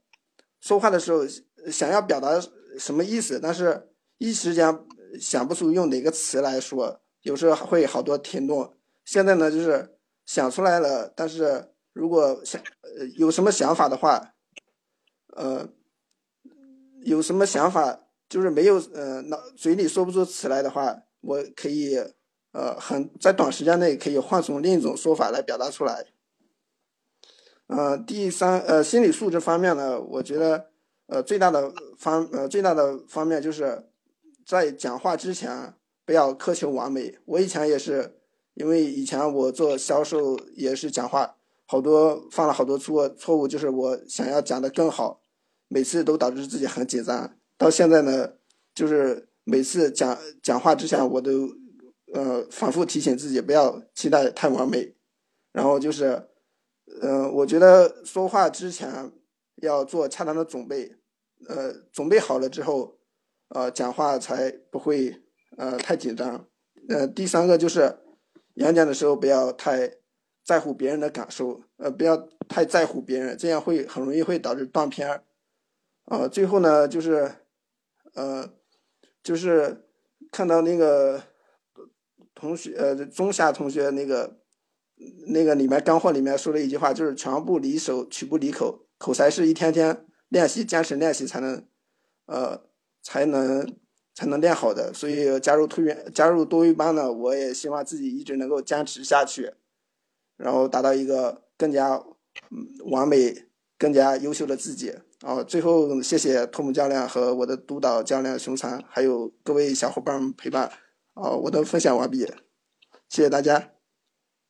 [0.60, 1.26] 说话的时候
[1.72, 2.40] 想要表达
[2.78, 3.88] 什么意思，但是
[4.18, 4.78] 一时间
[5.20, 8.70] 想不出用哪个词来说，有时候会好多停顿。
[9.04, 12.62] 现在呢，就是想出来了，但是如果想
[12.96, 14.35] 呃有什么想法的话，
[15.36, 15.68] 呃，
[17.04, 18.00] 有什么想法。
[18.28, 21.96] 就是没有呃脑嘴里说不出词来的话，我可以
[22.50, 26.06] 呃很在短时间内可以换成另一种说法来表达出来。
[27.68, 30.70] 呃，第三呃心理素质方面呢，我觉得
[31.06, 33.88] 呃最大的方呃最大的方面就是
[34.44, 35.74] 在讲话之前
[36.04, 37.16] 不要苛求完美。
[37.26, 38.18] 我以前也是，
[38.54, 45.22] 因为以前我做销售也是讲话好多犯了好多错错误，就是我想要讲的更好，
[45.68, 47.36] 每次都导致自己很紧张。
[47.58, 48.34] 到现在呢，
[48.74, 51.48] 就是每次讲讲话之前，我都
[52.12, 54.94] 呃反复提醒自己不要期待太完美。
[55.52, 56.28] 然后就是，
[57.00, 59.10] 呃，我觉得说话之前
[59.62, 60.96] 要做恰当的准备，
[61.48, 62.98] 呃，准备好了之后，
[63.48, 65.22] 呃，讲话才不会
[65.56, 66.46] 呃太紧张。
[66.90, 68.00] 呃，第三个就是
[68.56, 69.90] 演讲的时候不要太
[70.44, 75.24] 在乎别人的感受，呃，不要太在乎别人，这样会很容易会导致断片儿。
[76.06, 77.30] 啊，最后呢就是。
[78.14, 78.50] 呃，
[79.22, 79.84] 就是
[80.32, 81.22] 看到那个
[82.34, 84.38] 同学，呃，中夏同学那个
[85.26, 91.62] 那个里面干货里面说了一句话，就是“拳不离手，曲不离口”，口才是一天天练习、坚持练习才能，
[92.24, 92.62] 呃，
[93.02, 93.76] 才能
[94.14, 94.94] 才能练好的。
[94.94, 99.52] 所以加入突变、加入多维班呢，我也希望自己一直能够坚持下去，
[100.38, 102.02] 然后达到一个更加
[102.86, 103.44] 完美、
[103.76, 104.94] 更加优秀的自己。
[105.22, 110.70] 哦，最后谢谢托姆教练和我的督导教练熊残，还有各位小伙伴们陪伴。
[111.14, 112.18] 哦，我的分享完毕，
[113.08, 113.70] 谢谢大家。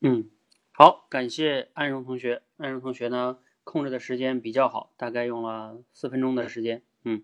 [0.01, 0.29] 嗯，
[0.73, 2.43] 好，感谢安荣同学。
[2.57, 6.83] 安荣同学呢，控制的时间比较好，大概用了四分钟的时间。
[7.05, 7.23] 嗯，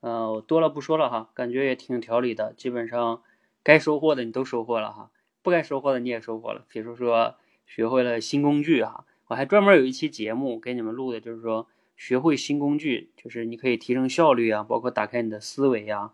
[0.00, 3.22] 呃，我多了不说了哈，感觉也挺有条理的，基本上
[3.62, 5.10] 该收获的你都收获了哈，
[5.42, 6.64] 不该收获的你也收获了。
[6.70, 7.34] 比如说
[7.66, 11.68] 学会了新工具哈，我还专门有一期节目给你们录的，就是说。
[11.96, 16.10] 学会新工具，就是你可以提升效率啊，包括打开你的思维呀，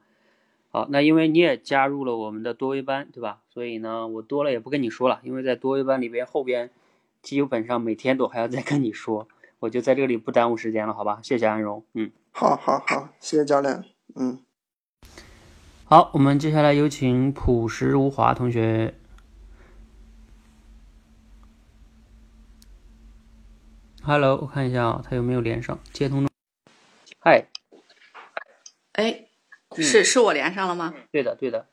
[0.70, 3.40] 好，那因为你也加入了我们的多维班，对吧？
[3.48, 6.70] 所以呢，我多了也不跟你说了，因为在多维班里边后边
[7.22, 9.26] 基本上每天都还要再跟你说，
[9.60, 11.20] 我就在这里不耽误时间了，好吧？
[11.22, 13.84] 谢谢安荣，嗯，好，好，好，谢谢教练。
[14.14, 14.40] 嗯，
[15.84, 18.97] 好，我们接下来有请朴实无华同学。
[24.08, 25.78] Hello，我看一下啊，他有没有连上？
[25.92, 26.30] 接通中。
[27.20, 27.46] 嗨，
[28.92, 29.28] 哎，
[29.76, 30.94] 是是我连上了吗？
[31.12, 31.68] 对的，对的。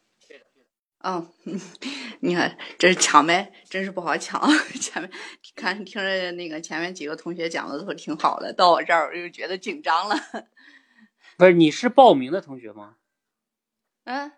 [0.98, 1.30] 嗯，
[2.20, 4.42] 你看这是抢麦，真是不好抢。
[4.82, 5.10] 前面
[5.56, 10.16] 看听着那个前面几个同学讲的都挺好的，到我这儿我就觉得紧张了。
[11.40, 12.98] 不是，你是报名的同学吗？
[14.04, 14.30] 嗯，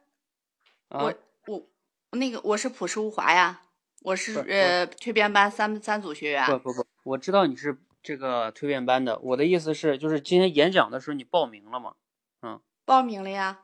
[0.89, 1.15] 啊我
[1.47, 1.67] 我
[2.11, 3.63] 那个我是朴实无华呀，
[4.03, 6.45] 我是是呃蜕变班三三组学员。
[6.45, 9.19] 不不不，我知道你是这个蜕变班的。
[9.19, 11.93] 我的意思是，就是今天演讲的时候你报名了吗？
[12.41, 13.59] 嗯报名了呀。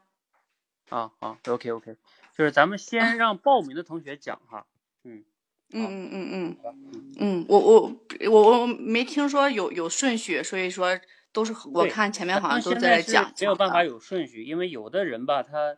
[0.89, 1.95] 啊啊，OK OK，
[2.37, 4.65] 就是咱们先让报名的同学讲哈。
[5.03, 5.23] 嗯，
[5.71, 7.95] 嗯嗯嗯嗯嗯，我我
[8.29, 10.99] 我我没听说有有顺序，所以说
[11.31, 15.77] 都是我看前面好像都在讲没有办法有顺序，因为有的人吧，他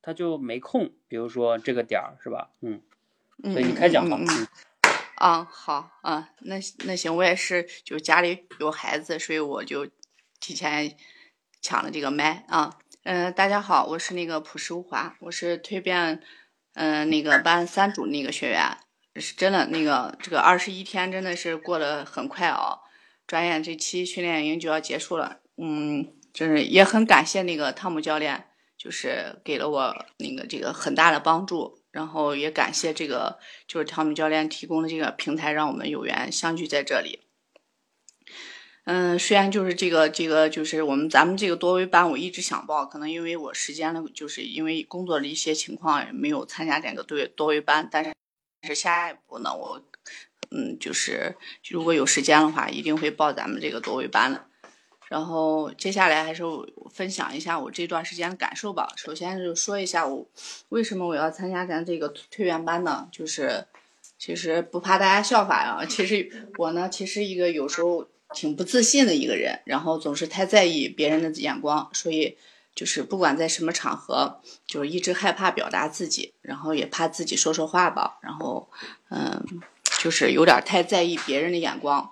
[0.00, 2.50] 他就没空，比如说这个点儿是吧？
[2.62, 2.80] 嗯，
[3.42, 4.16] 嗯所以你开讲吧。
[4.18, 4.48] 嗯嗯嗯
[5.16, 9.86] 啊，好啊，那那行，我也是，就家里有孩子，所以我就
[10.40, 10.94] 提前
[11.62, 12.78] 抢了这个麦啊。
[13.04, 16.22] 嗯、大家好，我是那个朴实无华，我是蜕变，
[16.74, 18.76] 嗯、那个班三组那个学员，
[19.14, 22.80] 是真的那个这个二十一天真的是过得很快啊，
[23.26, 37.20] 转眼这期训练营就要结束了，嗯，真是也很感谢那个汤姆教练，就是给了我那个这个很大的帮助，然后也感谢这个就是汤米教练提供的这个平台，让我们有缘相聚在这里。
[38.84, 48.12] 嗯，虽然就是这个这个就是我们咱们这个多维班，我一直想报，可能因为我时间呢，就是因为工作的一些情况，没有参加这个多多维班，但是
[48.68, 49.82] 是下一步呢，我
[50.50, 51.34] 嗯就是
[51.70, 54.44] 如果有时间的话，一定会报咱们这个多维班的。
[55.08, 58.88] 然后接下来还是我分享一下我这段时间的感受吧。
[58.96, 60.26] 首先就说一下我
[60.70, 63.08] 为什么我要参加咱这个推员班呢？
[63.12, 63.66] 就是
[64.18, 66.28] 其实不怕大家笑话啊，其实
[66.58, 72.36] 我呢，其实一个有时候挺不自信的一个人，然后总是太在意别人的眼光，所以
[72.74, 78.68] 就是不管在什么场合，就是一直害怕表达自己，然后也怕自己说错话吧，然后
[79.10, 79.44] 嗯，
[80.00, 82.10] 就是有点太在意别人的眼光。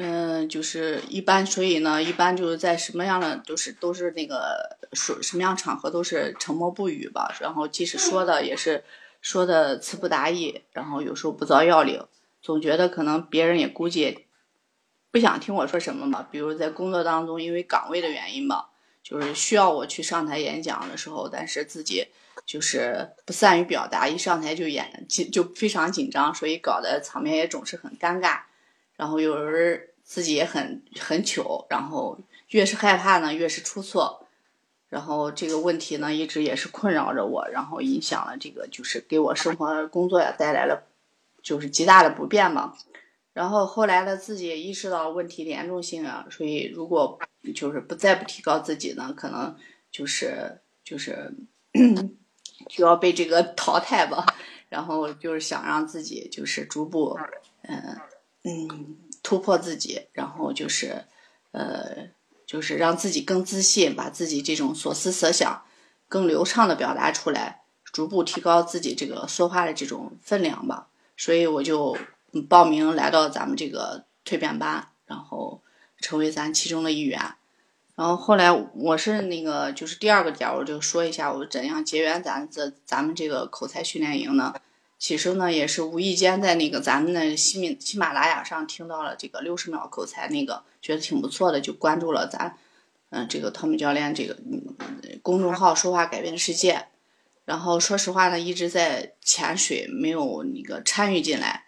[0.00, 8.84] 嗯，就是一般，所以呢，一般就是在什么样的，就是都是那个说什么样场合都是沉默不语吧，然后即使说的也是
[9.20, 12.00] 说的词不达意，然后有时候不着要领，
[12.40, 14.26] 总觉得可能别人也估计
[15.10, 16.28] 不想听我说什么吧。
[16.30, 18.70] 比如在工作当中，因为岗位的原因吧，
[19.02, 22.06] 就是需要我去上台演讲的时候，但是自己
[22.46, 28.42] 就是不善于表达，一上台就演紧就非常紧张，所以搞得场面也总是很尴尬。
[28.98, 32.18] 然后有人自己也很很糗，然后
[32.48, 34.26] 越是害怕呢，越是出错。
[34.88, 40.88] 然后这个问题呢，一直也是困扰着我，然后影响了这个，就是给我生活工作呀带来了
[41.42, 42.74] 就是极大的不便嘛。
[43.32, 47.18] 然后后来呢，自己也意识到问题的严重性啊，所以如果
[47.54, 49.54] 就是不再不提高自己呢，可能
[49.92, 51.32] 就是就是
[52.68, 54.26] 就要被这个淘汰吧。
[54.68, 57.18] 然后就是想让自己就是逐步，
[57.62, 57.98] 嗯
[58.44, 61.04] 嗯，突破自己，然后就是
[61.50, 62.08] 呃，
[62.46, 65.62] 就是让自己更自信，把自己这种所思所想
[66.08, 70.88] 更流畅的表达出来，逐步提高自己这个说话的这种分量吧。
[71.16, 71.96] 所以我就
[72.48, 75.60] 报名来到咱们这个蜕变班，然后
[76.00, 77.20] 成为咱其中的一员。
[77.96, 84.54] 然后后来我是那个就是第二个点，我就说一下我怎样结缘咱这咱们这个口才训练营呢。
[84.98, 92.58] 其实呢，也是无意间在那个咱们的喜米喜马拉雅上听到了这个六十秒口才那个，觉得挺不错的，就关注了咱，
[93.10, 96.86] 嗯、这个汤米教练这个嗯公众号“说话改变世界”。
[97.46, 101.64] 然后说实话呢，一直在潜水，没有那个参与进来。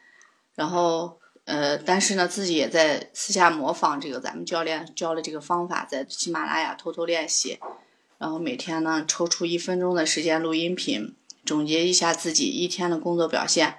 [0.56, 7.58] 然后呃，但是呢，自己也在私下模仿这个咱们教练教的这个方法，在喜马拉雅偷偷练习。
[8.18, 11.14] 然后每天呢，抽出一分钟的时间录音频。
[11.50, 13.74] 总结一下自己一天的工作表现，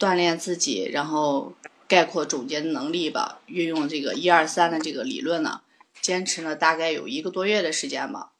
[0.00, 1.52] 锻炼自己，然后
[1.86, 3.40] 概括总结的能力吧。
[3.46, 5.60] 运用这个一二三的这个理论呢，
[6.00, 8.32] 坚持了大概有一个多月的时间吧。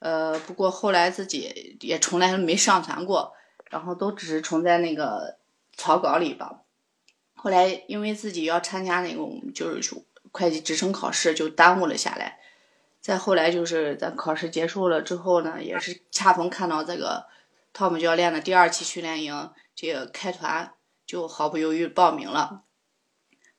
[0.00, 3.34] 呃，不过后来自己也从来没上传过，
[3.70, 5.36] 然后都只是存在那个
[5.76, 6.62] 草稿里吧。
[7.36, 9.94] 后来因为自己要参加那种就是
[10.32, 12.40] 会计职称考试，就耽误了下来。
[13.00, 17.26] 再后来就是咱考试结束了之后呢，也是恰逢看到这个
[17.78, 20.74] 汤姆教练的第二期训练营这个开团，
[21.06, 22.64] 就毫不犹豫报名了。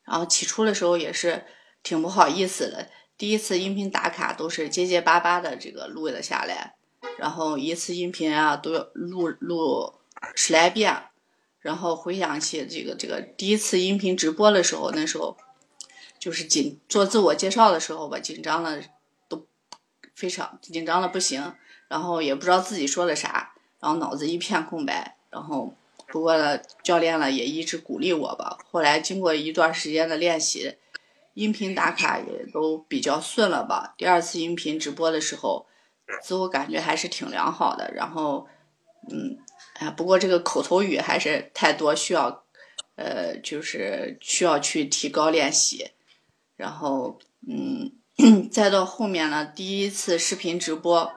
[0.04, 1.46] 然后起初的时候也是
[1.82, 6.74] 挺不好意思的，第一次音频打卡都是结结巴巴的这个录了下来，
[7.18, 9.94] 然后一次音频啊都要录录
[10.34, 11.04] 十来遍，
[11.60, 15.38] 然后回想起这个这个第一次音频直播的时候，那时候
[16.18, 18.84] 就是紧做自我介绍的时候吧，紧张的
[19.30, 19.46] 都
[20.14, 21.54] 非常紧张的不行，
[21.88, 25.74] 然后也不知道自己说了啥，然后脑子一片空白，然后。
[26.12, 28.58] 不过呢，教练呢也一直鼓励我吧。
[28.68, 30.74] 后来经过一段时间的练习，
[31.34, 33.94] 音频打卡也都比较顺了吧。
[33.96, 35.66] 第二次音频直播的时候，
[36.20, 37.92] 自我感觉还是挺良好的。
[37.94, 38.48] 然后，
[39.08, 39.38] 嗯，
[39.74, 42.42] 哎，不过这个口头语还是太多，需要，
[42.96, 45.92] 呃，就是需要去提高练习。
[46.56, 47.92] 然后，嗯，
[48.50, 51.12] 再到后面呢，第一次视频直播，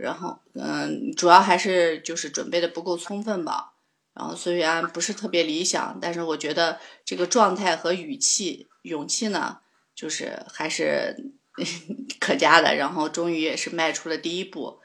[0.00, 3.74] 然后，嗯，主要还是就是准备的不够充分吧。
[4.14, 9.58] 然后虽然不是特别理想，但是我觉得这个状态和语气、勇气呢，
[9.94, 11.32] 就是还是
[12.18, 12.74] 可嘉的。
[12.74, 14.80] 然后终于也是迈出了第一步，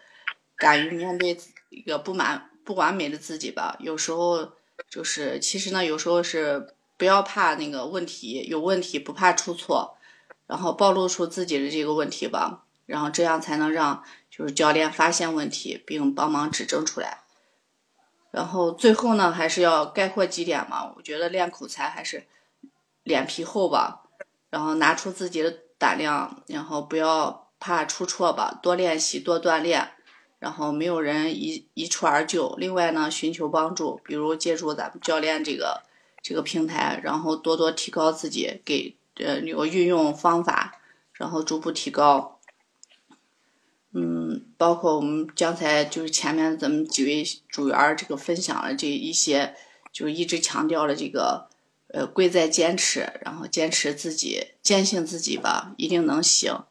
[0.58, 1.38] 敢于面对
[1.70, 3.76] 一个不满、不完美的自己吧。
[3.80, 4.54] 有时候
[4.90, 9.98] 就是，其实呢，有时候是不要怕那个问题，有问题不怕出错，
[10.48, 12.62] 然后暴露出自己的这个问题吧。
[12.86, 14.04] 然后这样才能让
[14.36, 17.20] 就是教练发现问题，并帮忙指正出来。
[18.32, 20.92] 然后最后呢，还是要概括几点嘛。
[20.98, 22.28] 我觉得练口才还是
[23.04, 24.04] 脸皮厚吧，
[24.50, 29.94] 然后拿出自己的胆量，然后不要怕出错吧，多练习多锻炼，
[30.40, 32.54] 然后没有人一一蹴而就。
[32.58, 35.84] 另外呢，寻求帮助，比如借助咱们教练这个
[36.22, 40.78] 这个平台，然后多多提高自己，给呃有运用方法，
[41.14, 42.34] 然后逐步提高。
[43.98, 44.25] 嗯，
[44.58, 49.56] 包括我们刚才就是前面咱们几位组员这个分享了这一些，
[49.92, 51.50] 就是一直强调了这个，
[51.88, 56.64] 呃，贵在坚持，然后坚持自己，坚信自己吧，一定能行。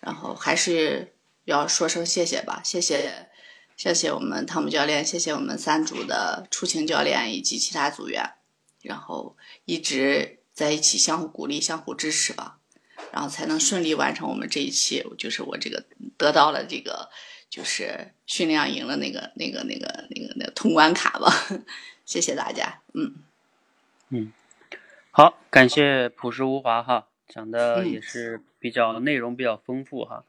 [0.00, 1.12] 然后还是
[1.44, 3.28] 要说声谢谢吧，谢谢，
[3.76, 8.34] 谢谢我们汤姆教练，谢谢我们三组的出勤教练以及其他组员，
[8.82, 12.58] 然后一直在一起相互鼓励、相互支持吧。
[13.16, 15.82] 然后才能顺利完成我们这一期，就是我这个
[16.18, 17.08] 得到了这个
[17.48, 21.32] 就是训练营的那个那个那个那个那个通关卡吧，
[22.04, 23.14] 谢谢大家，嗯。
[24.10, 24.34] 嗯，
[25.10, 30.24] 好，感谢朴实无华哈，讲的也是比较内容比较丰富哈，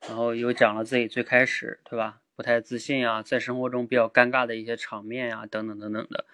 [0.00, 6.24] 然后又讲了自己最开始对吧，不太自信啊，在生活中比较尴尬的一些场面呀，等等等等的，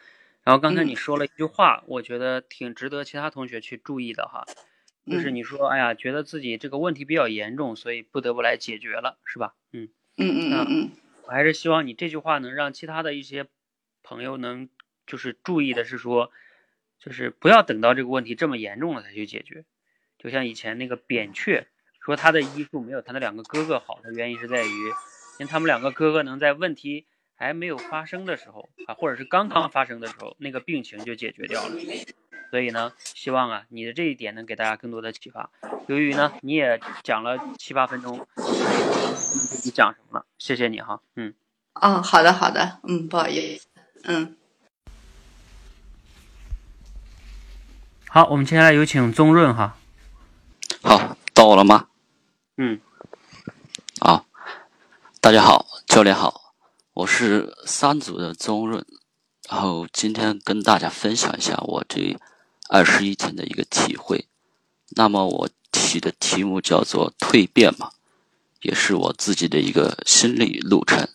[0.45, 4.47] 然后刚才你说了一句话，我觉得挺值得其他同学去注意的哈。
[5.11, 9.55] 就是你说，哎呀，觉得自己这个问题比较严重，所以不得不来解决了，是吧？
[9.73, 10.91] 嗯嗯嗯嗯嗯，
[11.25, 13.47] 我还是希望你这句话能让其他的一些
[14.03, 14.69] 朋友能
[15.07, 16.31] 就是注意的是说，
[16.99, 19.65] 就是不要等到这个问题这么严重了才去解决。
[20.19, 21.67] 就像以前那个扁鹊
[22.05, 24.87] 说他的医术没有他的两个哥哥好的原因是在于，
[25.39, 31.75] 因为他们两个哥哥能在问题还没有发生的时候啊，或者是刚刚发生的时候，那个病情就解决掉了。
[32.51, 35.51] 所以呢，希望啊，你的这一点能给大家更多的启发。
[35.87, 38.27] 由于呢，你也讲了七八分钟，
[39.65, 40.27] 你讲什么了？
[40.37, 41.33] 谢谢你哈，嗯。
[41.75, 43.69] 哦，好的好的，嗯，不好意思，
[44.03, 44.37] 嗯。
[48.09, 49.77] 好，我们接下来有请宗润哈。
[50.83, 51.87] 好，到我了吗？
[52.57, 52.81] 嗯。
[54.01, 54.25] 啊，
[55.21, 56.55] 大家好，教练好，
[56.95, 58.85] 我是三组的宗润，
[59.49, 62.19] 然后今天跟大家分享一下我这。
[62.73, 64.29] 二十一天的一个体会，
[64.91, 67.91] 那么我提的题目叫做蜕变嘛，
[68.63, 71.09] 也是我自己的一个心理路程。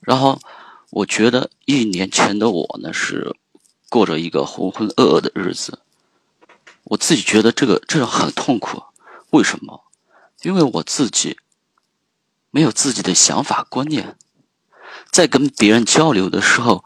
[0.00, 0.40] 然后
[0.88, 3.36] 我觉得一年前的我呢是
[3.90, 5.80] 过着一个浑浑噩噩的日子，
[6.84, 8.82] 我自己觉得这个这种很痛苦。
[9.32, 9.84] 为什么？
[10.40, 11.36] 因为我自己
[12.50, 14.16] 没有自己的想法观念，
[15.10, 16.82] 在跟别人交流的时候，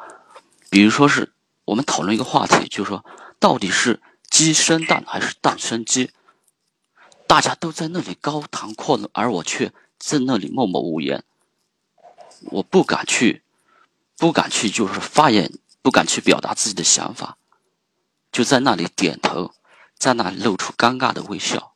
[0.68, 1.32] 比如说是
[1.66, 3.04] 我们讨论一个话题，就是说。
[3.44, 4.00] 到底是
[4.30, 6.10] 鸡生蛋还是蛋生鸡？
[7.26, 11.24] 大家都在那里高谈阔论，而我却在那里默默无言。
[12.44, 13.42] 我不敢去，
[14.16, 15.52] 不敢去，就是发言，
[15.82, 17.36] 不敢去表达自己的想法，
[18.32, 19.52] 就在那里点头，
[19.98, 21.74] 在那里露出尴尬的微笑。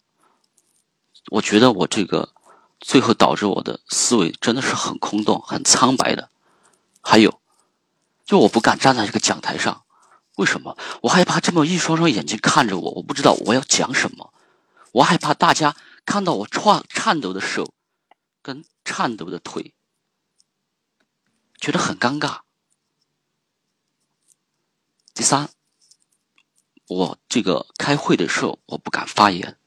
[1.33, 2.33] 我觉得我这个
[2.81, 6.31] 最后导致我的思维真的是很空洞、很苍白的。
[7.03, 7.43] 还有，
[8.25, 9.83] 就我不敢站在这个讲台上。
[10.39, 10.79] 为什么？
[11.03, 14.33] 我害怕这么一双双眼睛看着我，我不知道我要讲什么。
[14.93, 15.75] 我害怕大家
[16.07, 17.75] 看到我颤颤抖的手
[18.41, 19.75] 跟颤抖的腿，
[21.61, 22.43] 觉得很尴尬。
[25.13, 25.51] 第三，
[26.87, 29.59] 我这个开会的时候我不敢发言，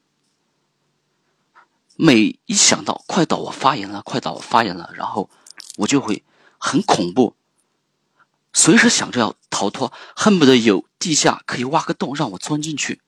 [1.96, 5.28] 每一想到快到我发言了，快到我发言了，然后
[5.76, 6.24] 我就会
[6.56, 7.36] 很恐怖，
[8.52, 13.00] 随时想着要逃脱，恨不得有地下可以挖个洞让我钻进去。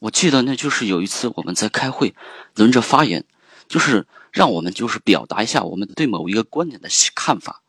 [0.00, 2.14] 我记得那就是有一次我们在开会，
[2.54, 3.24] 轮着发言，
[3.68, 7.62] 就是让我们就是表达一下我们对某一个观点的看法。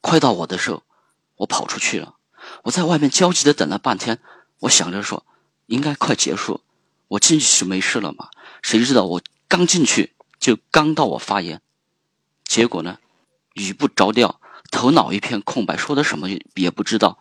[0.00, 0.82] 快到我的时候，
[1.36, 2.16] 我跑出去了，
[2.64, 4.20] 我在外面焦急的等了半天，
[4.60, 5.24] 我想着说
[5.66, 6.60] 应该快结束，
[7.08, 8.28] 我进去就没事了嘛。
[8.62, 11.60] 谁知道我刚进去就刚到我发言，
[12.44, 12.98] 结果呢，
[13.54, 14.40] 语不着调，
[14.72, 17.16] 头脑一片空白，说的什么也不知道。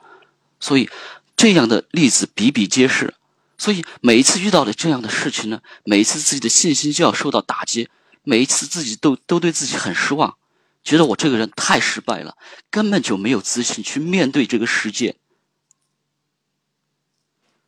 [0.60, 0.90] 所以
[1.38, 3.14] 这样的例子比比皆是。
[3.60, 7.90] 所以每一次遇到的这样的事情呢，每一次自己的信心就要受到打击，
[8.24, 10.36] 每一次自己都都对自己很失望，
[10.84, 12.36] 觉得我这个人太失败了，
[12.72, 15.16] 根本就没有自信去面对这个世界。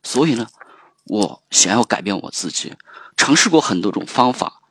[0.02, 0.48] 所以呢，
[1.04, 2.74] 我想要改变我自己，
[3.16, 4.62] 尝试过很多种方法，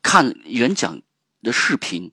[0.00, 1.02] 看演讲
[1.42, 2.12] 的视频，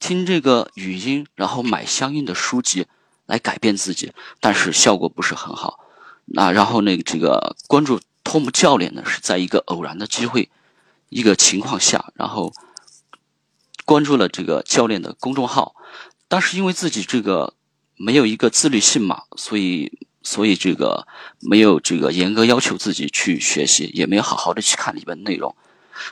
[0.00, 2.86] 听这个语音，然后买相应的书籍
[3.26, 5.86] 来改变自己，但是效果不是很好。
[6.24, 10.50] 那然后那个这个关注托姆教练呢，是在一个偶然的机会，
[11.10, 12.52] 一个情况下，然后
[13.84, 15.74] 关注了这个教练的公众号，
[16.28, 17.54] 但是因为自己这个
[17.96, 21.06] 没有一个自律性嘛，所以所以这个
[21.40, 25.54] 没有这个严格要求自己去学习，也没有好好的去看里边内容。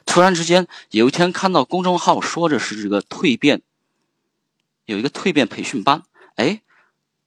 [0.05, 3.63] 突然之间有一天看到公众号说的是这个蜕变，
[4.89, 6.03] 有一个蜕变培训班，
[6.37, 6.63] 哎，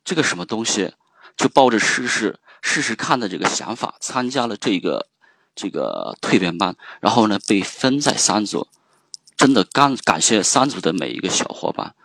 [0.03, 0.93] 这个什么东西，
[1.37, 2.39] 就抱着试试。
[2.63, 5.07] 试试看的这个想法，参加了这个
[5.55, 8.67] 这个蜕变班，然后呢被分在三组，
[9.35, 11.95] 真的感感谢三组的每一个小伙伴，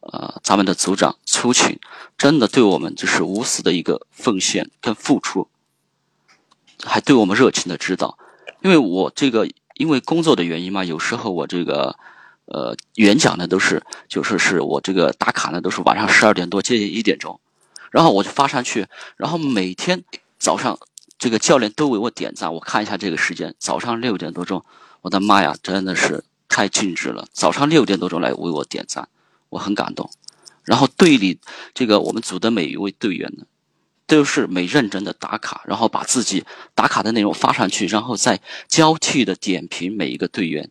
[0.00, 1.80] 呃，咱们的组长出勤，
[2.18, 5.48] 真的对我们就是无私的一个奉献跟付出，
[6.84, 8.18] 还对我们热情的指导。
[8.60, 11.96] 因为我这个因为工作的原因嘛，有时候我这个
[12.48, 17.40] 呃演讲呢都是就说是我这个打卡呢都是晚上十二点多接近一点钟。
[17.90, 20.04] 然后我就发上去，然后每天
[20.38, 20.78] 早上
[21.18, 22.52] 这个教练都为我点赞。
[22.52, 24.62] 我看一下这个时间，早上六点多钟，
[25.00, 27.26] 我的妈呀，真的是太尽职了！
[27.32, 29.08] 早上六点多钟来为我点赞，
[29.48, 30.10] 我很感动。
[30.64, 31.40] 然后队里
[31.72, 33.46] 这个我们组的每一位队员呢，
[34.06, 36.44] 都是每认真的打卡，然后把自己
[36.74, 40.68] 打卡的内容发上去，然后再交替的点评每一个队员。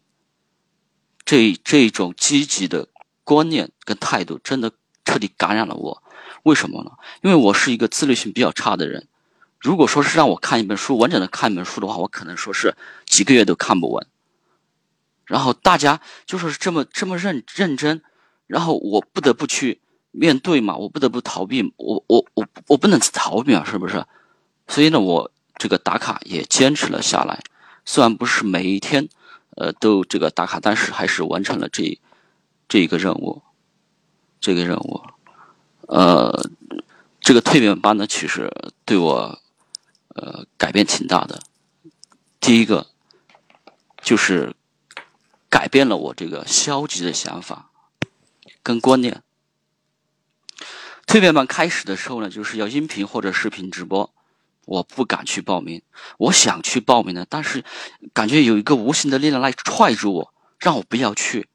[1.28, 2.88] 这这种积极的
[3.26, 4.72] 观念跟态度，真的
[5.04, 6.02] 彻底感染了我。
[6.44, 6.92] 为什么呢？
[7.22, 9.10] 因为我是一个自律性比较差的人。
[9.60, 12.76] 如果说是让我看一本书，完整的看一本书的话，我可能说是
[13.06, 14.08] 几个月都看不完。
[15.26, 18.02] 然后大家就说是这么这么认认真，
[18.46, 19.82] 然后我不得不去
[20.12, 24.06] 面对嘛，我不得不逃避，我我我我不能逃避啊，是不是？
[24.70, 27.42] 所以呢，我这个打卡也坚持了下来。
[27.84, 29.10] 虽然不是每一天，
[29.58, 32.00] 呃，都这个打卡，但是还是完成了这
[32.68, 33.42] 这一个任务，
[34.40, 35.04] 这个任务。
[35.88, 36.50] 呃，
[37.20, 38.52] 这个蜕变班呢，其实
[38.86, 39.40] 对我，
[40.10, 41.42] 呃，改变挺大的。
[42.40, 42.88] 第一个
[44.02, 44.54] 就是
[45.50, 47.72] 改变了我这个消极的想法
[48.62, 49.24] 跟观念。
[51.08, 54.14] 蜕变班开始的时候呢，就是要音频或者视频直播，
[54.68, 55.82] 我不敢去报名。
[56.20, 57.64] 我想去报名的，但是
[58.14, 61.50] 感觉有一个无形的力量来踹住我，让我不要去。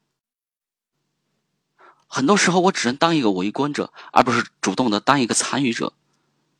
[2.07, 5.93] 很多时候，我只能当一个围观者，而不是主动的当一个参与者。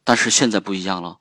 [0.04, 1.20] 但是现在不一样了，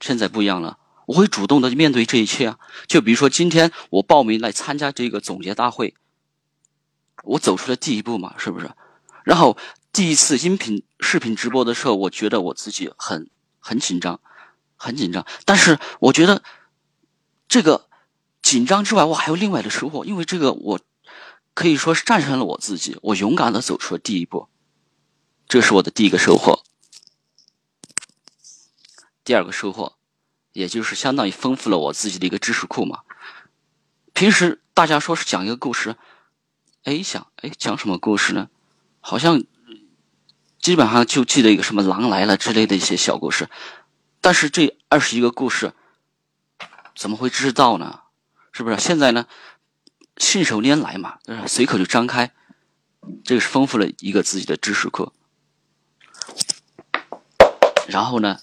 [0.00, 2.58] 现在不一样了，我会主动的面对这一切啊！
[2.86, 5.94] 就比如说今天我报名来参加这个总结大会，
[7.24, 8.70] 我走出了第一步嘛，是不是？
[9.24, 9.56] 然后
[9.92, 13.30] 第一次音频、视频直播的时候，我觉得我自己很
[13.60, 14.20] 很紧张，
[14.74, 15.24] 很紧张。
[15.44, 16.42] 但是我觉得
[17.48, 17.88] 这个
[18.42, 20.80] 紧张之外，我还有另外的收获，因为这个我。
[21.52, 24.48] 可以说是战胜了我自己，我勇敢的走出了第一步，
[25.48, 26.62] 这是我的第一个收获。
[29.24, 29.96] 第二个收获，
[30.52, 33.00] 也就是相当于丰富了我自己的一个知识库嘛。
[34.14, 35.96] 平时大家说是讲一个故事，
[36.84, 38.48] 哎想哎讲什么故事呢？
[39.00, 39.42] 好像
[40.60, 43.48] 基本上就记得一个什么狼来了之类的一些小故事，
[44.20, 45.72] 但是这二十一个故事
[46.94, 48.00] 怎么会知道呢？
[48.52, 48.78] 是不是？
[48.78, 49.26] 现在呢？
[50.16, 52.30] 信手拈来嘛，随口就张开，
[53.24, 55.14] 这个是丰富了一个自己的知识库。
[57.88, 58.40] 然后呢，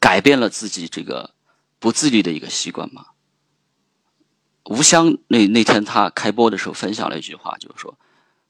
[0.00, 1.32] 改变了自己这个
[1.78, 3.06] 不自律的一个习惯嘛。
[4.64, 7.96] 吴香那那天他开播的时候分享了一句话，就是说，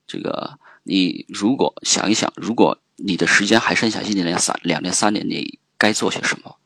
[0.06, 6.56] 这个你如果想一想，如果你的时间还剩下一年、两三两年、三年，你该做些什么？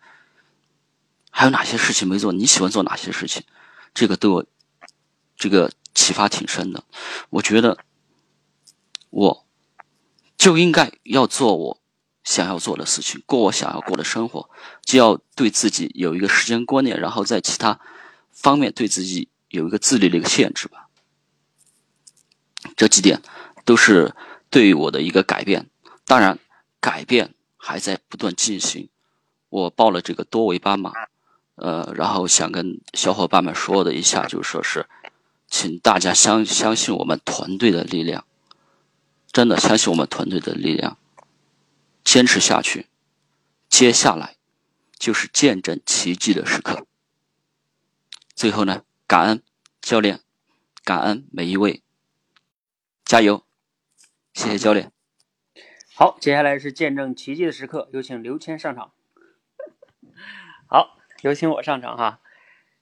[1.31, 2.31] 还有哪些事情没做？
[2.33, 3.43] 你喜欢做哪些事情？
[3.95, 4.45] 这个对我
[5.39, 6.85] 这个启发挺深的。
[7.31, 7.79] 我觉得
[9.09, 9.47] 我
[10.37, 11.81] 就应该要做我
[12.23, 14.51] 想要做的事情，过我想要过的生活，
[14.85, 17.81] 就要对自己有一个时间观念，然后在其他
[18.31, 20.89] 方面对自己有一个自律的一个限制吧。
[22.77, 23.23] 这几点
[23.65, 24.15] 都是
[24.51, 25.71] 对我的一个改变。
[26.07, 26.39] 当然，
[26.81, 28.89] 改变还在不断进行。
[29.49, 30.93] 我报了这个多维班嘛，
[31.57, 34.89] 呃，然后想跟小伙伴们说的一下，就是说是，
[35.49, 38.25] 请大家相相信我们团队的力量，
[39.33, 40.97] 真的相信我们团队的力量，
[42.05, 42.89] 坚持下去，
[43.69, 44.37] 接下来
[44.99, 46.87] 就是见证奇迹的时刻。
[48.35, 49.43] 最后呢，感恩
[49.81, 50.21] 教练，
[50.85, 51.83] 感恩每一位，
[53.05, 53.45] 加油，
[54.35, 54.93] 谢谢教练。
[55.99, 58.93] 好，接下来是见证奇迹的时刻，有请刘谦上场。
[60.69, 62.21] 好，有请我上场哈。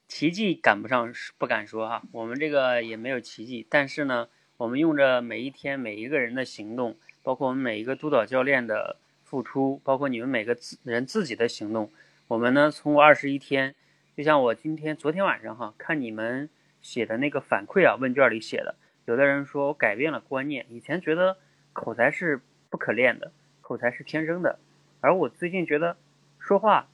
[0.08, 2.02] 奇迹赶不上，不敢说哈。
[2.10, 11.92] 我们这个也没有奇迹，但是呢，我们用着每一天每一个人的行动，包括我们每一个督导教练的付出，包括你们每个自人自己的行动，
[12.26, 13.76] 我们呢，通过二十一天，
[14.16, 16.50] 就像我今天昨天晚上哈，看你们
[16.82, 18.74] 写的那个反馈啊，问卷里写的，
[19.04, 21.36] 有的人说我改变了观念，以前觉得
[21.72, 22.40] 口才是。
[22.74, 23.30] 不可练的
[23.60, 24.58] 口才是天生的，
[25.00, 25.96] 而我最近觉得
[26.40, 26.88] 说话、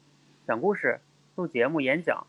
[0.47, 1.01] 讲故事、
[1.37, 2.27] 录节目、演讲，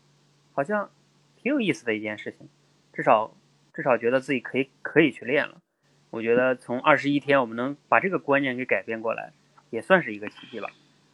[0.54, 0.88] 好像
[1.36, 2.48] 挺有意思的一件事情。
[2.94, 3.36] 至少
[3.74, 5.60] 至少觉得自己可以可以去练了。
[6.08, 9.34] 我觉得从二十一天我们能把这个观念给改变过来，
[9.68, 10.70] 也算是一个奇迹吧。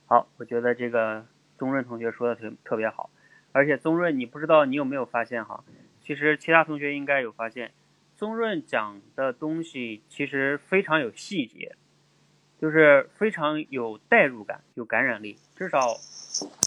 [0.07, 3.11] 好，我觉得这个宗润同学说的特特别好，
[3.51, 5.65] 而且宗润，你不知道你有没有发现哈？
[6.01, 7.73] 其实其他同学应该有发现，
[8.15, 11.75] 宗润讲的东西其实非常有细节。
[12.61, 15.37] 就是非常有代入感，有感染力。
[15.57, 15.95] 至少，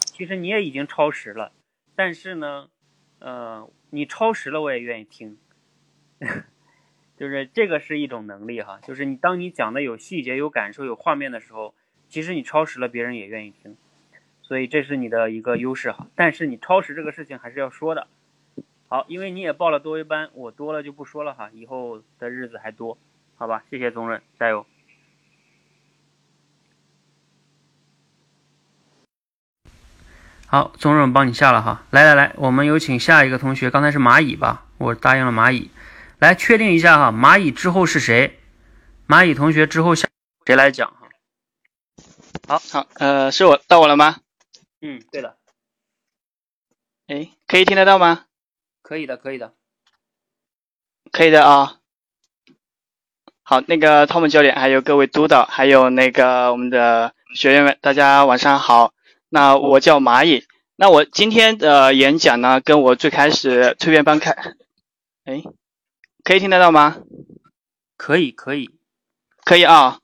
[0.06, 1.52] 其实你也已经超时了，
[1.96, 2.70] 但是呢，
[3.20, 5.38] 呃，你超时了我也愿意听。
[7.18, 11.76] 就是这个是一种能力哈，就是你当你讲的有细节、有感受、有画面的时候，
[12.10, 13.78] 其实你超时了，别人也愿意听。
[14.42, 16.08] 所以这是你的一个优势哈。
[16.16, 18.08] 但是你超时这个事情还是要说的。
[18.88, 22.98] 好，因为你也报了多维班，我多了就不说了哈，以后的日子还多，
[23.36, 23.64] 好吧？
[23.70, 24.66] 谢谢宗润，加油。
[30.52, 34.66] 好，宗润帮你下了哈，来来来，我们有请下一个同学，刚才是蚂蚁吧？
[34.80, 35.72] 我答应了蚂蚁，
[36.20, 38.38] 来确定一下哈，蚂蚁之后是谁？
[39.08, 40.10] 蚂蚁同学之后下
[40.46, 41.08] 谁来讲哈？
[42.50, 44.18] 好好，呃，是我到我了吗？
[44.82, 45.38] 嗯，对的。
[47.08, 48.26] 哎，可以听得到吗？
[48.82, 49.54] 可以的，可以的，
[51.14, 51.78] 可以的啊。
[53.44, 58.94] 好，那个汤姆教练，还有各位督导，还有那个我们的学员们，大家晚上好。
[59.34, 60.44] 那我叫蚂蚁，
[60.76, 64.32] 那我今天的演讲呢，跟我最开始蜕变班开，
[65.24, 65.42] 哎，
[66.26, 66.98] 可以听得到吗？
[67.96, 68.70] 可以，可以，
[69.46, 70.00] 可以啊。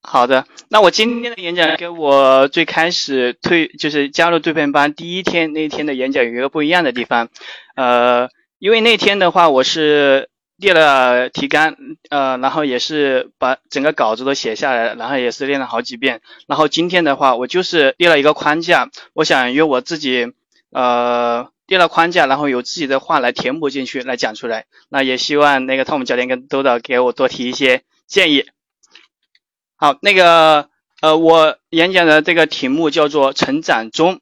[0.00, 7.28] 好的，那我今天的演讲跟我最开始退就是加入蜕变班第一天那天的演讲有一个不一样的地方，
[7.76, 10.30] 呃，因为那天的话我是。
[10.62, 11.74] 列了提纲，
[12.08, 16.20] 呃，然后也是把整个稿子都写下来，然后也是练了好几遍。
[16.46, 20.32] 然后今天的话，我就是列了一个框架，我想用我自己，
[20.70, 24.66] 呃，列了框架，然后有自己的话来填补进去，来讲出来。
[24.88, 28.44] 那也希望那个汤姆教练跟督导给我多提一些建议。
[29.74, 30.68] 好，那个，
[31.00, 34.20] 呃，我演讲的这个题目叫做成长中。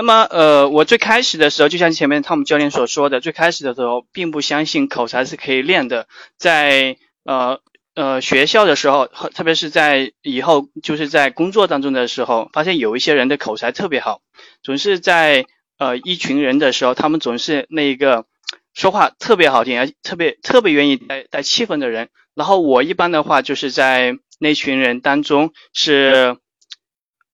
[0.00, 6.08] 那么，呃，我最开始的时候，就像前面汤姆教练所说的，最开始的时候并不相信口才是可以练的。
[6.38, 7.60] 在呃
[7.94, 14.22] 呃学校的时候，特别是在以后就是在工作当中的时候，发现有一些人的口才特别好，
[14.62, 15.44] 总是在
[15.76, 18.24] 呃一群人的时候，他们总是那一个
[18.72, 22.08] 说话特别好听，而特别特别愿意带带气氛的人。
[22.34, 26.38] 然后我一般的话就是在那群人当中是。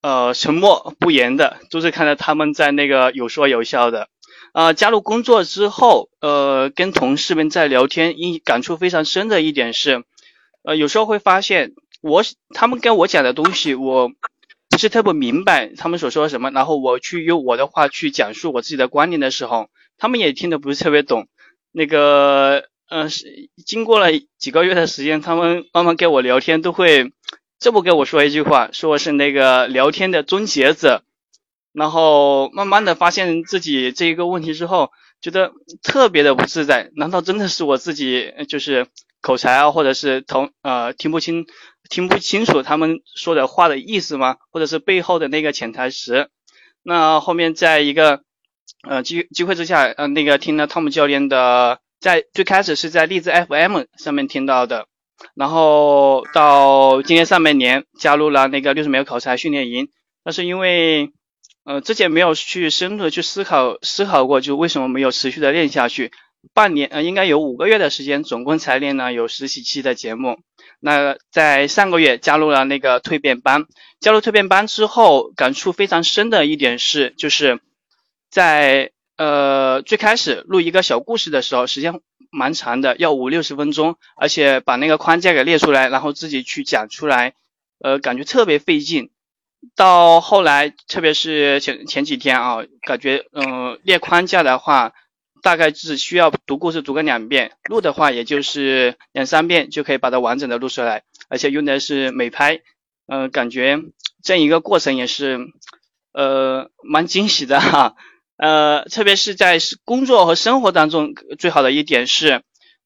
[0.06, 4.08] 呃，沉默不言的，都是看到他们在那个有说有笑的。
[4.54, 10.04] 呃，加入工作之后，呃，跟同事们在聊天，一感触非常深的一点是，
[10.62, 11.72] 呃，有时候会发现
[12.02, 12.22] 我
[12.54, 14.08] 他们跟我讲的东西，我
[14.70, 21.26] 不是特别明白他们所说什么，然后我去用我的话去讲述我自己的观点的时候，他们也听得不是特别懂。
[21.72, 27.10] 那个，呃，是经过了几个月的时间，他们慢慢跟我聊天都会。
[27.58, 31.02] 这不跟我说一句话，说是那个聊天的终结者，
[31.72, 35.52] 然后慢慢的发现自己这一个问题之后，觉得
[35.82, 36.90] 特别的不自在。
[36.96, 38.86] 难道真的是我自己就是
[39.22, 41.46] 口才啊，或者是同呃听不清
[41.88, 44.36] 听不清楚他们说的话的意思吗？
[44.50, 46.28] 或者是背后的那个潜台词？
[46.82, 48.20] 那后面在一个
[48.86, 54.86] 呃机机会之下，呃那个听了汤姆教练的，在最开始是在荔枝 FM 上面听到的，
[55.34, 59.88] 然后到今年上半年加入了那个六十秒口才训练营，
[60.24, 61.12] 那是因为
[61.64, 66.12] 呃之前没有去深入的去思考思考过，就为什么没有持续的练下去，
[66.54, 70.38] 半年呃应该有五个月的时间，总共才练了有十几期的节目。
[70.78, 73.64] 那在上个月加入了那个蜕变班，
[73.98, 77.60] 加入蜕变班之后，感触非常深的一点是，就是
[78.30, 82.00] 在呃最开始录一个小故事的时候，时间
[82.30, 87.34] 蛮长的，要五六十分钟，而且把那个框架给列出来，然后自己去讲出来，
[87.80, 89.10] 呃，感觉特别费劲。
[89.74, 94.92] 到后来，特别是前前几天啊，感觉嗯列框架的话。
[95.42, 102.62] 大概只需要读故事读个两遍，录的话也就是两三遍就可以把它完整的录出来，而且用的是美拍，
[103.06, 103.80] 嗯，感觉
[104.24, 105.38] 这一个过程也是，
[106.12, 107.94] 呃，蛮惊喜的哈，
[108.36, 112.42] 呃，特别是在工作和生活当中，最好的一点是，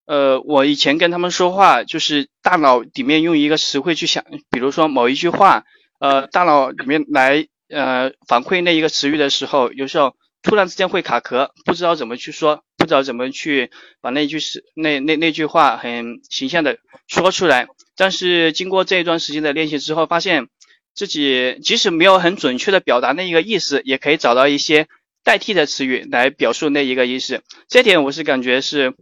[0.06, 5.64] 呃，我以前跟他们说话，就是大脑里面用一个词汇去想，比如说某一句话，
[5.98, 10.14] 呃，大脑里面来呃反馈那一个词语的时候，有时候。
[10.42, 13.70] 突然之间会卡壳，不知道怎么去说，不知道怎么去
[14.00, 17.68] 把那句是那那那句话很形象的说出来。
[17.94, 20.48] 但是经过这一段时间的练习之后，发现
[20.94, 24.88] 自己即使没有很准确的表达那一个意思，也可以找到一些
[25.22, 27.42] 代替的词语来表述那一个意思。
[27.68, 28.94] 这点我是感觉是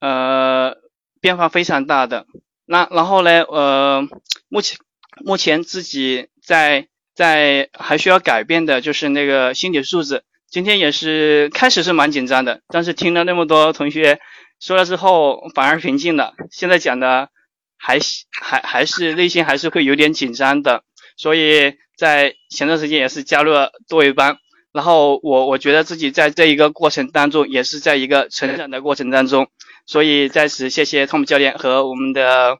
[0.00, 0.74] 呃
[1.20, 2.26] 变化非常大的。
[2.64, 4.08] 那然后呢，呃，
[4.48, 4.78] 目前
[5.24, 10.24] 目前自己在在还需要改变的就是那个心理素质。
[10.48, 14.20] 今天也是开始是蛮紧张的，但是听了那么多同学
[14.60, 16.34] 说了之后，反而平静了。
[16.50, 17.30] 现在讲的
[17.76, 17.98] 还
[18.30, 20.82] 还还是内心还是会有点紧张的，
[21.16, 24.38] 所以在前段时间也是加入了多维班。
[24.76, 29.48] 然后我我觉得自己在这一个过程当中，也是在一个成长的过程当中。
[29.86, 32.58] 所以在此谢谢 Tom 教练和我们的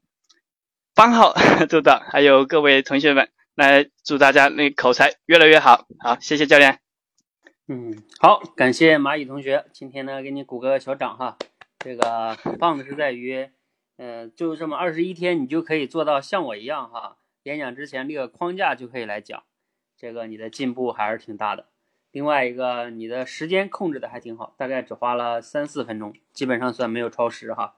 [0.94, 1.34] 班号
[1.68, 5.86] 督导，还有各位同学们，来祝大家那口才越来越好。
[5.98, 6.78] 好，谢谢教练。
[7.68, 11.36] 嗯，好，感谢蚂蚁同学，今天呢给你鼓个小掌哈。
[11.80, 13.50] 这个很棒的是在于，
[13.98, 19.42] 呃，就这么二十一天，你就可以做到像我一样哈，演讲之前列个框架就可以来讲，
[19.98, 21.66] 这个你的进步还是挺大的。
[22.16, 27.74] 另外一个，你的时间控制的还挺好，大概只花了三四分钟，基本上算没有超时哈。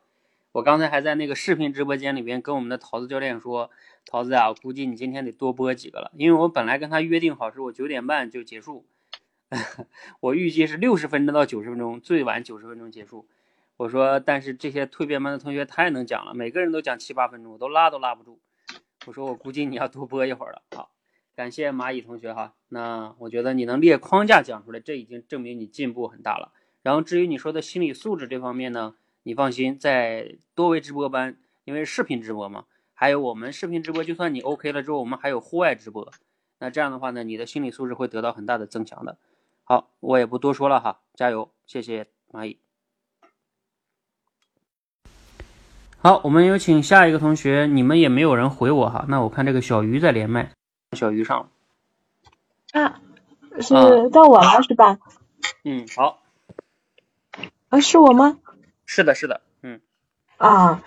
[0.53, 3.69] 我刚才还在那个视频直播间里边跟我们的桃子教练说，
[4.07, 8.87] 桃子啊，估计你今天得多播几个了，因为我本来跟他约定好是我九点半就结束。
[10.21, 13.27] 我预计是六十分钟到九十分钟，最晚九十分钟结束。
[13.77, 18.39] 我说，但是这些蜕变班的同学太能讲了，每个人都讲七八分钟，我都拉都拉不住。
[19.07, 20.63] 我说，我估计你要多播一会儿了。
[20.77, 20.93] 好，
[21.39, 22.55] 感谢蚂蚁同学哈。
[22.71, 26.51] 那我觉得你能列框架讲出来，这已经证明你进步很大了。
[26.83, 36.13] 然后至于你说的心理素质这方面呢，你放心，在多维直播班，因为视频直播嘛，还有我们视频直播，就算你 OK 了之后，我们还有户外直播。
[36.59, 39.17] 那这样的话呢，你的心理素质会得到很大的增强的。
[39.63, 42.59] 好，我也不多说了哈，加油，谢谢蚂蚁。
[45.99, 50.53] 好，我们有请下一个同学，你们也没有人回我哈，那我看这个小鱼在连麦，
[50.97, 51.49] 小鱼上了。
[52.73, 53.01] 啊，
[53.61, 53.75] 是
[54.11, 54.99] 到我了是吧？
[55.65, 56.21] 嗯，好。
[57.69, 58.39] 啊，是我吗？
[58.87, 59.81] 是的，是的，嗯。
[60.39, 60.83] 啊，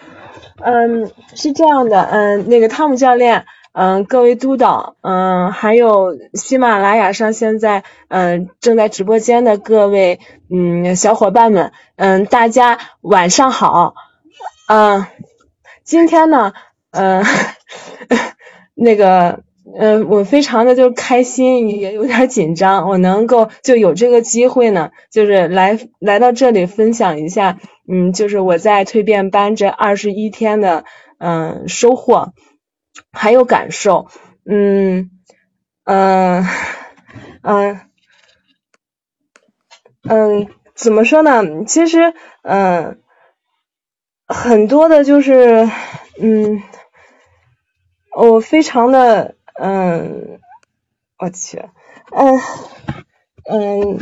[0.58, 3.46] 嗯，是这样的，嗯，那个汤姆教练。
[3.74, 10.20] 嗯，各位督导，嗯，还有喜马拉雅上现在嗯正在直播间的各位
[10.50, 13.96] 嗯小伙伴们，嗯，大家晚上好，
[14.68, 15.06] 嗯，
[15.86, 16.52] 今天呢，
[16.90, 17.24] 嗯，
[18.76, 19.42] 那个，
[19.78, 30.86] 嗯，我非常的就开心，也有点紧张，我能够就有这个机会呢，就是来来到这里分享一下，嗯，就是我在蜕变班这二十一天的
[31.20, 32.34] 嗯收获。
[33.14, 34.08] 还有感受，
[34.46, 35.12] 嗯
[35.86, 36.46] 嗯
[37.42, 37.80] 嗯
[40.04, 41.42] 嗯，怎么说呢？
[41.66, 43.00] 其实，嗯，
[44.28, 45.70] 很多的，就是
[46.22, 46.62] 嗯，
[48.14, 50.40] 我非常的， 嗯，
[51.20, 51.58] 我去，
[52.16, 52.40] 嗯
[53.50, 54.00] 嗯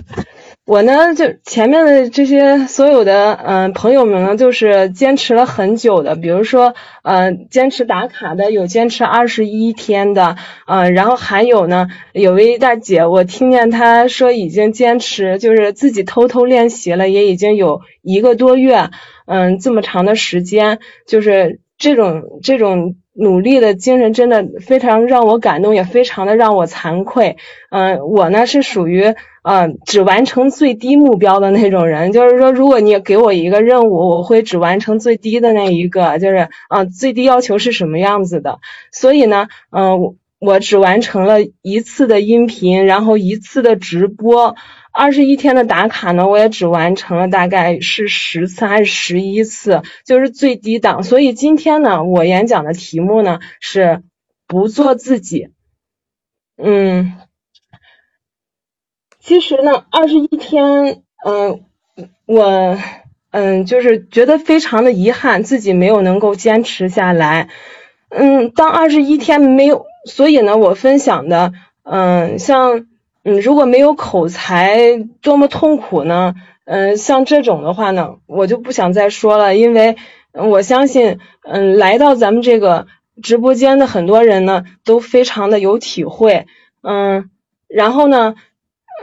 [0.65, 10.35] 我呢，就前面的这些所有的嗯、朋友们呢，就是坚持了很久的，比如说呃坚持打卡的，有坚持二十一天的，
[10.67, 18.91] 呃，然后还有呢，有位大姐，我听见她说已经坚持，就是自己偷偷练习了，也已经有一个多月，
[19.25, 27.35] 嗯，这么长的时间，就是这种这种努力的精神，真的非常让我感动，也非常的让我惭愧。
[27.69, 29.13] 嗯、我呢是属于
[29.43, 38.59] 呃只完成最低目标的那种人， 就是说，如果你给我一个任务，我会只完成最低的那一个，就是嗯、最低要求是什么样子的。
[38.91, 44.55] 所以呢，嗯、我我只完成了一次的音频，然后一次的直播。
[45.01, 51.03] 二十一天的打卡呢，我也只完成了大概是十次还是十一次，就是最低档。
[51.03, 54.03] 所以今天呢，我演讲的题目呢是
[54.45, 55.51] 不做自己。
[56.61, 57.13] 嗯，
[59.19, 61.63] 其实呢，二十一天，嗯、
[62.25, 62.77] 我
[63.31, 67.47] 嗯就是觉得非常的遗憾，自己没有能够坚持下来。
[68.09, 71.53] 嗯，当二十一天没有，所以呢，我分享的，
[71.83, 72.85] 嗯，像
[73.23, 76.35] 嗯如果没有口才，多么痛苦呢？
[76.65, 79.97] 嗯，像这种的话呢，我就不想再说了，因为
[80.33, 82.87] 我相信，嗯，来到咱们这个
[83.21, 86.45] 直播间的很多人呢，都非常的有体会，
[86.81, 87.29] 嗯，
[87.67, 88.35] 然后呢，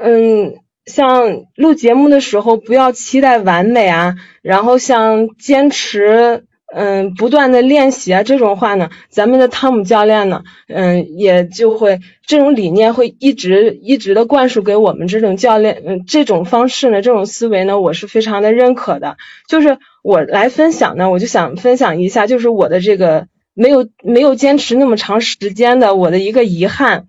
[0.00, 0.54] 嗯，
[0.86, 19.16] 像录节目的时候不要期待完美啊，然后像坚持，嗯，不断的练习啊，这种话呢，咱们的汤姆教练呢，嗯，也就会这种理念会一直一直的灌输给我们这种教练，嗯，这种方式呢，这种思维呢，我是非常的认可的。
[19.48, 27.06] 就是我来分享呢，我就想分享一下，就是我的这个没有没有坚持那么长时间的我的一个遗憾，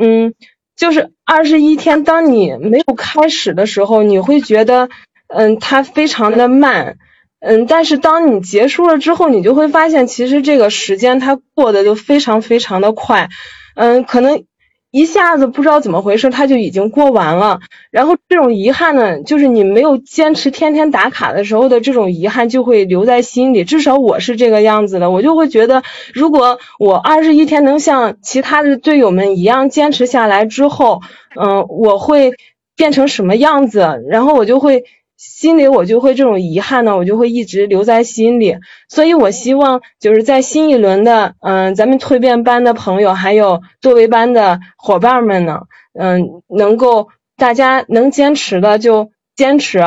[0.00, 0.34] 嗯，
[0.76, 4.88] 就是二十一天，当你没有开始的时候，你会觉得，
[5.26, 6.96] 嗯，它非常的慢，
[7.40, 13.30] 嗯，但是当你结束了之后，你就会发现，其实这个时间它过得就非常非常的快，
[13.74, 14.44] 嗯，可能
[14.90, 17.60] 一下子不知道怎么回事，它就已经过完了。
[17.90, 23.64] 然后这种遗憾呢，就是你没有坚持天天打卡的时候的这种遗憾就会留在心里。
[23.64, 31.00] 至少我是这个样子的，我就会觉得，如果我二十一天能像其他的队友们一样坚持下来之后，
[31.40, 32.32] 嗯、我会
[32.76, 34.04] 变成什么样子？
[34.10, 34.84] 然后我就会。
[35.22, 38.56] 心里我就会这种遗憾呢，我就会一直留在心里，
[38.88, 45.60] 所以我希望就是在新一轮的，嗯、咱们蜕变班的朋友，还有作为班的伙伴们呢，
[45.92, 49.80] 嗯、能够大家能坚持的就坚持，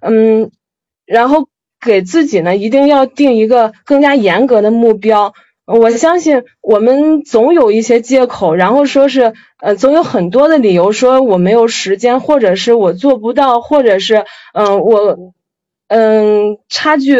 [0.00, 0.50] 嗯，
[1.04, 1.48] 然后
[1.78, 5.34] 给自己呢一定要定一个更加严格的目标。
[5.76, 14.24] 我相信我们总有一些借口，然后说是呃，总有很多的理由说我没有时间，或者是我做不到，或者是
[14.54, 15.18] 嗯、我
[15.88, 17.18] 嗯差距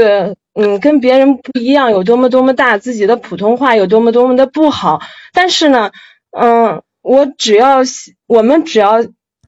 [0.54, 5.00] 嗯跟别人不一样，有多么多么大，自己的普通话有多么多么的不好。
[5.34, 5.90] 但是呢，
[6.30, 7.80] 嗯，我只要
[8.26, 9.04] 我们只要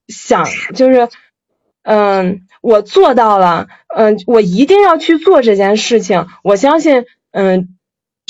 [0.08, 1.08] 想就是
[1.82, 6.26] 嗯，我做到了，嗯，我一定要去做这件事情。
[6.42, 7.76] 我相信，嗯，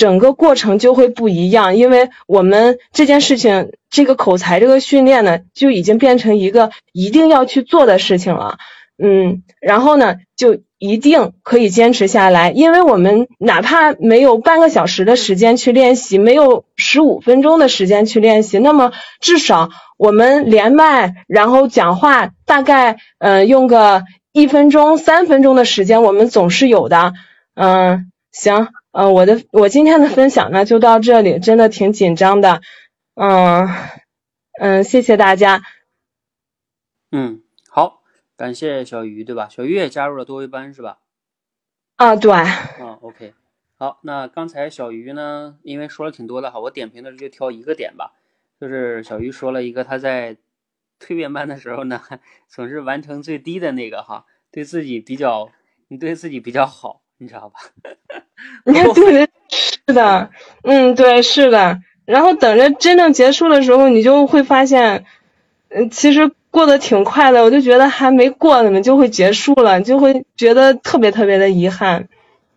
[0.01, 8.57] 整个过程就会不一样，因为我们这件事情，这个口才这个训练呢，就已经变成一个一定要去做的事情了。
[8.97, 19.69] 嗯，然后呢，就一定可以坚持下来，因为我们哪怕没有半个小时的时间去练习，没有十五分钟的时间去练习，那么至少
[19.99, 24.01] 我们连麦，然后讲话，大概呃用个
[24.33, 27.13] 一分钟、三分钟的时间，我们总是有的。
[27.53, 32.61] 嗯，行，呃，我的我今天的分享呢就到这里，真的挺紧张的。
[33.15, 33.67] 嗯
[34.59, 35.61] 嗯，谢谢大家。
[37.11, 38.01] 嗯，好，
[38.37, 39.49] 感谢小鱼，对吧？
[39.49, 40.99] 小鱼也加入了多维班是吧？
[41.97, 43.33] 啊，对，啊，OK，
[43.77, 48.13] 好，那刚才小鱼呢，因为说了挺多的哈，我点评的就挑一个点吧，
[48.59, 50.37] 就是小鱼说了一个他在
[50.99, 52.01] 蜕变班的时候呢，
[52.47, 55.51] 总是完成最低的那个哈，对自己比较，
[55.89, 57.59] 你对自己比较好，你知道吧？
[58.65, 60.31] 对对，是的，
[60.63, 61.79] 嗯，对，是的。
[62.05, 65.05] 然后等着真正结束的时候，你就会发现，
[65.69, 67.43] 嗯，其实过得挺快的。
[67.43, 72.09] 我就觉得还没过呢，就会结束了，就会觉得特别特别的遗憾。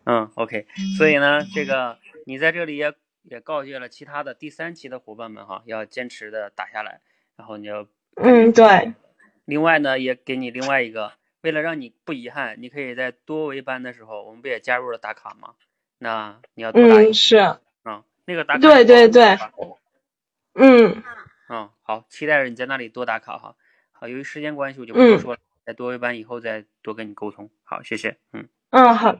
[0.06, 0.66] 嗯，OK，
[0.96, 7.00] 所以呢，这个你在这里也也告诫了其他的第三期的伙伴们哈，要坚持的打下来，
[7.36, 7.86] 然后你要
[8.16, 8.94] 嗯，对，
[9.44, 11.12] 另外呢，也给你另外一个，
[11.44, 15.50] 为了让你不遗憾，你可以在多维班的时候，我们不也加入了打卡吗？
[15.98, 17.36] 那你要多打一嗯，是，
[17.84, 19.38] 嗯，那个打卡对对对，
[20.54, 21.02] 嗯
[21.50, 23.56] 嗯，好，期待着你在那里多打卡哈。
[23.92, 25.40] 好，由于时间关系，我就不多嗯说了。
[25.66, 27.50] 在多维班以后再多跟你沟通。
[27.62, 28.16] 好，谢谢。
[28.32, 28.48] 嗯。
[28.70, 29.14] 嗯，好。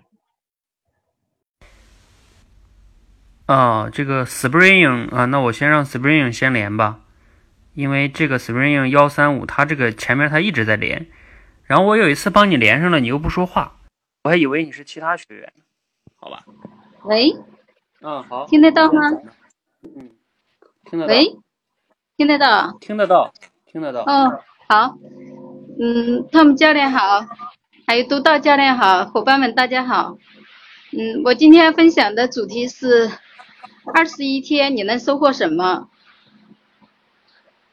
[3.45, 7.01] 啊，这个 Spring 啊，那我先让 Spring 先连吧，
[7.75, 11.07] 因为这个 Spring 幺三五，它这个前面它一直在连，
[11.67, 13.77] 然后我有一次帮你连上了，你又不说话，
[14.23, 15.53] 我还以为你是其他学员，
[16.17, 16.45] 好吧？
[17.05, 17.33] 喂，
[18.01, 19.01] 嗯，好，听得到吗？
[19.83, 20.11] 嗯，
[20.85, 21.15] 听得到。
[21.15, 21.37] 喂，
[22.17, 22.77] 听得到？
[22.81, 23.33] 听得到，
[23.67, 24.03] 听得到。
[24.03, 24.99] 哦，好，
[25.81, 27.27] 嗯，汤姆教练好，
[27.87, 30.17] 还有督导教练好，伙伴们大家好，
[30.93, 33.11] 嗯，我今天分享的主题是。
[33.93, 35.91] 二十一天你能收获什么？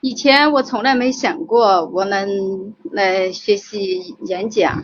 [0.02, 4.84] 以前我从来没想过我能来学习演讲，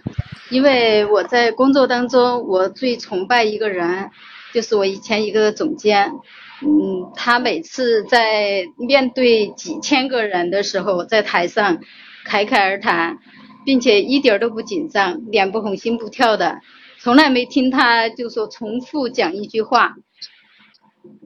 [0.51, 4.11] 因为我在工作当中，我最崇拜一个人，
[4.53, 6.11] 就是我以前一个总监。
[6.61, 11.79] 嗯，他每次在面对几千个人的时候，在台上
[12.23, 13.17] 侃侃而谈，
[13.65, 16.59] 并且一点都不紧张，脸不红心不跳的，
[16.99, 19.95] 从来没听他就说重复讲一句话。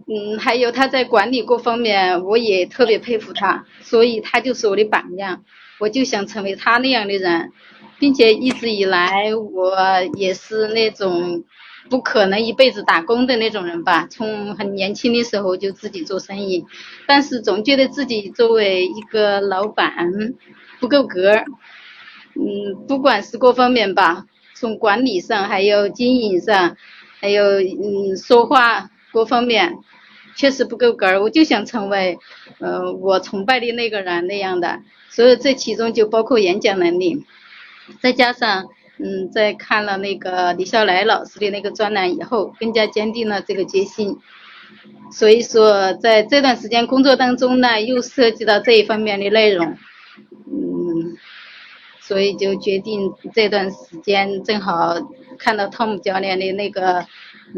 [0.08, 5.44] 嗯，还有他在管理各方面，我也特别佩服他，所以他就是我的榜样，
[5.80, 7.52] 我就想成为他那样的人，
[8.00, 9.76] 并且一直以来我
[10.16, 11.44] 也是那种
[11.90, 16.64] 不可能一辈子打工的那种人吧，从很年轻的时候就自己做生意，
[17.08, 20.08] 但是总觉得自己作为一个老板
[20.80, 21.32] 不够格，
[22.36, 24.26] 嗯，不管是各方面吧，
[24.56, 26.76] 从管理上还有经营上，
[27.20, 28.91] 还有嗯说话。
[29.12, 29.78] 各方面
[30.36, 32.18] 确实不够格儿，我就想成为，
[32.60, 34.82] 呃，我崇拜的那个人那样的。
[35.10, 37.26] 所以这其中就包括演讲能力，
[38.00, 44.18] 再加上，嗯，在看了那个李笑来老师的那个专栏以后，更加坚定了这个决心。
[45.12, 49.78] 所以说，在这段时间工作当中呢，又涉及到这一方面的内容，
[50.48, 51.18] 嗯，
[52.00, 54.96] 所以就决定这段时间正好
[55.38, 57.06] 看到汤姆教练的那个。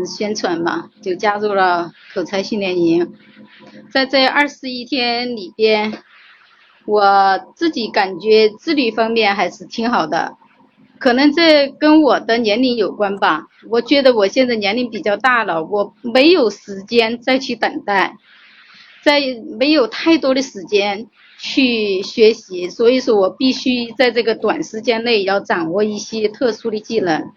[0.06, 3.14] 宣传嘛，就加入了口才训练营。
[3.91, 5.94] 在这二十一天里边，
[6.86, 10.36] 我自己感觉自律方面还是挺好的。
[10.99, 13.48] 可能这跟我的年龄有关吧。
[13.70, 18.15] 我觉得我现在年龄比较大了，我没有时间再去等待，
[19.03, 19.20] 在
[19.57, 21.07] 没有太多的时间
[21.40, 27.32] 去学习，所以说我必须在这个短时间内要掌握一些特殊的技能。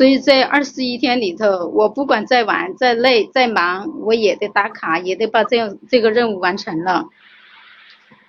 [0.00, 7.04] 所以在二十一天里头，我不管再晚、再累、再忙，我也得打卡，也得把这样这个任务完成了。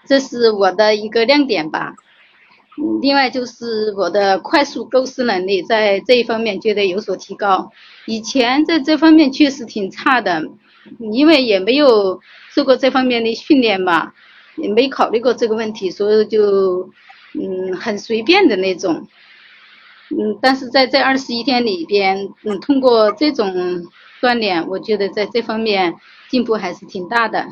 [0.06, 1.94] 这是我的一个亮点吧。
[2.78, 7.72] 嗯，另外就是我的快速构思能力，在这一方面觉得有所提高。
[8.06, 10.44] 以前在这方面确实挺差的，
[11.00, 12.20] 因为也没有
[12.50, 14.14] 受过这方面的训练吧，
[14.58, 16.90] 也没考虑过这个问题，所以就
[17.34, 19.08] 嗯很随便的那种。
[20.12, 23.48] 嗯，但是在这二十一天里边，嗯，通过这种
[24.22, 25.96] 锻炼，我觉得在这方面
[26.30, 27.48] 进步还是挺大的。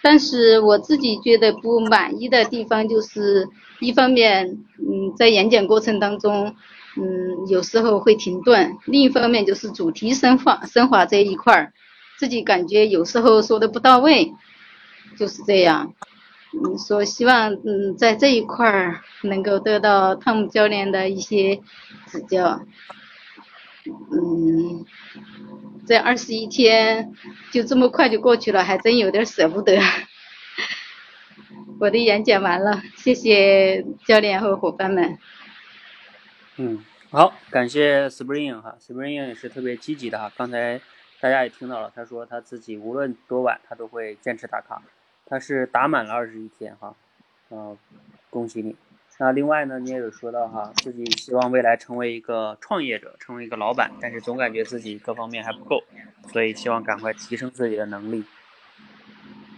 [0.00, 3.48] 但是我自己觉得不满意的地方就是，
[3.80, 6.54] 一方面，嗯，在演讲过程当中，
[6.96, 11.72] 嗯，有时候会停顿；另一方面就是主题深化升华这一块儿，
[12.16, 14.32] 自己感觉有时候说的不到位，
[15.18, 15.92] 就是这样。
[16.52, 21.60] 嗯，说希望嗯在这一块儿能够得到汤姆教练的一些
[22.06, 22.60] 指教。
[23.84, 24.84] 嗯，
[25.86, 27.14] 这二十一天
[27.52, 29.78] 就这么快就过去了，还真有点舍不得。
[31.80, 35.18] 我的演讲完了，谢谢教练和伙伴们。
[36.56, 40.32] 嗯，好，感谢 Spring 哈，Spring 也是特别积极的哈。
[40.36, 40.80] 刚才
[41.20, 44.82] 大家也听到了，他说他自己无论多晚，他都会坚持打卡。
[45.28, 46.94] 他是打满了二十一天哈，
[47.50, 47.76] 嗯，
[48.30, 48.74] 恭喜你。
[49.18, 55.82] 那另外呢，你也有说到哈，自己希望未来成为一个创业者，成为一个老板，但是总感觉自己各方面还不够，
[56.28, 58.24] 所以希望赶快提升自己的能力。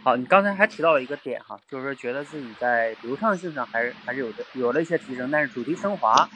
[0.02, 6.28] 好，你刚才还提到了一个点哈，就是说觉得自己在流畅性上还是还是有的有了一些提升，但是主题升华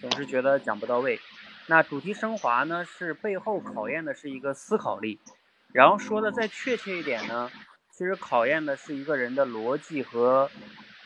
[0.00, 1.20] 总是觉得讲不到位。
[1.66, 5.18] 那主题升华呢，是背后考验的是一个思考力，
[5.72, 7.50] 然后说的再确切一点呢。
[8.00, 10.50] 其实考验的是一个人的逻辑和，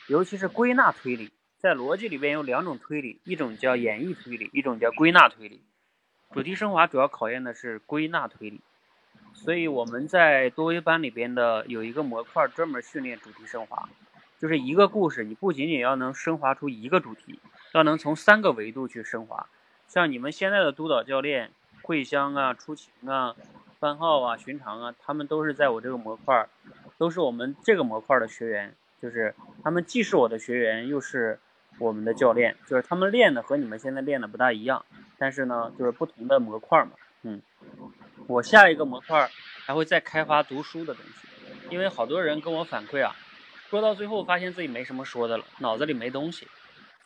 [0.06, 1.32] 尤其是归纳推理。
[1.58, 5.64] 在逻辑里边有两种推理，一种叫演绎推理，一种叫归纳推理。
[6.30, 8.60] 主题升华主要考验的是归纳推理，
[9.32, 13.88] 所以我们在多维班里边的有一个模块专门训练主题升华，
[14.38, 17.40] 就是一个故事，你不仅仅要能升华出一个主题，
[17.72, 19.48] 要能从三个维度去升华。
[19.88, 21.50] 像你们现在的督导教练，
[21.82, 23.34] 桂香啊、出勤啊、
[23.80, 26.48] 番号啊、寻常啊，他们都是在我这个模块。
[26.98, 31.38] 都是我们这个模块的学员，就是他们既是我的学员，又是
[31.78, 34.84] 我们的教练，就是他们练的和你们现在练的不大一样，
[35.18, 36.92] 但是呢，就是不同的模块嘛。
[37.22, 37.42] 嗯，
[38.26, 39.28] 我下一个模块
[39.64, 41.28] 还会再开发读书的东西，
[41.70, 43.16] 因为好多人跟我反馈啊，
[43.70, 46.46] 说到最后发现自己没什么说的了，脑子里没东西，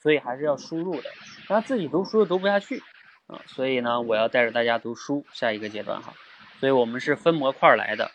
[0.03, 1.11] 所以还是要输入的，
[1.49, 2.83] 然后自己读书读不下去
[3.27, 6.13] 啊，所以呢，我要带着大家读书，下一个阶段哈，
[6.61, 8.11] 所以我们是分模块来的。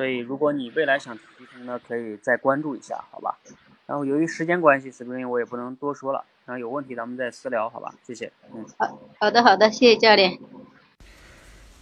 [0.00, 1.22] 所以，如果你未来想提
[1.52, 3.36] 升呢，可以再关注一下，好吧？
[3.84, 6.24] 然后由于时间关系，Spring 我也不能多说了。
[6.46, 7.92] 然后有问题咱们再私聊，好吧？
[8.02, 8.32] 谢谢。
[8.54, 10.38] 嗯，好好的好的，谢谢教练。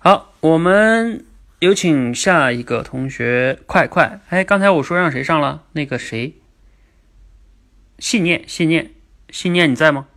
[0.01, 1.25] 好，我们
[1.61, 4.19] 有请下一个同学，快快！
[4.31, 5.63] 哎，刚才我说让谁上了？
[5.75, 6.35] 那个谁？
[8.01, 8.91] 信念，信念，
[9.31, 10.09] 信念，你在吗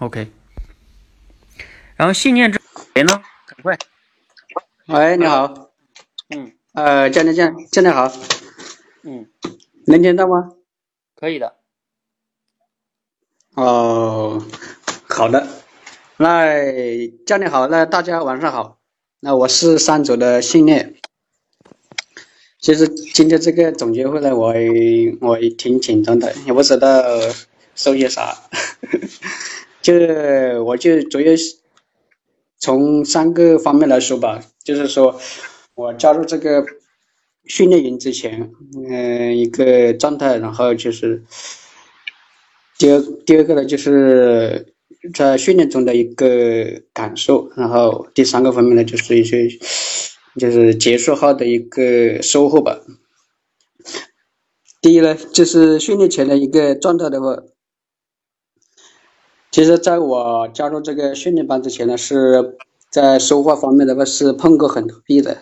[0.00, 0.26] ？OK。
[1.94, 2.60] 然后信念这
[2.94, 3.22] 谁呢？
[3.46, 3.78] 赶快。
[4.88, 5.72] 喂，你好。
[6.30, 6.52] 嗯。
[6.72, 8.06] 呃，教练教教练好。
[9.02, 9.26] 嗯。
[9.86, 10.50] 能听到吗？
[11.16, 11.54] 可以的。
[13.56, 14.40] 哦，
[15.08, 15.44] 好的。
[16.18, 16.44] 那
[17.26, 18.78] 教练好，那大家晚上好。
[19.18, 20.94] 那我是三组的训练。
[22.60, 24.54] 其实今天这个总结会呢，我
[25.20, 27.02] 我挺紧张的，也不知道
[27.74, 28.36] 说些啥。
[29.82, 29.94] 就
[30.64, 31.32] 我就主要
[32.58, 35.20] 从三个方面来说吧，就是说
[35.74, 36.64] 我加入这个
[37.44, 38.50] 训练营之前，
[38.88, 41.22] 嗯，一个状态，然后就是
[42.78, 44.74] 第二第二个呢，就是
[45.14, 49.48] 在训练中的一个感受，然后第三个方面呢，就是一些
[50.38, 52.80] 就是结束后的一个收获吧。
[54.80, 57.36] 第一呢，就是训练前的一个状态的话。
[59.52, 62.58] 其实，在我加入这个训练班之前呢，是
[62.90, 65.38] 在说话方面的话是碰过很多壁的。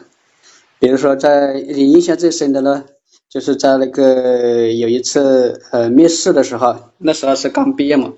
[0.79, 2.85] 比如说，在印象最深的呢，
[3.29, 8.13] 就是在那个有一次呃面试的时候，那时候是刚毕业嘛。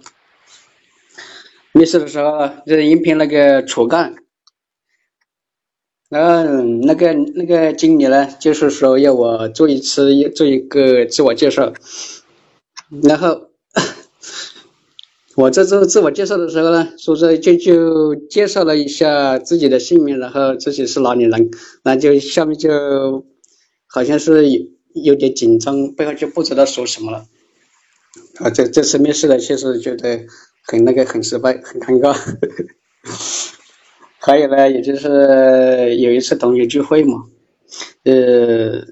[1.73, 4.15] 面试的时候就是应聘那个主干，
[6.11, 11.73] 然后那个那个经理呢，就是说要我做一次做一个自我介绍，
[13.03, 13.46] 然后。
[15.37, 21.51] 我在做自我介绍的时候呢，说这就就介绍了一下自己的姓名，然后自己是哪里人，
[21.83, 23.27] 那就下面就
[23.87, 24.63] 好像是有
[24.95, 27.27] 有点紧张，背后就不知道说什么了。
[28.39, 30.25] 啊，这这次面试呢，确实觉得
[30.65, 32.17] 很那个很失败，很尴尬。
[34.19, 37.25] 还有呢，也就是有一次同学聚会嘛，
[38.05, 38.87] 呃，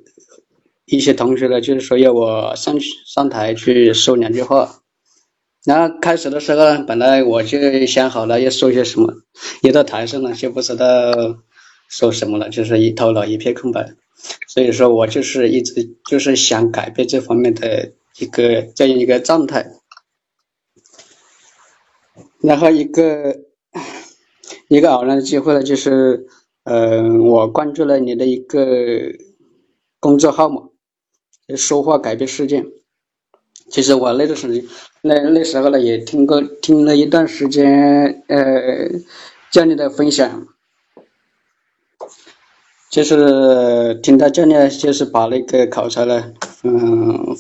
[0.85, 4.83] 一些同学呢就是说要我上去上台去说两句话。
[5.65, 9.15] 然后开始的时候呢，本来我就想好了要说些什么，
[9.63, 10.87] 一到台上呢就不知道
[11.89, 13.95] 说什么了，就是一头脑一片空白。
[14.49, 19.71] 所以说我就是一直就是想改变这方面的一个这样一个状态。
[22.41, 23.35] 然后一个
[24.69, 26.27] 一个偶然的机会呢，就是
[26.65, 28.61] 嗯，我关注了你的一个
[29.99, 30.63] 公众号嘛，
[31.57, 32.65] 说话改变世界。
[33.71, 34.63] 其实我那段时间，
[35.07, 38.89] 那那时候呢，也听过听了一段时间，呃，
[39.51, 40.49] 教练的分享，
[42.89, 46.33] 就是听到教练就是把那个考察呢，
[46.63, 47.37] 嗯，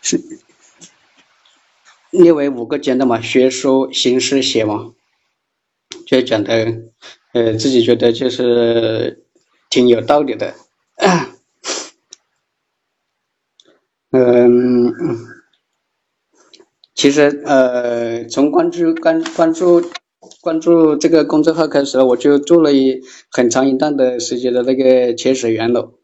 [0.00, 0.20] 是
[2.10, 4.92] 列为五个阶段嘛，学说、行诗、写嘛，
[6.04, 6.52] 就讲的，
[7.32, 9.22] 呃，自己觉得就是
[9.70, 10.52] 挺有道理的，
[14.10, 15.31] 嗯。
[17.02, 19.82] 其实，呃，从关注关关注
[20.40, 25.98] 关注这个公众号开始，我就做了一很长一段的时间的那个潜水员了。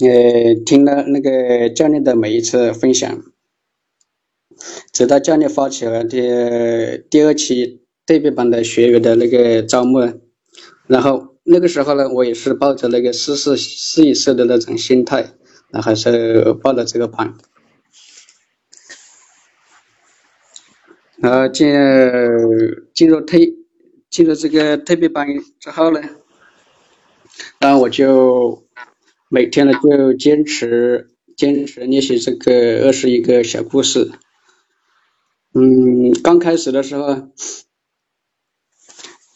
[0.00, 3.22] 呃，听了那个教练的每一次分享，
[4.92, 6.20] 直到教练发起了第
[7.08, 10.00] 第二期对比班的学员的那个招募，
[10.88, 15.34] 然后那个时候呢，我也是抱着那个试试试一试的那种心态，
[15.70, 17.32] 然后是报了这个班。
[21.22, 21.72] 然后进
[22.92, 23.38] 进入特
[24.10, 25.24] 进入这个特别班
[25.60, 26.00] 之后呢，
[27.60, 28.64] 然后我就
[29.28, 34.10] 每天呢就坚持坚持练习这个二十一个小故事。
[35.54, 37.28] 嗯，刚开始的时候，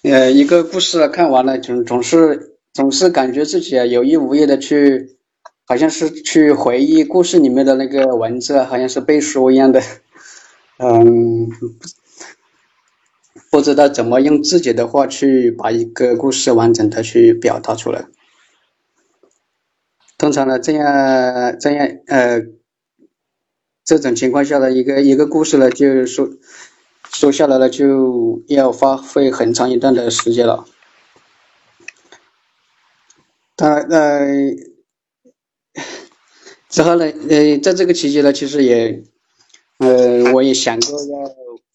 [0.03, 5.19] 呃，一个故事看完了，总总是总是感觉自己啊有意无意的去，
[5.67, 9.81] 好像是去回忆故事里面的那个文字，好像是背书一样的。
[10.79, 11.49] 嗯，
[13.51, 18.07] 不知道怎么用自己的话去把一个故事完整的去表达出来。
[20.19, 22.43] 通常呢，这样这样呃，
[23.85, 26.29] 这种情况下的一个一个故事呢，就说
[27.11, 30.67] 说下来了，就要花费很长一段的时间了。
[33.57, 34.27] 他呃，
[36.69, 39.03] 之后呢，呃，在这个期间呢，其实也，
[39.79, 41.33] 呃，我也想过要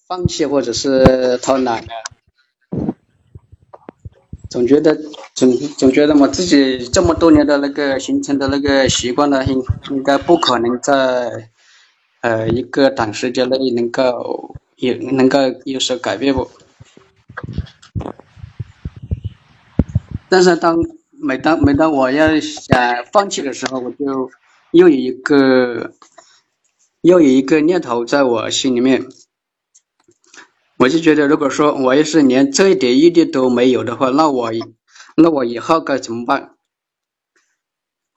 [0.07, 1.94] 放弃或者是偷懒的，
[4.49, 4.98] 总觉得
[5.36, 11.49] 总总觉得我自己这么多年的那个形成的那个习惯呢，应应该不可能在
[12.22, 16.49] 呃一个短时间内能够有能够有所改变不。
[20.28, 20.78] 但是当
[21.11, 24.32] 每当每当我要想放弃的时候，我就
[24.72, 25.91] 又有一个
[27.02, 29.07] 又有一个念头在我心里面，
[30.78, 34.52] 我就觉得，如果说我要是连这一点毅力都没有的话，那我
[35.18, 36.56] 那我以后该怎么办？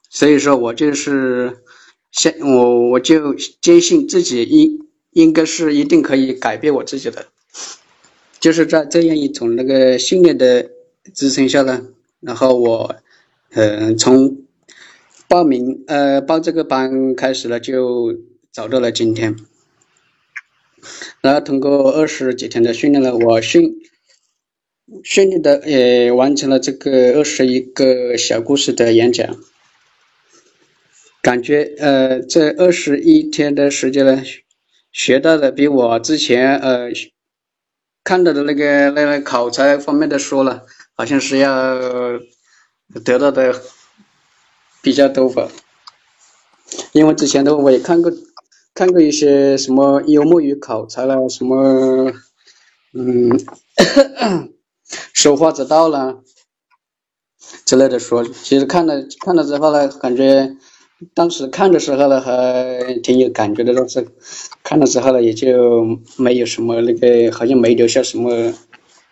[0.09, 1.63] 所以说我就是
[2.11, 7.27] 先我我就坚信自己应应该是一定可以改变我自己的，
[8.39, 10.69] 就是在这样一种那个信念的
[11.13, 11.87] 支撑下呢。
[12.21, 12.95] 然后我，
[13.51, 14.45] 嗯，从
[15.27, 18.15] 报名呃报这个班开始了，就
[18.55, 19.35] 找到了今天。
[21.19, 23.75] 然后通过二十几天的训练呢，我训
[25.03, 29.35] 训练的也完成了这个二十一个小故事的演讲。
[31.21, 34.23] 感觉呃这二十一天的时间呢，
[34.93, 36.89] 学到的比我之前呃
[38.05, 40.65] 看到的那个那个考察方面的说了。
[40.97, 41.77] 好像是要
[43.03, 43.61] 得到的
[44.81, 45.51] 比较多吧，
[46.93, 48.09] 因为之前的我也看过，
[48.75, 52.11] 看过一些什么幽默与考察了，什么
[52.93, 53.31] 嗯，
[55.13, 56.17] 说话之道啦
[57.65, 60.57] 之类的说，其实看了看了之后呢，感觉
[61.13, 64.05] 当时看的时候呢还挺有感觉的，但是
[64.61, 68.53] 看了之后呢也就没有什么那个，好像没留下什么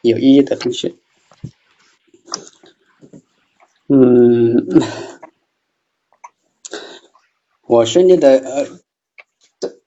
[0.01, 0.97] 有意义的东西。
[3.87, 4.81] 嗯，
[7.67, 8.65] 我顺利的呃，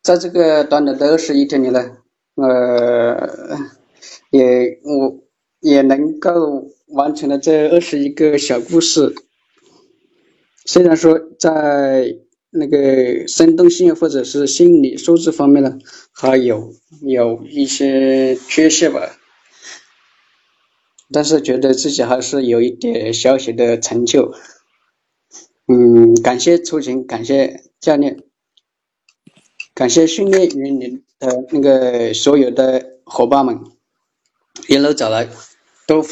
[0.06, 1.80] 在这个短短的二十一天里呢，
[2.36, 3.28] 呃，
[4.30, 5.18] 也我
[5.58, 6.64] 也能够
[6.94, 9.12] 完成了这二十一个小故事。
[10.64, 12.14] 虽然说在
[12.50, 15.76] 那个生动性或者是心理素质方面呢，
[16.12, 19.00] 还有有一些缺陷吧。
[21.12, 24.32] 但是觉得自己还是有一点小小的成就，
[25.66, 28.22] 嗯，感谢出勤，感谢教练，
[29.76, 33.60] 感谢训练营里的那个所有的伙伴们，
[34.68, 35.28] 一路走来，
[35.86, 36.02] 都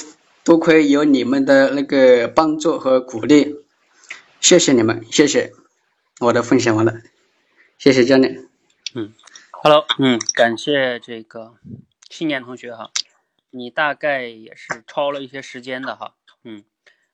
[0.45, 3.57] 多亏有你们的那个帮助和鼓励，
[4.39, 5.55] 谢谢你们，谢谢，
[6.21, 6.93] 我的分享完了，
[7.79, 8.47] 谢谢教练。
[8.95, 9.15] 嗯
[9.51, 11.55] ，Hello，嗯，感谢这个
[12.11, 12.91] 信念同学哈。
[13.49, 16.65] 你大概也是超了一些时间的哈，嗯，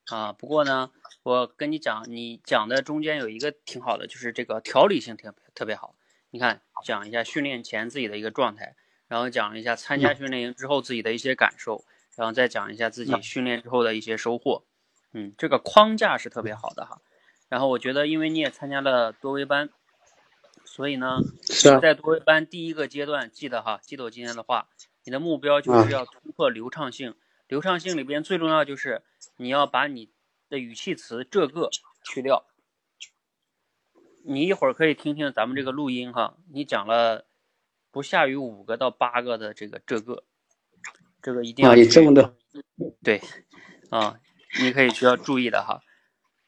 [0.07, 0.91] 啊，不过呢，
[1.23, 5.95] 我跟你讲，你讲的中间有一个挺好的，就是这个条理性挺特别好。
[6.31, 8.75] 你看，讲一下训练前自己的一个状态，
[9.09, 11.85] 然后讲一下参加训练营之后自己的一些感受，
[12.17, 14.65] 然后再讲一下自己训练之后的一些收获，
[15.13, 17.01] 嗯，这个框架是特别好的哈。
[17.49, 19.71] 然后我觉得，因为你也参加了多维班，
[20.65, 21.19] 所以呢，
[21.81, 24.69] 在多维班第一个阶段，记得哈，记得我今天的话。
[25.03, 27.15] 你的目标就是要突破流畅性，
[27.49, 29.03] 流畅性里边最重要就是
[29.39, 30.11] 你要把你
[30.51, 31.71] 的语气词这个
[32.05, 32.45] 去掉。
[34.31, 37.27] 你一会儿可以听听咱们这个录音哈，你讲了
[37.91, 40.23] 不下于五个到八个的这个这个，
[41.21, 42.37] 这个一定要这么多。
[43.03, 43.21] 对，
[43.91, 44.21] 啊，
[44.61, 45.83] 你可以需要注意的哈。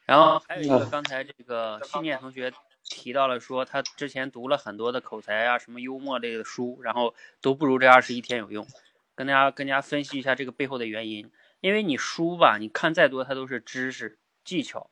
[0.05, 2.53] 然后还有一个刚才这个信念同学。
[2.85, 8.67] 提到了说他之前读了很多的口才啊，什么幽默类的书，然后都不如这二十一天有用。
[9.15, 11.31] 跟大家跟大家分析一下这个背后的原因。
[11.61, 14.89] 因为你书吧，你看再多，它都是知识技巧，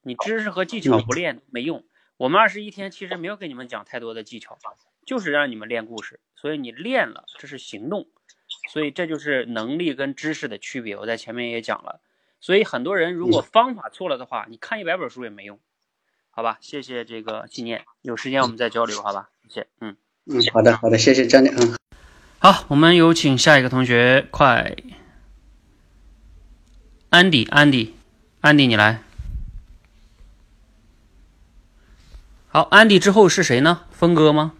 [0.00, 1.84] 你知识和技巧不练没用。
[2.16, 4.58] 我们二十一天其实没有给你们讲太多的技巧，
[5.04, 6.20] 就是让你们练故事。
[6.34, 8.06] 所以你练了，这是行动。
[8.72, 10.96] 所以这就是能力跟知识的区别。
[10.96, 12.00] 我在前面也讲了。
[12.40, 15.58] 所以很多人如果方法错了的话，你看一百本书也没用。
[16.30, 19.30] 好吧，谢谢这个纪念，有时间我们再交流，好吧？
[19.48, 21.76] 谢谢，嗯嗯，好的好的，谢谢教练，嗯，
[22.38, 24.76] 好，我们有请下一个同学，快，
[27.08, 27.94] 安迪，安迪，
[28.40, 29.05] 安迪，你来。
[32.56, 33.82] 好安迪之后是谁呢？
[33.90, 34.54] 峰哥吗？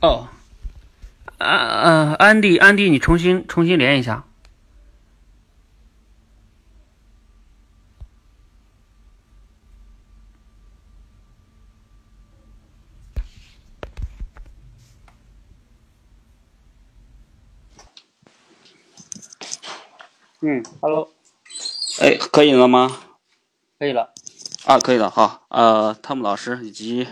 [0.00, 0.28] 哦
[1.38, 4.22] 啊啊安迪安迪你重新重新连一下。
[20.40, 21.10] 嗯 hello
[22.00, 22.96] 哎，可以了吗？
[23.76, 24.12] 可以了。
[24.66, 25.10] 啊，可以了。
[25.10, 27.08] 好，呃，汤姆老师以及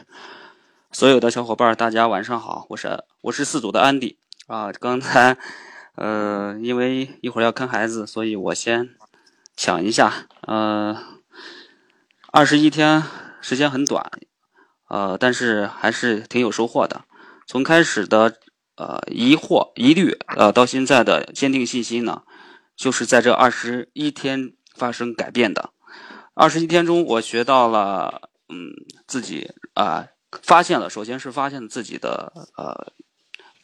[0.92, 4.70] 所有的小伙伴，大家晚上好，我是我是四组的安迪啊。
[4.70, 5.36] 刚才
[5.96, 8.90] 呃，因为一会儿要看孩子，所以我先
[9.56, 10.28] 抢一下。
[10.42, 10.96] 呃，
[12.30, 13.02] 二十一天
[13.40, 14.08] 时间很短，
[14.88, 17.04] 呃，但是还是挺有收获的。
[17.44, 18.36] 从开始的
[18.76, 22.22] 呃疑惑疑虑，呃，到现在的坚定信心呢。
[22.76, 25.70] 就是在这二十一天发生改变的，
[26.34, 28.70] 二十一天中，我学到了，嗯，
[29.06, 30.06] 自己啊，
[30.42, 32.92] 发现了，首先是发现自己的呃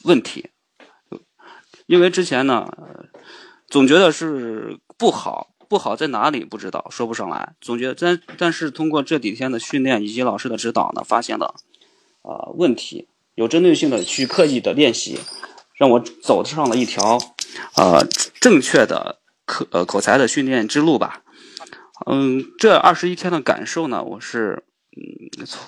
[0.04, 0.50] 问题，
[1.86, 2.68] 因为之前呢，
[3.68, 11.54] 总觉得是不好，不好在哪里不知道，说不上来，总觉得，但但是通过这几天的训练以及老师的指导呢，发现了
[12.22, 15.18] 啊问题，有针对性的去刻意的练习。
[15.74, 17.18] 让我走上了一条，
[17.74, 18.06] 呃，
[18.40, 21.22] 正确的口呃口才的训练之路吧。
[22.06, 24.64] 嗯，这二十一天的感受呢，我是，
[24.96, 25.60] 嗯，从，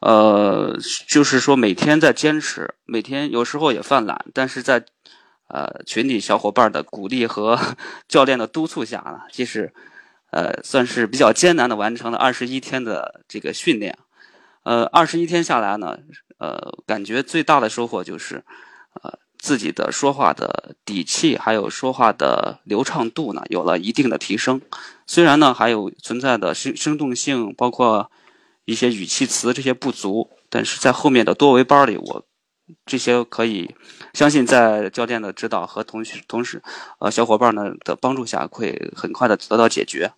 [0.00, 4.86] 呃，就是说每天在坚持，每天有时候也犯懒，但是在，
[5.48, 7.58] 呃，群里小伙伴的鼓励和
[8.08, 9.74] 教练的督促下呢，其实，
[10.30, 13.98] 呃，算是比较艰难的完成了二十一天的这个训练。
[14.62, 15.98] 呃，二十一天下来呢，
[16.38, 18.42] 呃，感觉最大的收获就是，
[19.02, 19.18] 呃。
[19.44, 24.58] 自己的说话的底气，还有说话的流畅度呢，有了一定的提升。
[25.06, 28.10] 虽然呢，还有存在的生生动性，包括
[28.64, 32.24] 一些语气词这些不足，但是在后面的多维班里，我
[32.86, 33.74] 这些可以
[34.14, 36.62] 相信，在教练的指导和同学、同事、
[36.98, 40.12] 呃小伙伴呢的帮助下，会很快的得到解决。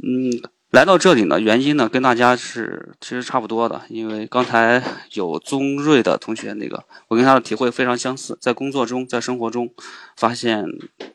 [0.00, 0.30] 嗯。
[0.70, 4.80] 来到这里呢，原因呢跟大家是其实差不多的，因为刚才
[5.14, 9.74] 有宗瑞的同学那个，我跟他的体会非常相似，在工作中，在生活中，
[10.16, 10.64] 发现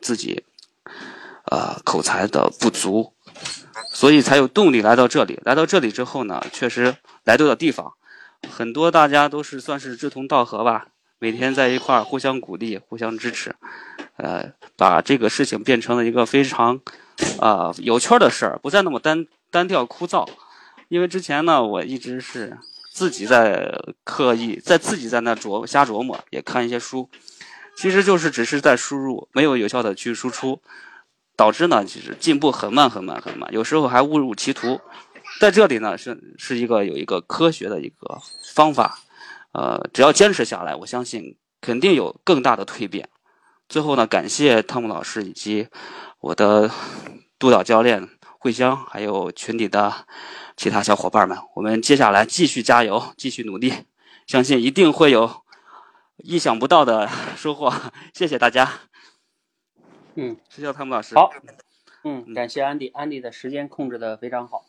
[0.02, 0.44] 自己，
[1.50, 3.14] 呃，口才的不足，
[3.94, 5.40] 所以才有动力来到这里。
[5.42, 7.94] 来到这里之后呢，确实来对了地方，
[8.50, 10.88] 很多大家都是算是志同道合吧，
[11.18, 13.56] 每天在一块儿互相鼓励、互相支持，
[14.18, 16.78] 呃，把这个事情变成了一个非常，
[17.40, 19.26] 啊，有趣的事儿，不再那么单。
[19.50, 20.28] 单调枯燥，
[20.88, 22.58] 因为之前呢，我一直是
[22.92, 23.72] 自己在
[24.04, 27.08] 刻意在自己在那琢瞎琢磨，也看一些书，
[27.76, 30.60] 其实就是只是在输入，没有有效的去输出，
[31.36, 34.80] 导致呢，其实进步很慢很慢很慢，有时候还误入歧途。
[35.40, 38.18] 在这里呢，是是一个有一个科学的一个
[38.54, 39.00] 方法，
[39.52, 43.08] 呃，只要坚持下来，我相信肯定有更大的蜕变。
[43.68, 45.68] 最后呢，感谢汤姆老师以及
[46.20, 46.70] 我的
[47.38, 48.08] 督导教练。
[48.46, 50.06] 桂香，还有群里的
[50.56, 53.72] 其他小伙伴们，我们接下来继续加油，继续努力，
[54.24, 55.42] 相信一定会有
[56.18, 57.74] 意想不到的收获。
[58.14, 58.82] 谢谢大家。
[60.14, 61.16] 嗯，谢谢汤姆老师。
[61.16, 61.32] 好，
[62.04, 64.64] 嗯，感谢安迪，安迪的时间控制的非常好。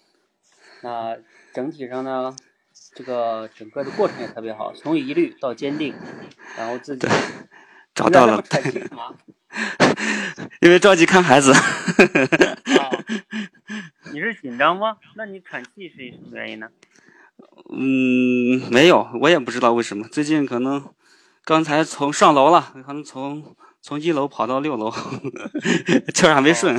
[0.82, 1.16] 那
[1.54, 2.36] 整体上呢，
[2.96, 5.94] 这个整个的过程也特别好，从疑虑到坚定，
[6.58, 7.08] 然后自己
[7.98, 8.42] 找到了。
[10.62, 11.52] 因为着急看孩子。
[14.14, 14.98] 你是紧张吗？
[15.16, 16.70] 那你喘气是什么原因呢？
[17.70, 20.08] 嗯，没有，我也不知道为什么。
[20.08, 20.94] 最近可能
[21.44, 24.92] 刚才从上楼了，可能从从一楼跑到六楼，
[26.14, 26.78] 气儿还没顺。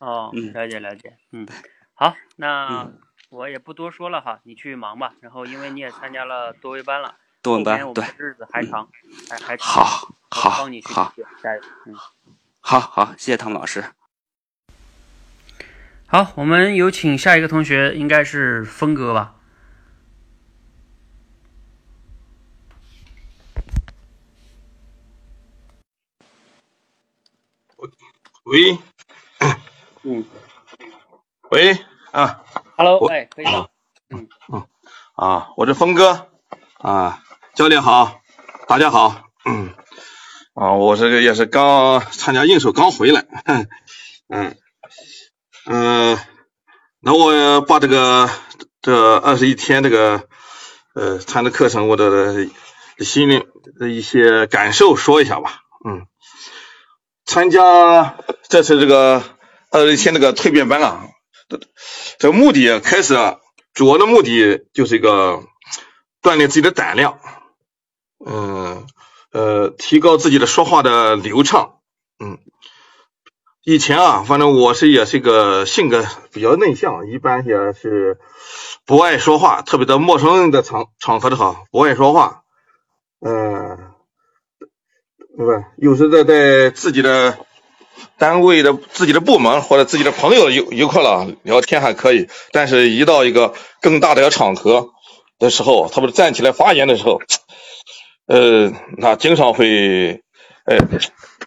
[0.00, 1.16] 哦，了解了解。
[1.32, 1.46] 嗯，
[1.94, 2.90] 好，那
[3.28, 5.12] 我也不多说了哈，你去忙吧。
[5.20, 8.88] 然后因为你也参加了多维班了，多维班对，日子还长，
[9.28, 11.12] 还还好，好，帮你去好，
[11.42, 11.62] 加油。
[11.86, 11.94] 嗯，
[12.60, 13.84] 好好，谢谢汤姆老师。
[16.06, 19.34] 好，我们有请下一个同学，应该是峰哥吧？
[28.44, 28.78] 喂，
[30.02, 30.24] 嗯，
[31.50, 31.76] 喂，
[32.12, 32.44] 啊
[32.76, 33.66] ，Hello，喂，可以吗？
[34.10, 34.66] 嗯嗯，
[35.14, 36.28] 啊，我是峰哥，
[36.78, 37.22] 啊，
[37.54, 38.22] 教练好，
[38.66, 39.74] 大家好，嗯，
[40.54, 43.26] 啊，我这个也是刚参加应手刚回来，
[44.28, 44.56] 嗯。
[45.66, 46.18] 嗯，
[47.00, 48.30] 那我把这个
[48.80, 50.26] 这二十一天这个
[50.94, 52.48] 呃参的课程，我的
[52.98, 53.44] 心里
[53.78, 55.60] 的一些感受说一下吧。
[55.86, 56.06] 嗯，
[57.26, 58.16] 参加
[58.48, 59.22] 这次这个
[59.70, 61.04] 二十一天这个蜕变班啊，
[62.18, 63.36] 这个目的开始啊
[63.74, 65.44] 主要的目的就是一个
[66.22, 67.20] 锻炼自己的胆量，
[68.24, 68.86] 嗯
[69.32, 71.78] 呃，提高自己的说话的流畅，
[72.18, 72.38] 嗯。
[73.64, 78.18] 以前啊，反正我是也是一个性格比较内向，一般也是
[78.84, 82.42] 不爱说话，特别在陌生人的场场合的哈，不爱说话。
[83.24, 83.92] 嗯，
[85.38, 85.68] 对吧？
[85.76, 87.38] 有时在在自己的
[88.18, 94.90] 单位的自己的部门或者自己的朋友一一块了聊天还可以，但是一到一个更大的场合
[95.38, 97.20] 的时候，他们站起来发言的时候，
[98.26, 100.22] 呃，那经常会，
[100.64, 100.78] 呃，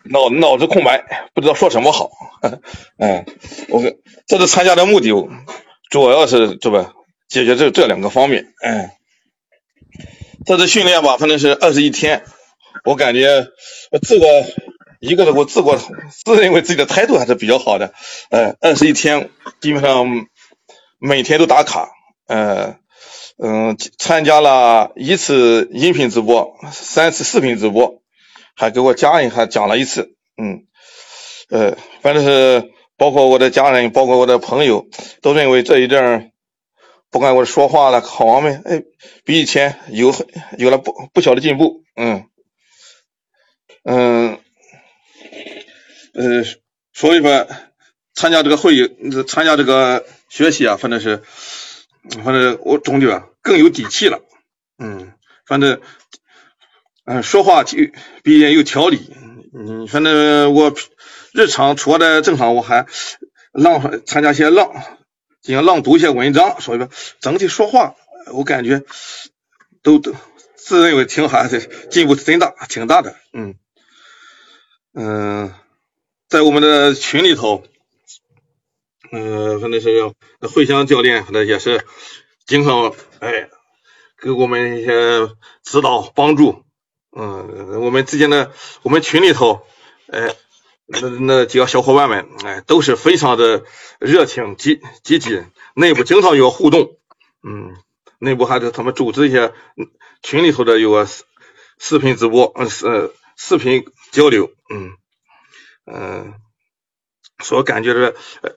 [0.03, 2.11] 脑脑子空白，不知道说什么好。
[2.97, 3.25] 嗯，
[3.69, 3.81] 我
[4.27, 5.09] 这次参加的目的
[5.89, 6.93] 主要是这吧，
[7.27, 8.53] 解决这这两个方面。
[8.61, 8.89] 嗯，
[10.45, 12.23] 这次训练吧，反正是二十一天，
[12.83, 13.47] 我感觉
[14.01, 14.25] 自我
[14.99, 17.93] 一个是我自我自认为自己的态度还是比较好的。
[18.29, 19.29] 呃，二十一天
[19.61, 20.27] 基本上
[20.99, 21.89] 每天都打卡。
[22.27, 22.75] 呃，
[23.37, 28.01] 嗯，参加了一次音频直播，三次视频直播，
[28.55, 30.15] 还给我家人还讲了一次。
[30.37, 30.65] 嗯，
[31.49, 34.87] 呃，反正是包括我的家人，包括我的朋友，
[35.21, 36.31] 都认为这一阵儿，
[37.11, 38.83] 不管我说话了好方面，哎，
[39.23, 40.13] 比以前有
[40.57, 41.83] 有了不不小的进步。
[41.95, 42.25] 嗯，
[43.83, 44.39] 嗯，
[46.13, 46.43] 呃，
[46.93, 47.47] 所以说
[48.13, 48.89] 参加这个会议，
[49.27, 51.23] 参加这个学习啊，反正是，
[52.23, 54.21] 反正我总觉得更有底气了。
[54.77, 55.13] 嗯，
[55.45, 55.81] 反正，
[57.05, 57.77] 嗯，说话就
[58.23, 59.13] 比较有条理。
[59.53, 60.73] 嗯，反正我
[61.33, 62.85] 日常除了正常，我还
[63.51, 64.73] 朗参加些朗，
[65.41, 67.95] 进行朗读一些文章，所以说整体说话，
[68.33, 68.83] 我感觉
[69.81, 70.13] 都都
[70.55, 73.15] 自认为挺好的，进步真大，挺大的。
[73.31, 73.55] 嗯
[74.93, 75.53] 嗯，
[76.27, 77.63] 在我们的群里头，
[79.11, 80.13] 嗯，反正是
[80.47, 81.85] 慧香教练，反正也是
[82.45, 83.49] 经常哎
[84.21, 85.29] 给我们一些
[85.63, 86.63] 指导帮助。
[87.17, 88.51] 嗯，我们之间的
[88.81, 89.65] 我们群里头，
[90.07, 90.35] 哎，
[90.85, 93.63] 那那几个小伙伴们，哎，都是非常的
[93.99, 95.41] 热情积积极，
[95.75, 96.97] 内部经常有互动，
[97.41, 97.75] 嗯，
[98.19, 99.53] 内部还是他们组织一些
[100.21, 101.23] 群里头的有个视
[101.79, 104.91] 视频直播，嗯，视视频交流，嗯
[105.85, 106.33] 嗯，
[107.43, 108.55] 所感觉的，呃，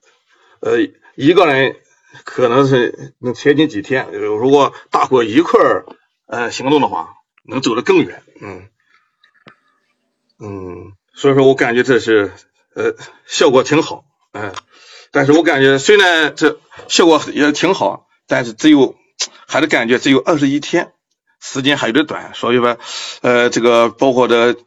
[0.61, 0.77] 呃
[1.15, 1.75] 一个人
[2.23, 5.85] 可能是能前进几天，如果大伙一块儿
[6.27, 7.15] 呃行动的话。
[7.45, 8.67] 能走得更远，嗯
[10.39, 12.31] 嗯，所以说我感觉这是
[12.75, 12.93] 呃
[13.25, 14.53] 效果挺好，嗯，
[15.09, 18.95] 但是我感觉虽然这效果也挺好，但是只有
[19.47, 20.91] 还是感觉只有二十一天，
[21.41, 22.77] 时间还有点短，所以说
[23.21, 24.61] 呃这个包括的这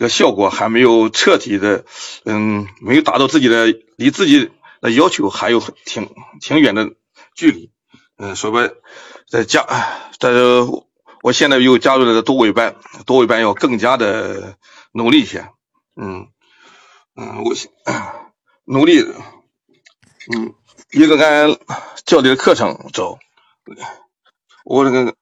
[0.00, 1.86] 个效果还没有彻底的，
[2.26, 4.50] 嗯，没有达到自己的离自己
[4.80, 6.92] 那要求还有很挺挺远的
[7.34, 7.70] 距离，
[8.16, 8.76] 嗯，所以说
[9.28, 9.66] 在加
[10.18, 10.30] 在。
[11.22, 14.56] 我现在又加入了多尾班，多尾班要更加的
[14.90, 15.46] 努力一些，
[15.94, 16.28] 嗯
[17.14, 17.54] 嗯，我
[18.64, 19.02] 努力，
[20.32, 20.54] 嗯，
[20.92, 21.58] 一个按
[22.06, 23.18] 教练的课程走，
[24.64, 25.14] 我这个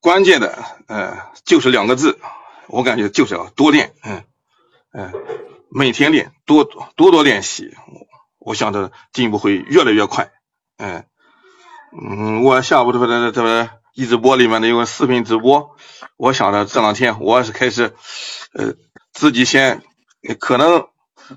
[0.00, 0.58] 关键的，
[0.88, 2.18] 嗯，就是两个字，
[2.66, 4.24] 我感觉就是要多练，嗯
[4.90, 5.12] 嗯，
[5.70, 7.76] 每天练，多多多练习，
[8.48, 10.30] 我想着进步会越来越快，
[10.78, 11.04] 嗯
[11.92, 13.70] 嗯，我下午这边这边。
[13.94, 15.74] 一直播里面的有个视频直播，
[16.16, 17.96] 我想着这两天我是开始，
[18.54, 18.74] 呃，
[19.12, 19.82] 自己先
[20.38, 20.86] 可能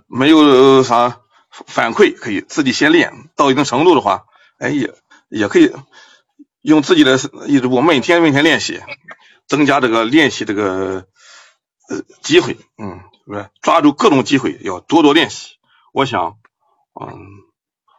[0.06, 4.26] 没有啥反馈，可以自己先练到一定程度的话，
[4.60, 4.94] 哎也
[5.28, 5.72] 也可以
[6.62, 7.18] 用自己的
[7.48, 8.80] 一直播每天每天练习，
[9.48, 11.08] 增加这个练习这个
[11.90, 15.56] 呃机会，嗯，是不是抓住各种机会要多多练习？
[15.94, 16.36] 我想，
[17.00, 17.44] 嗯。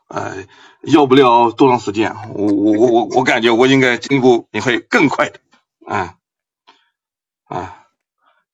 [0.09, 0.45] 呃，
[0.83, 5.41] 要不了多长时间，我我我我我感觉我应该进步你会更快的，
[5.87, 6.19] 啊
[7.45, 7.87] 啊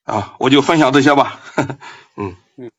[0.04, 0.36] 啊！
[0.38, 1.40] 我就分享这些吧，
[2.16, 2.70] 嗯嗯，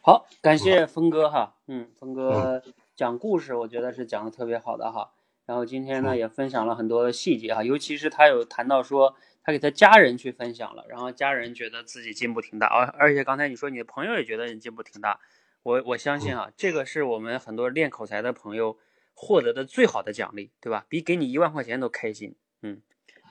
[0.00, 2.62] 好，感谢峰哥哈，嗯，峰哥
[2.96, 5.10] 讲故事，我觉得是讲的特别好的哈。
[5.44, 15.20] 然后今天呢也分享了很多细节哈，尤其是他有谈到说他给他家人去分享了，然后家人觉得自己进步挺大，而而且刚才你说你的朋友也觉得你进步挺大。
[15.62, 18.78] 我我相信啊，这个是我们很多练口才的朋友
[19.12, 20.86] 获得的最好的奖励，对吧？
[20.88, 22.80] 比给你一万块钱都开心，嗯，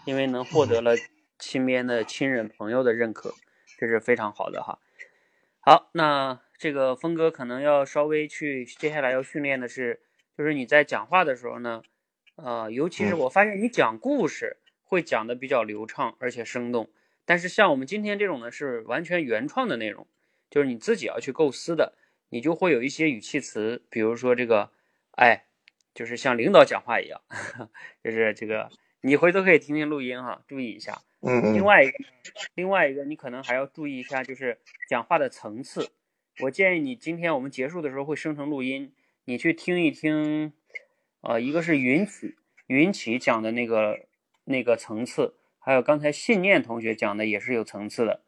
[0.05, 0.95] 因为能获得了
[1.39, 3.33] 身边的亲人朋友的认可，
[3.79, 4.79] 这是非常好的哈。
[5.61, 10.01] 好，那这个峰哥可能要稍微去接下来要训练的是，
[10.37, 11.81] 就是你在讲话的时候呢，
[12.35, 16.89] 呃，尤其是我发现你讲故事会讲的比较流畅而且生动，
[17.25, 20.05] 但是像我们今天这种呢是完全原创的内容，
[20.49, 21.95] 就是你自己要去构思的。
[22.29, 24.71] 你就会有一些语气词，比如说这个，
[25.11, 25.45] 哎，
[25.93, 27.21] 就是像领导讲话一样，
[28.03, 28.69] 就是这个，
[29.01, 31.01] 你回头可以听听录音哈，注意一下。
[31.21, 31.97] 嗯另外一个，
[32.53, 35.89] 另外一个，你可能还要注意一下，就是讲话的层次。
[36.41, 38.93] 我建议你今天我们结束的时候会生成录音，
[39.25, 40.53] 你去听一听。
[41.21, 42.35] 呃，一个是云起，
[42.67, 44.05] 云起讲的那个
[44.45, 48.21] 那个层次，还有刚才信念同学讲的也是有层次的，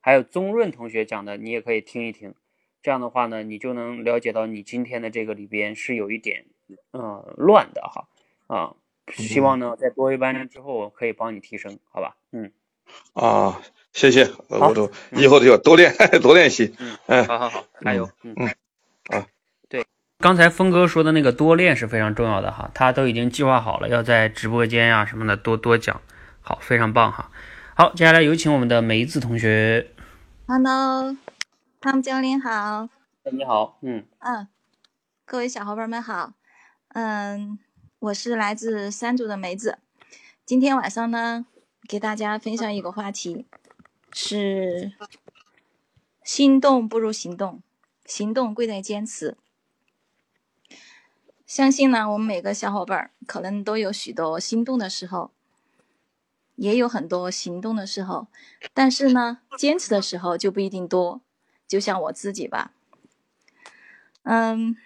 [0.00, 2.34] 还有宗润同学讲的，你也可以听一听。
[2.84, 6.44] 这样的话呢，你就能了解到你今天的这个里边是有一点
[6.92, 8.06] 嗯乱的哈
[8.46, 8.74] 啊，
[9.10, 12.14] 希望呢在多一班之后可以帮你提升，好吧？
[12.30, 12.52] 嗯。
[13.14, 13.62] 啊，
[13.94, 16.74] 谢谢，我都以后就要多练 多练习。
[17.06, 18.10] 嗯，好好好，加油。
[18.22, 18.48] 嗯嗯，
[19.18, 19.26] 啊，
[19.70, 19.86] 对，
[20.18, 26.02] 刚才峰哥说的那个多练是非常重要的哈，他都已经计划好了，要在直播间呀什么的多多讲，
[26.42, 27.30] 好，非常棒哈。
[27.74, 29.86] 好，接下来有请我们的梅子同学。
[30.46, 31.16] Hello，
[31.84, 32.88] 汤姆教练好。
[33.24, 34.48] 哎，你好，嗯嗯，
[35.26, 36.32] 各位小伙伴们好。
[36.94, 37.58] 嗯，
[37.98, 39.80] 我是来自三组的梅子。
[40.46, 41.44] 今天晚上呢，
[41.86, 43.44] 给大家分享一个话题，
[44.14, 44.94] 是
[46.22, 47.62] 心动不如行动，
[48.06, 49.36] 行动贵在坚持。
[51.44, 55.32] 相信呢，我们每个小伙伴可能都有许多心动的时候，
[56.54, 58.28] 也有很多行动的时候，
[58.72, 61.20] 但是呢，坚持的时候就不一定多。
[61.74, 62.72] 就像我自己吧，
[64.22, 64.76] 嗯，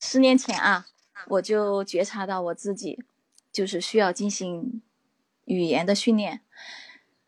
[0.00, 0.88] 十年前啊，
[1.28, 3.04] 我就觉察到我自己
[3.52, 4.82] 就是需要进行
[5.44, 6.40] 语言的训练，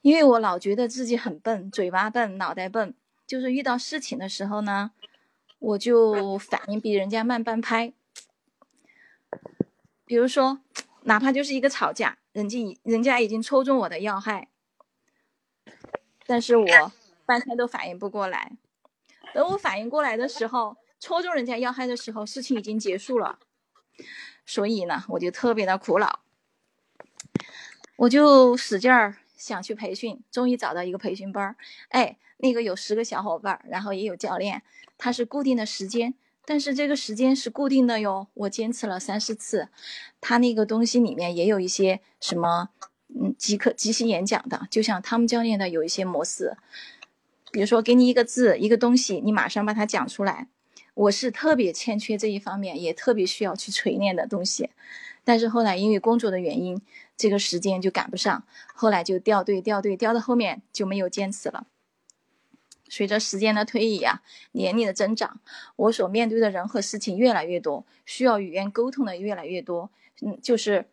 [0.02, 2.92] 因为我老觉得自己很笨，嘴巴笨，脑袋笨，
[3.24, 4.90] 就是遇到事情的时候呢，
[5.60, 7.92] 我就反应比人家慢半拍。
[10.04, 10.58] 比如说，
[11.02, 14.48] 哪怕就是一个吵架，人家已人家已经戳中我的要害，
[16.28, 16.92] 但是我
[17.24, 18.52] 半天都反应不过来。
[19.32, 23.38] 等我反应过来的时候，戳中人家要害的时候，事情已经结束了。
[24.44, 26.20] 所以呢，我就特别的苦恼，
[27.96, 31.56] 我就使劲儿想去培训，终于找到一个培训班儿。
[31.88, 34.62] 哎，那个有十个小伙伴儿，然后也有教练，
[34.98, 36.14] 他是固定的时间。
[36.44, 39.68] 但是这个时间是固定的哟，我坚持了三四次。
[40.20, 42.70] 他那个东西里面也有一些什么，
[43.08, 46.56] 嗯，即刻即兴演讲的，就像他们教练的有一些模式，
[47.50, 50.48] 比如说给你一个字、一个东西，你马上把它讲出来。
[50.94, 54.70] 我是特别欠缺这一方面，也特别需要去锤炼的东西。
[55.24, 56.82] 但是后来因为工作的原因，
[57.16, 58.44] 这个时间就赶不上，
[58.74, 61.66] 后来就掉队掉队，掉到后面就没有坚持了。
[62.88, 64.22] 随着时间的推移呀、
[64.52, 65.40] 年龄的增长，
[65.76, 69.90] 我所面对的人和事情越来越多，需要语言沟通的越来越多。
[70.20, 70.86] 嗯，就是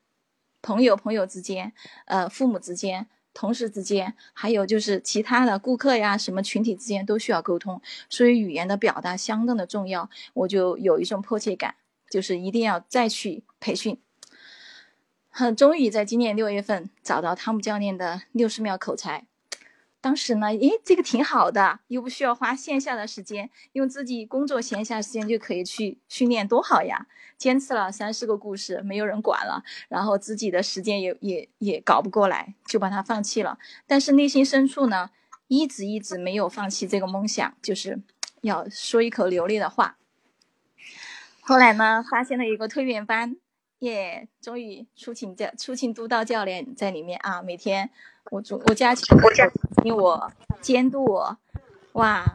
[0.66, 1.72] 朋友朋友之间，
[2.06, 3.06] 呃，父母之间，
[3.36, 7.80] 同事之间，还有就是其他的顾客呀，什么群体之间都需要沟通，
[8.10, 10.10] 所以语言的表达相当的重要。
[10.34, 11.76] 我就有一种迫切感，
[12.10, 14.02] 就是一定要再去培训。
[15.30, 19.28] 很终于在今年六月份找到汤姆教练的六十秒口才。
[20.06, 27.08] 当时呢，诶，这个挺好的，又不需要花线下的时间，用自己工作闲暇时间就可以去训练，多好呀！
[27.40, 33.58] 坚持了三四个故事，没有人管了，然后自己的时间也也也搞不过来，就把它放弃了。
[33.88, 35.10] 但是内心深处呢，
[35.48, 38.00] 一直一直没有放弃这个梦想，就是
[38.42, 39.98] 要说一口流利的话。
[41.42, 43.38] 后来呢，发现了一个蜕变班，
[43.80, 47.90] 耶，终于出勤教出勤督导教练在里面啊，每天
[48.32, 49.50] 我主我加请我加
[49.82, 50.32] 请我
[50.62, 51.38] 监督我，
[51.94, 52.26] 哇，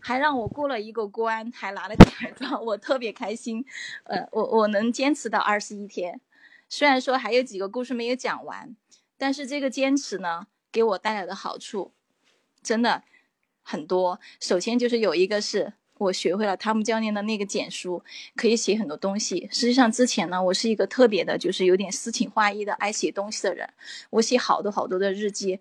[0.00, 3.64] 还让我过了一个关，还拿了奖状，我特别开心。
[4.04, 6.20] 呃，我我能坚持到二十一天，
[6.68, 8.74] 虽然说还有几个故事没有讲完，
[9.18, 11.92] 但是这个坚持呢，给我带来的好处
[12.62, 13.02] 真的
[13.62, 14.20] 很多。
[14.40, 15.74] 首先就是有一个是。
[15.98, 18.02] 我学会了汤姆教练的那个简书，
[18.34, 19.48] 可以写很多东西。
[19.50, 23.68] 实际上之前呢，我是一个特别的，就是有点诗情画意的爱写东西的人。
[24.10, 25.58] 我写好多好多的日记，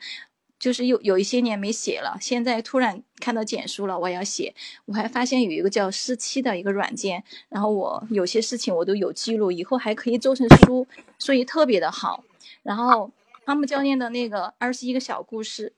[0.59, 2.17] 就是有有一些年没写了。
[2.19, 4.53] 现在突然看到简书了，我要写。
[4.85, 10.85] 我还发现有一个叫诗七的一个软件，然后我有些事情我都有记录，以后还可以做成书，
[11.17, 12.23] 所以特别的好。
[12.63, 13.11] 然后
[13.45, 15.71] 汤姆教练的那个二十一个小故事。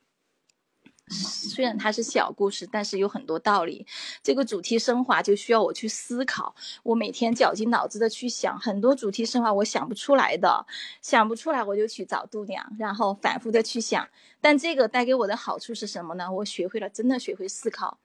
[1.09, 3.85] 虽然它是小故事，但是有很多道理。
[4.21, 6.53] 这个主题升华就需要我去思考，
[6.83, 10.65] 我每天绞尽脑汁的去想很多主题升华，我想不出来的，
[11.01, 14.07] 想不出来我就去找度娘，然后反复的去想。
[14.41, 16.31] 但这个带给我的好处是什么呢？
[16.31, 17.97] 我学会了真的学会思考，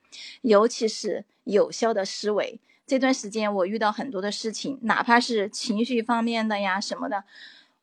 [0.43, 2.61] 尤其是有效的思维。
[2.87, 7.25] 这段时间我遇到很多的事情，哪怕是情绪方面的呀什么的，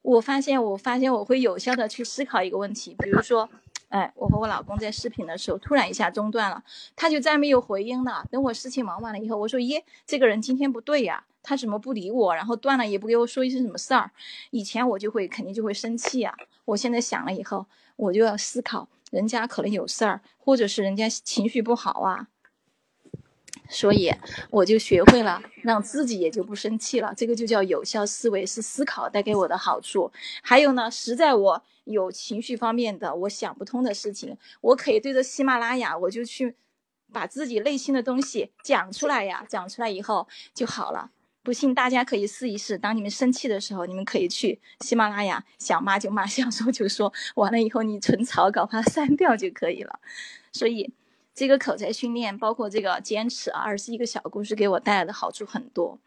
[0.01, 3.49] 我发现我发现我会有效的去思考一个问题，比如说。
[3.89, 6.63] 哎，我和我老公在视频的时候，突然一下中断了，
[6.95, 8.25] 他就再没有回音了。
[8.31, 12.35] 等我事情忙完了以后，我说：“耶，这个人今天不对呀，他怎么不理我？
[12.35, 14.11] 然后断了也不给我说一声什么事儿。
[14.51, 16.35] 以前我就会肯定就会生气呀，
[16.65, 22.27] 我现在想了以后，我就要思考，人家可能有事儿，或者是人家情绪不好啊。
[23.69, 24.11] 所以
[24.49, 30.11] 我就学会了让自己也就不生气了，这个就叫有效思维，是思考带给我的好处。
[30.41, 36.55] 还有呢，实在我有情绪方面的我想不通的事情，我可以对着喜马拉雅，我就去
[37.13, 41.11] 把自己内心的东西讲出来呀，讲出来以后就好了。
[41.43, 49.99] 不信大家可以试一试，当你们生气的时候，你们可以去喜马拉雅，想骂就骂，想说就说，完了以后你存草稿把它删掉就可以了。
[50.51, 50.91] 所以。
[51.39, 55.97] 这个口才训练，包括这个坚持啊，二十一个小故事给我带来的好处很多。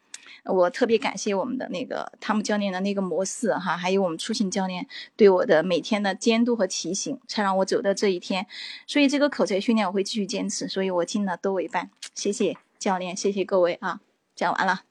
[0.45, 4.87] 我特别感谢我们的那个汤姆教练的那个模式哈，还有我们初心教练
[5.17, 8.47] 对我的每天的监督和提醒，才让我走到这一天。
[8.87, 11.91] 所以这个口才训练我会继续坚持，所以我尽了多为办。
[12.15, 14.03] 谢谢教练，谢谢各位啊，
[14.35, 14.83] 讲完了。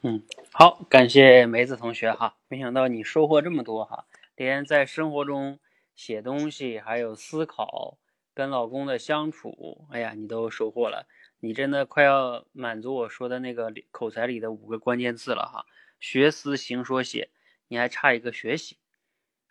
[0.00, 5.58] 嗯，好，感谢梅子同学哈，没想到你收获这么多哈，连在生活中
[5.94, 7.98] 写东西还有思考。
[8.36, 11.08] 跟老公的相处，哎呀，你都收获了，
[11.40, 15.64] 你真的快要满足我说的那个口才里的五个关键字了哈。
[15.98, 17.30] 学思行说写，
[17.68, 18.76] 你还差一个学习，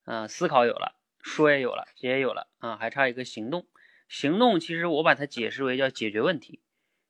[0.06, 3.66] 嗯，思考有了，说也有了，写也有了，啊，还差一个行动。
[4.07, 6.60] 行动其实我把它解释为叫解决问题，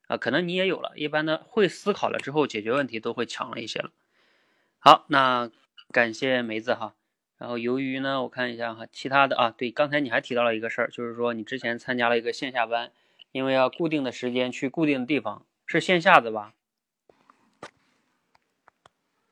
[0.08, 3.92] 啊，可能你也有了，一般的会思考了之后解决问题都会强了一些了。
[4.80, 5.52] 好，那
[5.92, 6.96] 感谢梅子哈。
[7.38, 12.94] 然后由于呢，我看一下哈，其他的啊，对，刚才你还提到了一个事儿，就是说你之前参加了一个线下班，
[13.34, 16.54] 因为要固定的时间去固定的地方，是线下的吧？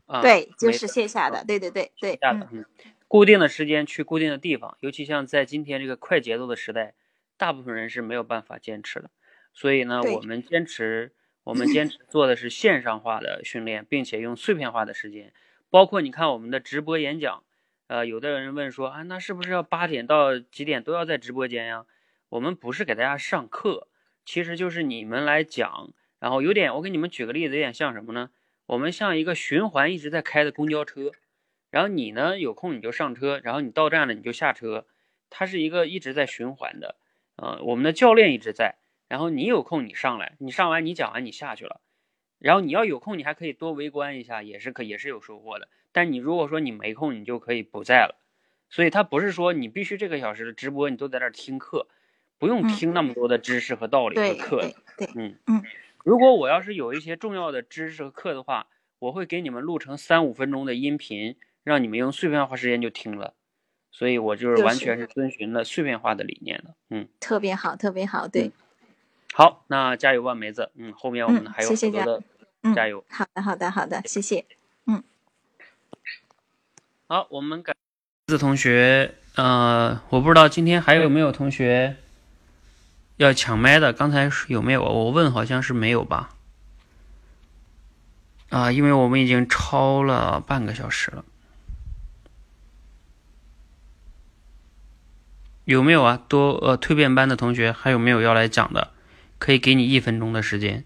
[0.05, 2.65] 啊，对，就是线下的，对对对对，线下的，嗯，
[3.07, 6.95] 固定的时间去固定的地方，尤其像在今天这个快节奏的时代，
[7.37, 9.09] 大部分人是没有办法坚持的，
[9.53, 11.13] 所以呢，我们坚持，
[11.45, 15.31] 我们坚持 做的是线上化的训练，并且用碎片化的时间，
[15.69, 17.43] 包括你看我们的直播演讲。
[17.93, 21.85] 呃，有的人问说啊，那是不是要八点到几点都要在直播间呀？
[22.29, 23.87] 我们不是给大家上课，
[24.25, 28.31] 其实就是你们来讲，然后有点，我给你们举个例子，有点像什么呢？
[28.65, 31.11] 我们像一个循环一直在开的公交车，
[31.69, 34.87] 然后你呢有空你就上车，然后你到站了你就下车，
[35.29, 36.95] 它是一个一直在循环的。
[37.35, 41.79] 呃，我们的教练一直在，然后你有空你上来，你上完你讲完你下去了，
[42.39, 45.69] 然后你要有空你还可以多围观一下，也是可也是有收获的。
[45.93, 48.19] 但你如果说你没空，你就可以不在了。
[48.69, 51.87] 所以它不是说你必须这个小时的直播你都在那儿听课，
[52.39, 54.61] 不用听那么多的知识和道理和课。
[54.97, 55.63] 对对，嗯嗯。
[56.03, 58.67] 如果我要是有一些重要的知识和课的话，
[58.99, 63.35] 我会给你们录成三五分钟的音频，让你们用碎片化时间就听了。
[63.91, 66.75] 所以我就是完全是遵循了碎片化的理念的。
[66.89, 68.51] 嗯，特别好，特别好，对。
[69.33, 70.71] 好，那加油吧，梅子。
[70.75, 72.23] 嗯，后面我们还有很多的，
[72.75, 73.05] 加油。
[73.07, 74.45] 好的，好的，好的，谢谢。
[77.13, 77.75] 好，我们改
[78.25, 81.97] 字同学，呃，我不知道今天还有没有同学
[83.17, 84.81] 要抢麦的，刚才有没有？
[84.81, 86.31] 我问好像是没有吧？
[88.49, 91.23] 啊，因为我们已经超了半个小时了，
[95.65, 96.19] 有没有啊？
[96.27, 98.89] 多呃，蜕变班的同学还有没有要来讲的？
[99.37, 100.83] 可以给你一分钟的时间。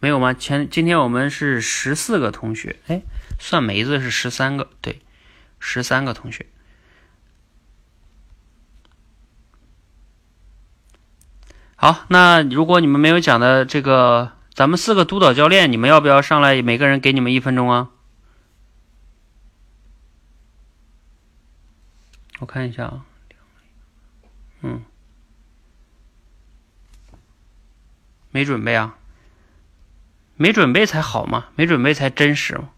[0.00, 0.32] 没有吗？
[0.32, 3.02] 前今天我们是十四个同学，哎，
[3.38, 5.02] 算梅子是十三个，对，
[5.58, 6.46] 十三个同学。
[11.76, 16.62] 好，那如果你们没有讲的这个，咱们四个督导教练，你们要不要上来？
[16.62, 17.90] 每个人给你们一分钟啊？
[22.38, 23.04] 我看一下啊，
[24.62, 24.82] 嗯，
[28.30, 28.96] 没准备啊。
[30.42, 32.70] 没准备才好嘛，没准备才真实嘛。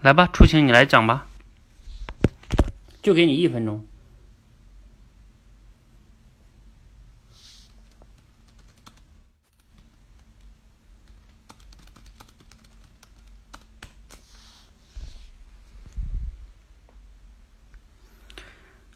[0.00, 1.28] 来吧，初晴，你来讲吧，
[3.00, 3.86] 就给你一分钟。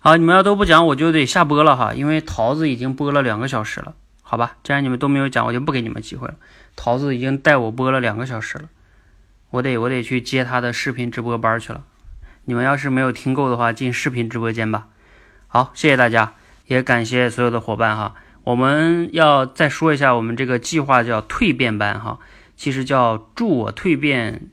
[0.00, 3.94] 好，你们要都不讲，我就得下播了哈，因为桃子已经播了两个小时了。
[4.22, 6.34] 好吧，既然你们都没有讲，我就不给你们机会了。
[6.80, 8.68] 桃子已经带我播了两个小时了，
[9.50, 11.84] 我得我得去接他的视频直播班去了。
[12.44, 14.86] 你们要是没有听够的话，进视频直播间吧。
[15.48, 16.34] 好，谢谢大家，
[16.66, 18.14] 也感谢所有的伙伴哈。
[18.44, 22.20] 我们要再说一下，我们这个计划叫蜕变班哈，
[22.56, 24.48] 其实叫助我蜕变，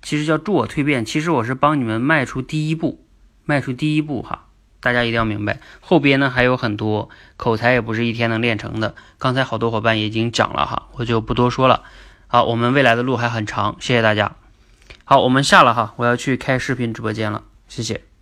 [0.00, 3.04] 其实叫助我蜕变，其实我是帮你们迈出第一步，
[3.44, 4.45] 迈出第一步哈。
[4.86, 8.94] 大家一定要明白，后边呢还有很多口才也不是一天能练成的。
[9.18, 11.82] 刚才好多伙伴已经讲了哈，我就不多说了。
[12.28, 14.36] 好，我们未来的路还很长，谢谢大家。
[15.02, 18.15] 好，我们下了哈，我要去开视频直播间了，谢谢。